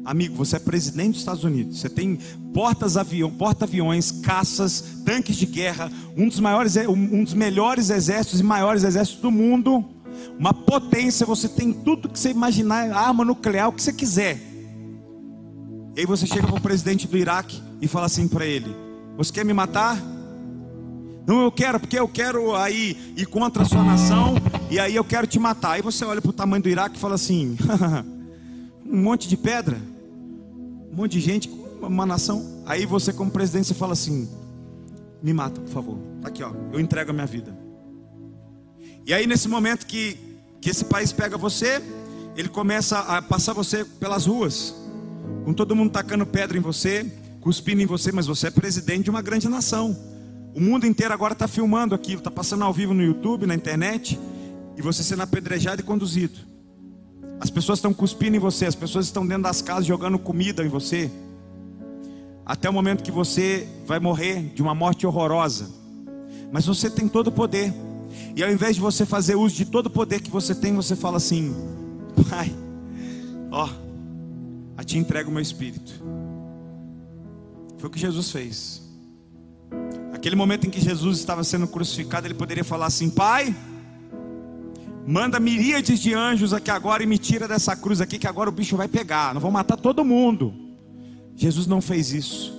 Amigo, 0.05 0.35
você 0.35 0.57
é 0.57 0.59
presidente 0.59 1.13
dos 1.13 1.21
Estados 1.21 1.45
Unidos. 1.45 1.81
Você 1.81 1.89
tem 1.89 2.19
portas 2.53 2.99
avião, 2.99 3.31
porta-aviões, 3.31 4.11
caças, 4.11 4.85
tanques 5.05 5.37
de 5.37 5.47
guerra, 5.47 5.91
um 6.15 6.29
dos 6.29 6.41
maiores, 6.41 6.77
um 6.77 7.25
dos 7.25 7.33
melhores 7.33 7.89
exércitos 7.89 8.41
e 8.41 8.43
maiores 8.43 8.85
exércitos 8.85 9.23
do 9.23 9.31
mundo, 9.31 9.83
uma 10.39 10.53
potência. 10.53 11.25
Você 11.25 11.49
tem 11.49 11.73
tudo 11.73 12.09
que 12.11 12.19
você 12.19 12.31
imaginar, 12.31 12.93
arma 12.93 13.25
nuclear, 13.25 13.69
o 13.69 13.73
que 13.73 13.83
você 13.83 13.95
quiser. 13.95 14.54
E 15.97 16.01
aí 16.01 16.07
você 16.07 16.27
chega 16.27 16.47
para 16.47 16.57
o 16.57 16.61
presidente 16.61 17.07
do 17.07 17.17
Iraque 17.17 17.63
e 17.81 17.87
fala 17.87 18.07
assim 18.07 18.27
para 18.27 18.45
ele: 18.45 18.75
Você 19.17 19.33
quer 19.33 19.45
me 19.45 19.53
matar? 19.53 19.97
Não, 21.27 21.43
eu 21.43 21.53
quero, 21.53 21.81
porque 21.81 21.99
eu 21.99 22.09
quero 22.09 22.55
aí 22.55 23.15
ir 23.17 23.27
contra 23.27 23.63
a 23.63 23.67
sua 23.67 23.83
nação, 23.83 24.35
e 24.71 24.79
aí 24.79 24.95
eu 24.95 25.05
quero 25.05 25.27
te 25.27 25.39
matar. 25.39 25.73
Aí 25.73 25.83
você 25.83 26.05
olha 26.05 26.21
para 26.21 26.31
o 26.31 26.35
tamanho 26.35 26.63
do 26.63 26.69
Iraque 26.69 26.97
e 26.97 27.01
fala 27.01 27.15
assim: 27.15 27.57
um 28.85 29.03
monte 29.03 29.29
de 29.29 29.37
pedra, 29.37 29.79
um 30.93 30.97
monte 30.97 31.13
de 31.13 31.21
gente, 31.21 31.49
uma 31.81 32.05
nação. 32.05 32.63
Aí 32.67 32.85
você, 32.85 33.13
como 33.13 33.31
presidente, 33.31 33.69
você 33.69 33.75
fala 33.75 33.93
assim: 33.93 34.29
me 35.23 35.33
mata, 35.33 35.61
por 35.61 35.71
favor. 35.71 35.99
Tá 36.21 36.29
aqui, 36.29 36.43
ó, 36.43 36.53
eu 36.73 36.81
entrego 36.81 37.11
a 37.11 37.15
minha 37.15 37.27
vida. 37.27 37.57
E 39.07 39.15
aí, 39.15 39.27
nesse 39.27 39.49
momento 39.49 39.87
que, 39.87 40.19
que 40.61 40.71
esse 40.71 40.85
país 40.87 41.13
pega 41.13 41.39
você, 41.39 41.81
ele 42.37 42.49
começa 42.49 42.99
a 42.99 43.23
passar 43.23 43.53
você 43.53 43.85
pelas 43.85 44.27
ruas, 44.27 44.75
com 45.45 45.53
todo 45.53 45.77
mundo 45.77 45.91
tacando 45.91 46.25
pedra 46.25 46.57
em 46.57 46.61
você, 46.61 47.07
cuspindo 47.41 47.83
em 47.83 47.87
você, 47.87 48.11
mas 48.11 48.27
você 48.27 48.47
é 48.47 48.51
presidente 48.51 49.05
de 49.05 49.11
uma 49.11 49.21
grande 49.21 49.49
nação. 49.49 49.97
O 50.55 50.61
mundo 50.61 50.87
inteiro 50.87 51.13
agora 51.13 51.35
está 51.35 51.47
filmando 51.47 51.95
aquilo, 51.95 52.19
está 52.19 52.31
passando 52.31 52.65
ao 52.65 52.73
vivo 52.73 52.95
no 52.95 53.03
YouTube, 53.03 53.45
na 53.45 53.55
internet, 53.55 54.19
e 54.77 54.83
você 54.83 55.03
sendo 55.03 55.23
apedrejado 55.23 55.83
e 55.83 55.85
conduzido. 55.85 56.39
As 57.41 57.51
pessoas 57.51 57.79
estão 57.79 57.93
cuspindo 57.93 58.37
em 58.37 58.39
você, 58.41 58.65
as 58.65 58.75
pessoas 58.75 59.07
estão 59.07 59.27
dentro 59.27 59.43
das 59.43 59.61
casas 59.61 59.85
jogando 59.85 60.19
comida 60.19 60.65
em 60.65 60.69
você. 60.69 61.11
Até 62.47 62.71
o 62.71 62.73
momento 62.73 63.03
que 63.03 63.11
você 63.11 63.69
vai 63.87 63.99
morrer 63.99 64.53
de 64.55 64.63
uma 64.63 64.75
morte 64.75 65.07
horrorosa. 65.07 65.69
Mas 66.53 66.67
você 66.67 66.89
tem 66.89 67.09
todo 67.09 67.29
o 67.29 67.33
poder. 67.33 67.75
E 68.37 68.43
ao 68.43 68.51
invés 68.51 68.77
de 68.77 68.81
você 68.81 69.05
fazer 69.05 69.35
uso 69.35 69.57
de 69.57 69.65
todo 69.65 69.87
o 69.87 69.91
poder 69.91 70.21
que 70.21 70.31
você 70.31 70.55
tem, 70.55 70.75
você 70.75 70.95
fala 70.95 71.17
assim: 71.17 71.55
Pai, 72.29 72.55
ó, 73.51 73.69
a 74.85 74.87
ti 74.87 74.99
entrego 74.99 75.31
o 75.31 75.33
meu 75.33 75.43
espírito. 75.43 75.93
Foi 77.79 77.89
o 77.89 77.91
que 77.91 77.99
Jesus 77.99 78.31
fez. 78.31 78.83
Aquele 80.13 80.37
momento 80.37 80.67
em 80.67 80.71
que 80.71 80.81
Jesus 80.81 81.19
estava 81.19 81.43
sendo 81.43 81.67
crucificado, 81.67 82.27
ele 82.27 82.35
poderia 82.35 82.63
falar 82.63 82.87
assim: 82.87 83.09
Pai, 83.09 83.55
manda 85.07 85.41
miríades 85.41 85.99
de 85.99 86.13
anjos 86.13 86.53
aqui 86.53 86.71
agora 86.71 87.03
e 87.03 87.07
me 87.07 87.19
tira 87.19 87.49
dessa 87.49 87.75
cruz 87.75 88.01
aqui, 88.01 88.19
que 88.19 88.27
agora 88.27 88.51
o 88.51 88.53
bicho 88.53 88.77
vai 88.77 88.87
pegar, 88.87 89.33
não 89.33 89.41
vão 89.41 89.51
matar 89.51 89.77
todo 89.79 90.05
mundo. 90.05 90.55
Jesus 91.35 91.67
não 91.67 91.81
fez 91.81 92.13
isso. 92.13 92.53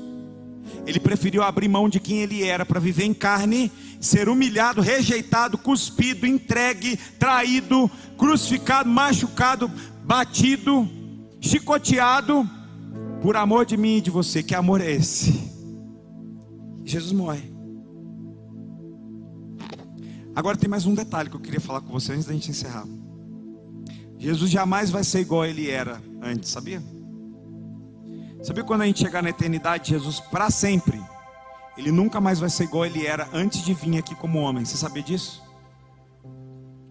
Ele 0.85 0.99
preferiu 0.99 1.43
abrir 1.43 1.67
mão 1.67 1.87
de 1.87 1.99
quem 1.99 2.21
ele 2.21 2.43
era 2.43 2.65
para 2.65 2.79
viver 2.79 3.05
em 3.05 3.13
carne, 3.13 3.71
ser 3.99 4.27
humilhado, 4.29 4.81
rejeitado, 4.81 5.57
cuspido, 5.57 6.25
entregue, 6.27 6.97
traído, 7.19 7.89
crucificado, 8.17 8.89
machucado, 8.89 9.71
batido, 10.03 10.89
chicoteado, 11.45 12.49
por 13.21 13.37
amor 13.37 13.65
de 13.65 13.77
mim 13.77 13.97
e 13.97 14.01
de 14.01 14.09
você. 14.09 14.41
Que 14.41 14.55
amor 14.55 14.81
é 14.81 14.91
esse? 14.91 15.31
Jesus 16.83 17.11
morre. 17.11 17.53
Agora 20.35 20.57
tem 20.57 20.69
mais 20.69 20.85
um 20.85 20.93
detalhe 20.93 21.29
que 21.29 21.35
eu 21.35 21.39
queria 21.39 21.61
falar 21.61 21.81
com 21.81 21.93
você 21.93 22.13
antes 22.13 22.25
da 22.25 22.33
gente 22.33 22.49
encerrar. 22.49 22.85
Jesus 24.17 24.49
jamais 24.49 24.89
vai 24.89 25.03
ser 25.03 25.19
igual 25.19 25.45
ele 25.45 25.69
era 25.69 26.01
antes, 26.21 26.49
sabia? 26.49 26.81
Sabia 28.41 28.63
quando 28.63 28.81
a 28.81 28.85
gente 28.85 28.99
chegar 28.99 29.21
na 29.21 29.29
eternidade, 29.29 29.89
Jesus 29.89 30.19
para 30.19 30.49
sempre, 30.49 30.99
ele 31.77 31.91
nunca 31.91 32.19
mais 32.19 32.39
vai 32.39 32.49
ser 32.49 32.63
igual 32.63 32.85
ele 32.85 33.05
era 33.05 33.29
antes 33.31 33.63
de 33.63 33.73
vir 33.73 33.97
aqui 33.97 34.15
como 34.15 34.39
homem. 34.39 34.65
Você 34.65 34.77
sabia 34.77 35.03
disso? 35.03 35.43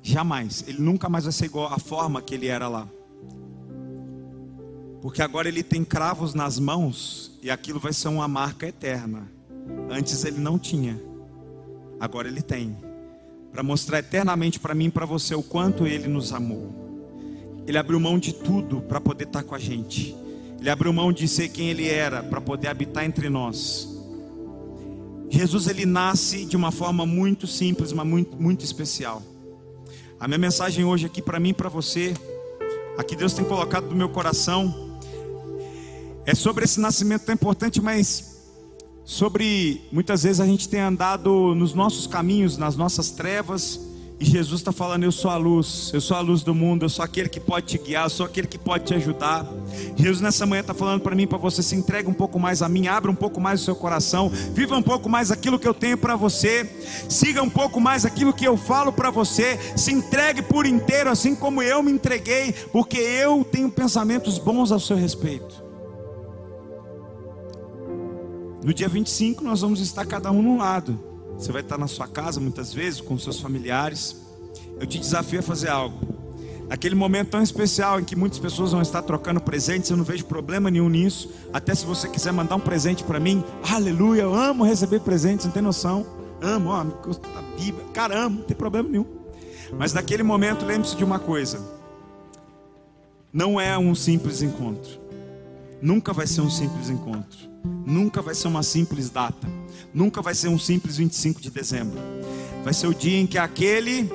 Jamais. 0.01 0.65
Ele 0.67 0.81
nunca 0.81 1.09
mais 1.09 1.25
vai 1.25 1.33
ser 1.33 1.47
igual 1.47 1.73
à 1.73 1.79
forma 1.79 2.23
que 2.23 2.35
ele 2.35 2.47
era 2.47 2.69
lá. 2.69 2.89
Porque 5.05 5.21
agora 5.21 5.47
ele 5.47 5.63
tem 5.63 5.85
cravos 5.85 6.33
nas 6.33 6.59
mãos 6.59 7.39
e 7.43 7.51
aquilo 7.51 7.79
vai 7.79 7.93
ser 7.93 8.09
uma 8.09 8.27
marca 8.27 8.67
eterna. 8.67 9.31
Antes 9.91 10.25
ele 10.25 10.41
não 10.41 10.59
tinha. 10.59 10.99
Agora 12.01 12.27
ele 12.27 12.41
tem 12.41 12.75
para 13.55 13.63
mostrar 13.63 14.01
eternamente 14.01 14.59
para 14.59 14.75
mim 14.75 14.87
e 14.87 14.91
para 14.91 15.07
você 15.07 15.33
o 15.33 15.43
quanto 15.43 15.87
Ele 15.87 16.09
nos 16.09 16.33
amou. 16.33 16.75
Ele 17.69 17.79
abriu 17.79 18.01
mão 18.01 18.19
de 18.19 18.35
tudo 18.35 18.81
para 18.81 19.01
poder 19.01 19.25
estar 19.25 19.43
tá 19.43 19.49
com 19.49 19.55
a 19.55 19.61
gente. 19.61 20.13
Ele 20.59 20.69
abriu 20.69 20.93
mão 20.93 21.13
de 21.13 21.29
ser 21.29 21.51
quem 21.51 21.71
Ele 21.71 21.89
era 21.89 22.21
para 22.21 22.41
poder 22.41 22.67
habitar 22.67 23.05
entre 23.05 23.29
nós. 23.29 23.89
Jesus 25.31 25.69
ele 25.69 25.87
nasce 25.87 26.45
de 26.45 26.57
uma 26.57 26.73
forma 26.73 27.07
muito 27.07 27.47
simples, 27.47 27.93
mas 27.93 28.07
muito, 28.07 28.37
muito 28.37 28.65
especial. 28.65 29.23
A 30.19 30.27
minha 30.27 30.39
mensagem 30.39 30.85
hoje 30.85 31.07
aqui 31.07 31.23
para 31.23 31.39
mim 31.39 31.51
e 31.51 31.55
para 31.55 31.69
você, 31.69 32.15
aqui 32.99 33.15
Deus 33.15 33.33
tem 33.33 33.45
colocado 33.45 33.87
no 33.87 33.95
meu 33.97 34.09
coração, 34.09 34.94
é 36.27 36.35
sobre 36.35 36.65
esse 36.65 36.81
nascimento 36.81 37.23
tão 37.23 37.35
importante, 37.35 37.81
mas 37.81 38.35
sobre 39.05 39.83
muitas 39.93 40.23
vezes 40.23 40.41
a 40.41 40.47
gente 40.47 40.69
tem 40.69 40.81
andado 40.81 41.55
nos 41.55 41.75
nossos 41.75 42.07
caminhos, 42.07 42.57
nas 42.57 42.77
nossas 42.77 43.11
trevas, 43.11 43.81
e 44.19 44.25
Jesus 44.25 44.61
está 44.61 44.73
falando: 44.73 45.03
Eu 45.03 45.13
sou 45.13 45.31
a 45.31 45.37
luz, 45.37 45.91
eu 45.93 46.01
sou 46.01 46.17
a 46.17 46.21
luz 46.21 46.43
do 46.43 46.55
mundo, 46.55 46.85
eu 46.85 46.89
sou 46.89 47.05
aquele 47.05 47.29
que 47.29 47.41
pode 47.41 47.67
te 47.67 47.79
guiar, 47.79 48.05
eu 48.05 48.11
sou 48.11 48.25
aquele 48.25 48.47
que 48.47 48.57
pode 48.57 48.85
te 48.85 48.95
ajudar. 48.95 49.47
Jesus 49.97 50.21
nessa 50.21 50.47
manhã 50.47 50.61
está 50.61 50.73
falando 50.73 51.01
para 51.01 51.17
mim, 51.17 51.27
para 51.27 51.37
você: 51.37 51.63
se 51.63 51.75
entregue 51.75 52.09
um 52.09 52.15
pouco 52.15 52.39
mais 52.39 52.63
a 52.63 52.69
mim, 52.69 52.87
abra 52.87 53.11
um 53.11 53.15
pouco 53.15 53.41
mais 53.41 53.61
o 53.61 53.65
seu 53.65 53.75
coração, 53.75 54.31
viva 54.31 54.77
um 54.77 54.83
pouco 54.83 55.09
mais 55.09 55.31
aquilo 55.31 55.59
que 55.59 55.67
eu 55.67 55.75
tenho 55.75 55.99
para 55.99 56.15
você, 56.15 56.65
siga 57.09 57.43
um 57.43 57.51
pouco 57.51 57.81
mais 57.81 58.05
aquilo 58.05 58.33
que 58.33 58.47
eu 58.47 58.57
falo 58.57 58.93
para 58.93 59.11
você, 59.11 59.59
se 59.77 59.93
entregue 59.93 60.43
por 60.43 60.65
inteiro, 60.65 61.11
assim 61.11 61.35
como 61.35 61.61
eu 61.61 61.83
me 61.83 61.91
entreguei, 61.91 62.53
porque 62.73 62.99
eu 62.99 63.45
tenho 63.45 63.71
pensamentos 63.71 64.39
bons 64.39 64.71
ao 64.71 64.79
seu 64.79 64.97
respeito. 64.97 65.64
No 68.65 68.73
dia 68.73 68.89
25 68.89 69.45
nós 69.45 69.61
vamos 69.61 69.79
estar 69.81 70.07
cada 70.07 70.31
um 70.31 70.41
num 70.41 70.57
lado. 70.57 70.99
Você 71.37 71.53
vai 71.53 71.61
estar 71.61 71.77
na 71.77 71.87
sua 71.87 72.09
casa 72.09 72.41
muitas 72.41 72.73
vezes 72.73 72.99
com 72.99 73.19
seus 73.19 73.39
familiares. 73.39 74.17
Eu 74.81 74.87
te 74.87 74.99
desafio 74.99 75.41
a 75.41 75.43
fazer 75.43 75.69
algo. 75.69 75.99
Aquele 76.71 76.95
momento 76.95 77.29
tão 77.29 77.43
especial 77.43 78.01
em 78.01 78.05
que 78.05 78.17
muitas 78.17 78.39
pessoas 78.39 78.73
vão 78.73 78.81
estar 78.81 79.03
trocando 79.03 79.39
presentes, 79.39 79.91
eu 79.91 79.99
não 79.99 80.05
vejo 80.05 80.25
problema 80.25 80.71
nenhum 80.71 80.89
nisso. 80.89 81.31
Até 81.53 81.75
se 81.75 81.85
você 81.85 82.09
quiser 82.09 82.33
mandar 82.33 82.57
um 82.57 82.61
presente 82.61 83.05
para 83.05 83.21
mim, 83.21 83.45
aleluia, 83.71 84.23
eu 84.23 84.35
amo 84.35 84.65
receber 84.65 85.01
presentes, 85.01 85.45
não 85.45 85.53
tem 85.53 85.63
noção. 85.63 86.07
Amo, 86.41 86.71
ó, 86.71 86.81
a 86.81 87.43
Bíblia, 87.61 87.85
caramba, 87.93 88.39
não 88.39 88.45
tem 88.45 88.57
problema 88.57 88.89
nenhum. 88.89 89.07
Mas 89.79 89.93
naquele 89.93 90.23
momento, 90.23 90.65
lembre-se 90.65 90.97
de 90.97 91.05
uma 91.05 91.19
coisa: 91.19 91.61
não 93.31 93.61
é 93.61 93.77
um 93.77 93.95
simples 93.95 94.41
encontro, 94.41 94.99
nunca 95.83 96.15
vai 96.15 96.27
ser 96.27 96.41
um 96.41 96.51
simples 96.51 96.89
encontro, 96.89 97.54
nunca 97.65 98.21
vai 98.21 98.35
ser 98.35 98.49
uma 98.49 98.63
simples 98.63 99.11
data, 99.11 99.49
nunca 99.93 100.21
vai 100.21 100.35
ser 100.35 100.49
um 100.49 100.59
simples 100.59 100.97
25 100.99 101.41
de 101.41 101.51
dezembro. 101.51 101.99
Vai 102.63 102.75
ser 102.75 102.87
o 102.87 102.95
dia 102.95 103.19
em 103.19 103.27
que 103.27 103.39
aquele 103.39 104.11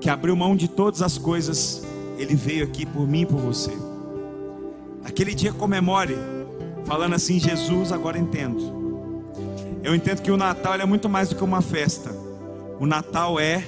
que 0.00 0.10
abriu 0.10 0.36
mão 0.36 0.54
de 0.54 0.68
todas 0.68 1.02
as 1.02 1.18
coisas, 1.18 1.82
ele 2.18 2.34
veio 2.34 2.64
aqui 2.64 2.86
por 2.86 3.06
mim 3.06 3.22
e 3.22 3.26
por 3.26 3.40
você. 3.40 3.72
Aquele 5.04 5.34
dia 5.34 5.52
comemore, 5.52 6.16
falando 6.84 7.14
assim: 7.14 7.38
Jesus, 7.38 7.92
agora 7.92 8.18
entendo. 8.18 8.74
Eu 9.82 9.94
entendo 9.94 10.20
que 10.20 10.30
o 10.30 10.36
Natal 10.36 10.74
é 10.74 10.84
muito 10.84 11.08
mais 11.08 11.28
do 11.28 11.36
que 11.36 11.44
uma 11.44 11.62
festa. 11.62 12.10
O 12.80 12.86
Natal 12.86 13.38
é 13.38 13.64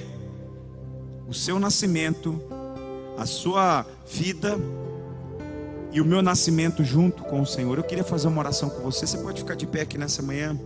o 1.27 1.33
seu 1.33 1.59
nascimento, 1.59 2.41
a 3.17 3.25
sua 3.25 3.85
vida 4.11 4.57
e 5.91 5.99
o 5.99 6.05
meu 6.05 6.21
nascimento 6.21 6.83
junto 6.83 7.23
com 7.23 7.41
o 7.41 7.45
Senhor. 7.45 7.77
Eu 7.77 7.83
queria 7.83 8.03
fazer 8.03 8.27
uma 8.27 8.39
oração 8.39 8.69
com 8.69 8.81
você. 8.81 9.07
Você 9.07 9.17
pode 9.17 9.41
ficar 9.41 9.55
de 9.55 9.65
pé 9.65 9.81
aqui 9.81 9.97
nessa 9.97 10.21
manhã? 10.21 10.59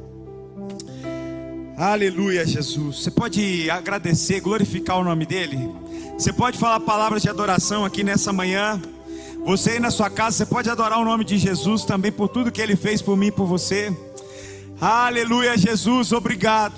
Aleluia, 1.77 2.45
Jesus. 2.45 3.03
Você 3.03 3.11
pode 3.11 3.69
agradecer, 3.69 4.39
glorificar 4.41 4.99
o 4.99 5.03
nome 5.03 5.25
dEle? 5.25 5.69
Você 6.17 6.31
pode 6.31 6.57
falar 6.57 6.79
palavras 6.81 7.21
de 7.21 7.29
adoração 7.29 7.83
aqui 7.83 8.03
nessa 8.03 8.31
manhã? 8.31 8.79
Você 9.45 9.71
aí 9.71 9.79
na 9.79 9.91
sua 9.91 10.09
casa, 10.09 10.37
você 10.37 10.45
pode 10.45 10.69
adorar 10.69 10.99
o 10.99 11.03
nome 11.03 11.25
de 11.25 11.37
Jesus 11.37 11.83
também 11.83 12.11
por 12.11 12.29
tudo 12.29 12.51
que 12.51 12.61
Ele 12.61 12.75
fez 12.75 13.01
por 13.01 13.17
mim 13.17 13.27
e 13.27 13.31
por 13.31 13.45
você. 13.45 13.95
Aleluia, 14.79 15.57
Jesus, 15.57 16.11
obrigado. 16.11 16.75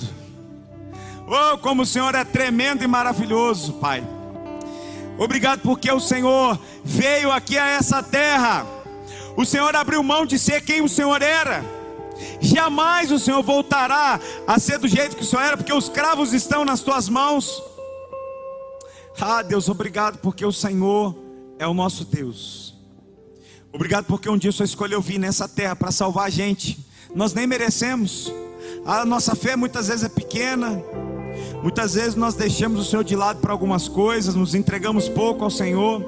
Oh, 1.28 1.58
como 1.58 1.84
o 1.84 1.86
Senhor 1.86 2.14
é 2.16 2.24
tremendo 2.24 2.84
e 2.84 2.88
maravilhoso, 2.88 3.74
Pai. 3.74 4.15
Obrigado 5.18 5.62
porque 5.62 5.92
o 5.92 6.00
Senhor 6.00 6.60
veio 6.84 7.32
aqui 7.32 7.58
a 7.58 7.68
essa 7.68 8.04
terra. 8.04 8.66
O 9.38 9.46
Senhor 9.46 9.76
abriu 9.76 10.02
mão 10.04 10.26
de 10.26 10.38
ser 10.38 10.62
quem 10.62 10.82
o 10.82 10.90
Senhor 10.90 11.22
era. 11.22 11.64
Jamais 12.40 13.12
o 13.12 13.20
Senhor 13.20 13.42
voltará 13.44 14.20
a 14.48 14.60
ser 14.60 14.78
do 14.78 14.88
jeito 14.88 15.16
que 15.16 15.24
o 15.24 15.26
Senhor 15.26 15.42
era, 15.42 15.58
porque 15.58 15.74
os 15.74 15.90
cravos 15.90 16.34
estão 16.34 16.64
nas 16.64 16.82
tuas 16.82 17.10
mãos. 17.10 17.62
Ah, 19.20 19.42
Deus, 19.42 19.70
obrigado 19.70 20.18
porque 20.20 20.46
o 20.46 20.52
Senhor 20.52 21.16
é 21.58 21.68
o 21.68 21.74
nosso 21.74 22.06
Deus. 22.06 22.76
Obrigado 23.72 24.06
porque 24.06 24.30
um 24.30 24.38
dia 24.38 24.50
o 24.50 24.54
Senhor 24.54 24.66
escolheu 24.66 25.02
vir 25.02 25.20
nessa 25.20 25.48
terra 25.48 25.76
para 25.76 25.92
salvar 25.92 26.28
a 26.28 26.30
gente. 26.30 26.78
Nós 27.14 27.34
nem 27.34 27.48
merecemos. 27.48 28.32
A 28.86 29.06
nossa 29.06 29.36
fé 29.36 29.56
muitas 29.56 29.88
vezes 29.88 30.04
é 30.04 30.10
pequena. 30.10 30.82
Muitas 31.62 31.96
vezes 31.96 32.16
nós 32.16 32.36
deixamos 32.36 32.80
o 32.80 32.90
Senhor 32.90 33.04
de 33.04 33.16
lado 33.16 33.40
para 33.40 33.52
algumas 33.52 33.88
coisas, 33.88 34.36
nos 34.36 34.56
entregamos 34.56 35.10
pouco 35.10 35.44
ao 35.44 35.50
Senhor. 35.50 36.04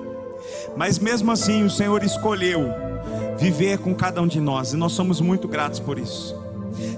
Mas 0.76 1.00
mesmo 1.00 1.32
assim, 1.32 1.64
o 1.64 1.70
Senhor 1.70 2.04
escolheu 2.04 2.70
viver 3.38 3.78
com 3.80 3.94
cada 3.94 4.22
um 4.22 4.28
de 4.28 4.40
nós, 4.40 4.74
e 4.74 4.78
nós 4.78 4.94
somos 4.94 5.22
muito 5.22 5.48
gratos 5.48 5.80
por 5.80 5.98
isso. 5.98 6.47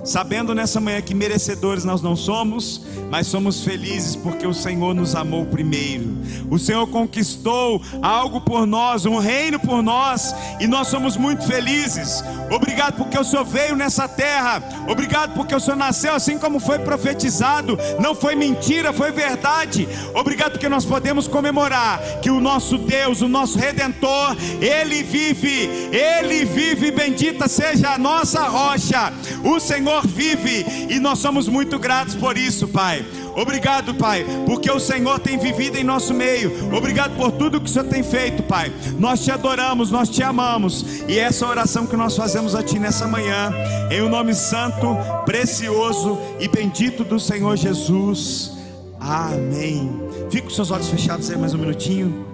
Sabendo 0.03 0.55
nessa 0.55 0.79
manhã 0.79 1.01
que 1.01 1.13
merecedores 1.13 1.83
nós 1.83 2.01
não 2.01 2.15
somos, 2.15 2.81
mas 3.09 3.27
somos 3.27 3.63
felizes 3.63 4.15
porque 4.15 4.45
o 4.45 4.53
Senhor 4.53 4.93
nos 4.93 5.15
amou 5.15 5.45
primeiro. 5.45 6.17
O 6.49 6.57
Senhor 6.57 6.87
conquistou 6.87 7.81
algo 8.01 8.41
por 8.41 8.65
nós, 8.65 9.05
um 9.05 9.17
reino 9.17 9.59
por 9.59 9.81
nós, 9.81 10.33
e 10.59 10.67
nós 10.67 10.87
somos 10.87 11.17
muito 11.17 11.45
felizes. 11.45 12.23
Obrigado 12.51 12.97
porque 12.97 13.17
o 13.17 13.23
Senhor 13.23 13.45
veio 13.45 13.75
nessa 13.75 14.07
terra. 14.07 14.63
Obrigado 14.87 15.33
porque 15.33 15.53
o 15.53 15.59
Senhor 15.59 15.77
nasceu 15.77 16.13
assim 16.13 16.37
como 16.37 16.59
foi 16.59 16.79
profetizado. 16.79 17.77
Não 17.99 18.15
foi 18.15 18.35
mentira, 18.35 18.91
foi 18.91 19.11
verdade. 19.11 19.87
Obrigado 20.13 20.53
porque 20.53 20.69
nós 20.69 20.85
podemos 20.85 21.27
comemorar 21.27 21.99
que 22.21 22.29
o 22.29 22.39
nosso 22.39 22.77
Deus, 22.77 23.21
o 23.21 23.27
nosso 23.27 23.57
redentor, 23.57 24.35
ele 24.59 25.03
vive. 25.03 25.69
Ele 25.91 26.45
vive, 26.45 26.91
bendita 26.91 27.47
seja 27.47 27.91
a 27.91 27.97
nossa 27.97 28.43
rocha. 28.43 29.13
O 29.43 29.59
Senhor 29.69 30.01
vive 30.07 30.65
e 30.89 30.99
nós 30.99 31.19
somos 31.19 31.47
muito 31.47 31.77
gratos 31.77 32.15
por 32.15 32.35
isso, 32.35 32.67
Pai. 32.67 33.05
Obrigado, 33.35 33.93
Pai, 33.93 34.25
porque 34.47 34.69
o 34.71 34.79
Senhor 34.79 35.19
tem 35.19 35.37
vivido 35.37 35.77
em 35.77 35.83
nosso 35.83 36.11
meio. 36.11 36.51
Obrigado 36.75 37.15
por 37.15 37.31
tudo 37.33 37.61
que 37.61 37.69
o 37.69 37.71
Senhor 37.71 37.87
tem 37.87 38.01
feito, 38.01 38.41
Pai. 38.41 38.73
Nós 38.97 39.23
te 39.23 39.31
adoramos, 39.31 39.91
nós 39.91 40.09
te 40.09 40.23
amamos. 40.23 41.03
E 41.07 41.19
essa 41.19 41.45
oração 41.47 41.85
que 41.85 41.95
nós 41.95 42.17
fazemos 42.17 42.55
a 42.55 42.63
Ti 42.63 42.79
nessa 42.79 43.07
manhã, 43.07 43.53
em 43.91 44.01
o 44.01 44.07
um 44.07 44.09
nome 44.09 44.33
santo, 44.33 44.97
precioso 45.23 46.17
e 46.39 46.47
bendito 46.47 47.03
do 47.03 47.19
Senhor 47.19 47.55
Jesus. 47.55 48.53
Amém. 48.99 50.01
Fique 50.31 50.47
com 50.47 50.49
seus 50.49 50.71
olhos 50.71 50.89
fechados 50.89 51.29
aí 51.29 51.37
mais 51.37 51.53
um 51.53 51.59
minutinho. 51.59 52.28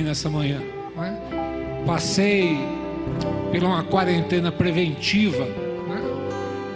Aqui 0.00 0.02
nessa 0.02 0.28
manhã. 0.30 0.60
É? 0.98 1.84
Passei 1.86 2.58
por 3.52 3.62
uma 3.62 3.82
quarentena 3.84 4.50
preventiva, 4.50 5.44
né? 5.44 6.02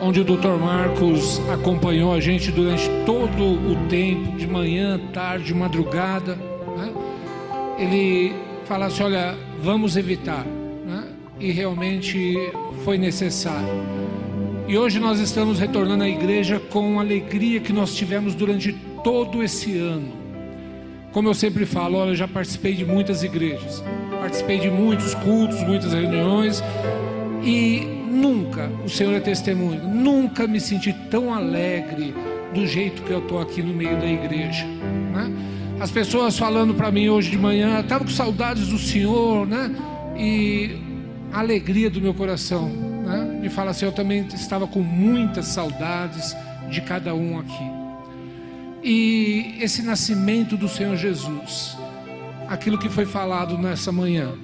onde 0.01 0.20
o 0.20 0.25
Dr. 0.25 0.57
Marcos 0.61 1.41
acompanhou 1.51 2.12
a 2.12 2.20
gente 2.20 2.51
durante 2.51 2.89
todo 3.05 3.43
o 3.45 3.77
tempo, 3.89 4.37
de 4.37 4.47
manhã, 4.47 5.01
tarde, 5.12 5.55
madrugada. 5.55 6.37
Né? 6.77 6.93
Ele 7.79 8.35
fala 8.64 8.87
assim: 8.87 9.03
olha, 9.03 9.35
vamos 9.61 9.97
evitar. 9.97 10.47
E 11.41 11.51
realmente 11.51 12.37
foi 12.85 12.97
necessário. 12.97 13.68
E 14.68 14.79
hoje 14.79 15.01
nós 15.01 15.18
estamos 15.18 15.59
retornando 15.59 16.05
à 16.05 16.09
igreja 16.09 16.61
com 16.61 16.99
a 16.99 17.03
alegria 17.03 17.61
que 17.61 17.72
nós 17.72 17.93
tivemos 17.93 18.37
durante 18.37 18.72
todo 19.03 19.43
esse 19.43 19.77
ano. 19.77 20.24
Como 21.14 21.28
eu 21.28 21.34
sempre 21.34 21.64
falo, 21.64 21.96
olha, 21.98 22.10
eu 22.10 22.16
já 22.16 22.26
participei 22.26 22.74
de 22.74 22.84
muitas 22.84 23.22
igrejas, 23.22 23.84
participei 24.18 24.58
de 24.58 24.68
muitos 24.68 25.14
cultos, 25.14 25.62
muitas 25.62 25.92
reuniões 25.92 26.60
e 27.40 27.86
nunca, 28.10 28.68
o 28.84 28.88
Senhor 28.88 29.14
é 29.14 29.20
testemunho, 29.20 29.80
nunca 29.88 30.44
me 30.48 30.58
senti 30.58 30.92
tão 31.08 31.32
alegre 31.32 32.12
do 32.52 32.66
jeito 32.66 33.00
que 33.02 33.12
eu 33.12 33.20
estou 33.20 33.40
aqui 33.40 33.62
no 33.62 33.72
meio 33.72 33.96
da 33.96 34.06
igreja. 34.06 34.64
Né? 34.64 35.32
As 35.78 35.92
pessoas 35.92 36.36
falando 36.36 36.74
para 36.74 36.90
mim 36.90 37.08
hoje 37.08 37.30
de 37.30 37.38
manhã, 37.38 37.78
estava 37.78 38.02
com 38.02 38.10
saudades 38.10 38.66
do 38.66 38.78
Senhor, 38.78 39.46
né? 39.46 39.70
E 40.16 40.76
a 41.32 41.38
alegria 41.38 41.88
do 41.88 42.00
meu 42.00 42.14
coração, 42.14 42.68
né? 42.68 43.38
Me 43.40 43.48
fala 43.48 43.70
assim, 43.70 43.84
eu 43.84 43.92
também 43.92 44.26
estava 44.34 44.66
com 44.66 44.80
muitas 44.80 45.46
saudades 45.46 46.36
de 46.68 46.80
cada 46.80 47.14
um 47.14 47.38
aqui. 47.38 47.74
E 48.85 49.55
esse 49.61 49.80
nascimento 49.80 50.59
do 50.59 50.68
Senhor 50.68 50.95
Jesus, 50.95 51.74
aquilo 52.47 52.76
que 52.76 52.91
foi 52.91 53.07
falado 53.07 53.57
nessa 53.57 53.91
manhã, 53.91 54.35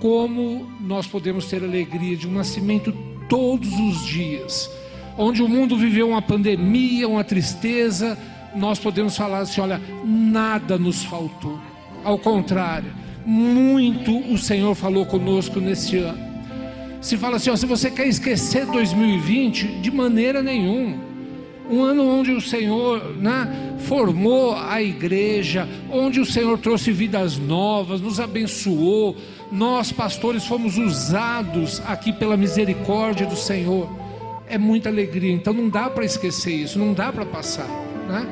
como 0.00 0.66
nós 0.80 1.06
podemos 1.06 1.44
ter 1.44 1.62
alegria 1.62 2.16
de 2.16 2.26
um 2.26 2.32
nascimento 2.32 2.90
todos 3.28 3.68
os 3.68 4.06
dias, 4.06 4.70
onde 5.18 5.42
o 5.42 5.48
mundo 5.48 5.76
viveu 5.76 6.08
uma 6.08 6.22
pandemia, 6.22 7.06
uma 7.06 7.22
tristeza, 7.22 8.16
nós 8.56 8.78
podemos 8.78 9.14
falar 9.14 9.40
assim: 9.40 9.60
olha, 9.60 9.78
nada 10.06 10.78
nos 10.78 11.04
faltou, 11.04 11.60
ao 12.02 12.18
contrário, 12.18 12.90
muito 13.26 14.20
o 14.32 14.38
Senhor 14.38 14.74
falou 14.74 15.04
conosco 15.04 15.60
nesse 15.60 15.98
ano. 15.98 16.26
Se 17.02 17.18
fala 17.18 17.36
assim: 17.36 17.50
ó, 17.50 17.56
se 17.56 17.66
você 17.66 17.90
quer 17.90 18.08
esquecer 18.08 18.64
2020, 18.64 19.82
de 19.82 19.90
maneira 19.90 20.42
nenhuma 20.42 21.07
um 21.68 21.82
ano 21.82 22.06
onde 22.06 22.32
o 22.32 22.40
Senhor 22.40 23.14
né, 23.16 23.76
formou 23.80 24.54
a 24.54 24.82
igreja, 24.82 25.68
onde 25.90 26.20
o 26.20 26.26
Senhor 26.26 26.58
trouxe 26.58 26.90
vidas 26.90 27.36
novas, 27.36 28.00
nos 28.00 28.18
abençoou. 28.18 29.16
Nós, 29.52 29.92
pastores, 29.92 30.46
fomos 30.46 30.78
usados 30.78 31.82
aqui 31.86 32.12
pela 32.12 32.36
misericórdia 32.36 33.26
do 33.26 33.36
Senhor. 33.36 33.88
É 34.48 34.56
muita 34.56 34.88
alegria, 34.88 35.32
então 35.32 35.52
não 35.52 35.68
dá 35.68 35.90
para 35.90 36.04
esquecer 36.04 36.52
isso, 36.52 36.78
não 36.78 36.94
dá 36.94 37.12
para 37.12 37.26
passar. 37.26 37.68
Né? 38.08 38.26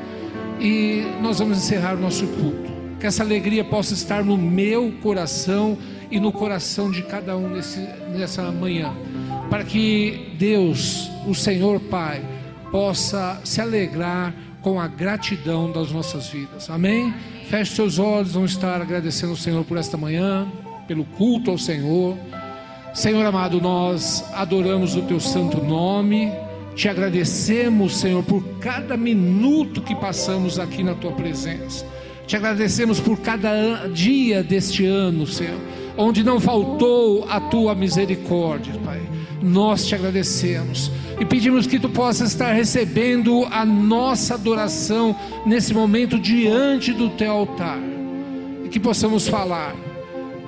E 0.58 1.04
nós 1.22 1.38
vamos 1.38 1.58
encerrar 1.58 1.94
o 1.94 2.00
nosso 2.00 2.26
culto. 2.26 2.74
Que 2.98 3.06
essa 3.06 3.22
alegria 3.22 3.62
possa 3.62 3.92
estar 3.92 4.24
no 4.24 4.38
meu 4.38 4.92
coração 5.02 5.76
e 6.10 6.18
no 6.18 6.32
coração 6.32 6.90
de 6.90 7.02
cada 7.02 7.36
um 7.36 7.50
nesse, 7.50 7.80
nessa 8.10 8.50
manhã. 8.50 8.94
Para 9.50 9.64
que 9.64 10.32
Deus, 10.38 11.10
o 11.26 11.34
Senhor 11.34 11.78
Pai, 11.78 12.22
possa 12.70 13.40
se 13.44 13.60
alegrar 13.60 14.34
com 14.60 14.80
a 14.80 14.88
gratidão 14.88 15.70
das 15.70 15.92
nossas 15.92 16.28
vidas. 16.28 16.68
Amém? 16.68 17.14
Feche 17.48 17.76
seus 17.76 17.98
olhos, 17.98 18.32
vamos 18.32 18.50
estar 18.50 18.82
agradecendo 18.82 19.30
ao 19.30 19.36
Senhor 19.36 19.64
por 19.64 19.78
esta 19.78 19.96
manhã, 19.96 20.50
pelo 20.88 21.04
culto 21.04 21.52
ao 21.52 21.58
Senhor. 21.58 22.16
Senhor 22.92 23.24
amado, 23.24 23.60
nós 23.60 24.24
adoramos 24.34 24.96
o 24.96 25.02
teu 25.02 25.20
santo 25.20 25.62
nome. 25.62 26.32
Te 26.74 26.88
agradecemos, 26.88 27.98
Senhor, 27.98 28.24
por 28.24 28.42
cada 28.58 28.96
minuto 28.96 29.80
que 29.80 29.94
passamos 29.94 30.58
aqui 30.58 30.82
na 30.82 30.94
tua 30.94 31.12
presença. 31.12 31.86
Te 32.26 32.34
agradecemos 32.36 32.98
por 32.98 33.20
cada 33.20 33.86
dia 33.86 34.42
deste 34.42 34.84
ano, 34.84 35.26
Senhor, 35.26 35.60
onde 35.96 36.24
não 36.24 36.40
faltou 36.40 37.24
a 37.30 37.38
tua 37.38 37.72
misericórdia, 37.72 38.74
Pai. 38.84 39.05
Nós 39.42 39.86
te 39.86 39.94
agradecemos 39.94 40.90
e 41.20 41.24
pedimos 41.24 41.66
que 41.66 41.78
tu 41.78 41.88
possas 41.88 42.30
estar 42.30 42.52
recebendo 42.52 43.46
a 43.50 43.64
nossa 43.64 44.34
adoração 44.34 45.16
nesse 45.44 45.74
momento 45.74 46.18
diante 46.18 46.92
do 46.92 47.10
teu 47.10 47.32
altar. 47.32 47.78
E 48.64 48.68
que 48.68 48.80
possamos 48.80 49.28
falar 49.28 49.74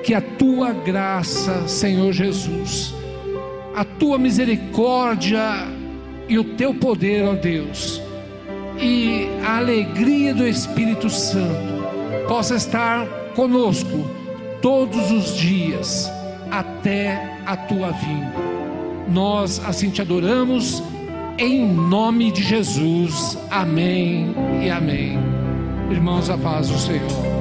que 0.03 0.15
a 0.15 0.21
tua 0.21 0.73
graça, 0.73 1.69
Senhor 1.69 2.13
Jesus, 2.13 2.95
a 3.75 3.85
tua 3.85 4.19
misericórdia 4.19 5.69
e 6.29 6.39
o 6.39 6.45
teu 6.45 6.75
poder, 6.75 7.25
ó 7.25 7.35
Deus, 7.35 8.01
e 8.81 9.29
a 9.45 9.59
alegria 9.59 10.35
do 10.35 10.47
Espírito 10.47 11.09
Santo 11.11 11.79
possa 12.27 12.57
estar 12.57 13.07
conosco 13.35 14.05
todos 14.61 15.11
os 15.11 15.37
dias 15.37 16.11
até 16.51 17.39
a 17.47 17.57
tua 17.57 17.91
vinda. 17.93 18.48
Nós 19.11 19.61
assim 19.65 19.91
te 19.91 20.03
adoramos, 20.03 20.83
em 21.39 21.67
nome 21.67 22.31
de 22.31 22.43
Jesus. 22.43 23.39
Amém 23.51 24.35
e 24.63 24.71
amém. 24.71 25.19
Irmãos, 25.91 26.29
a 26.29 26.37
paz 26.37 26.69
do 26.69 26.79
Senhor. 26.79 27.38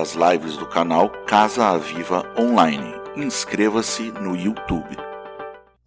Das 0.00 0.14
lives 0.14 0.56
do 0.56 0.64
canal 0.64 1.10
Casa 1.26 1.66
Aviva 1.74 2.24
Online. 2.34 2.94
Inscreva-se 3.16 4.10
no 4.12 4.34
YouTube. 4.34 4.99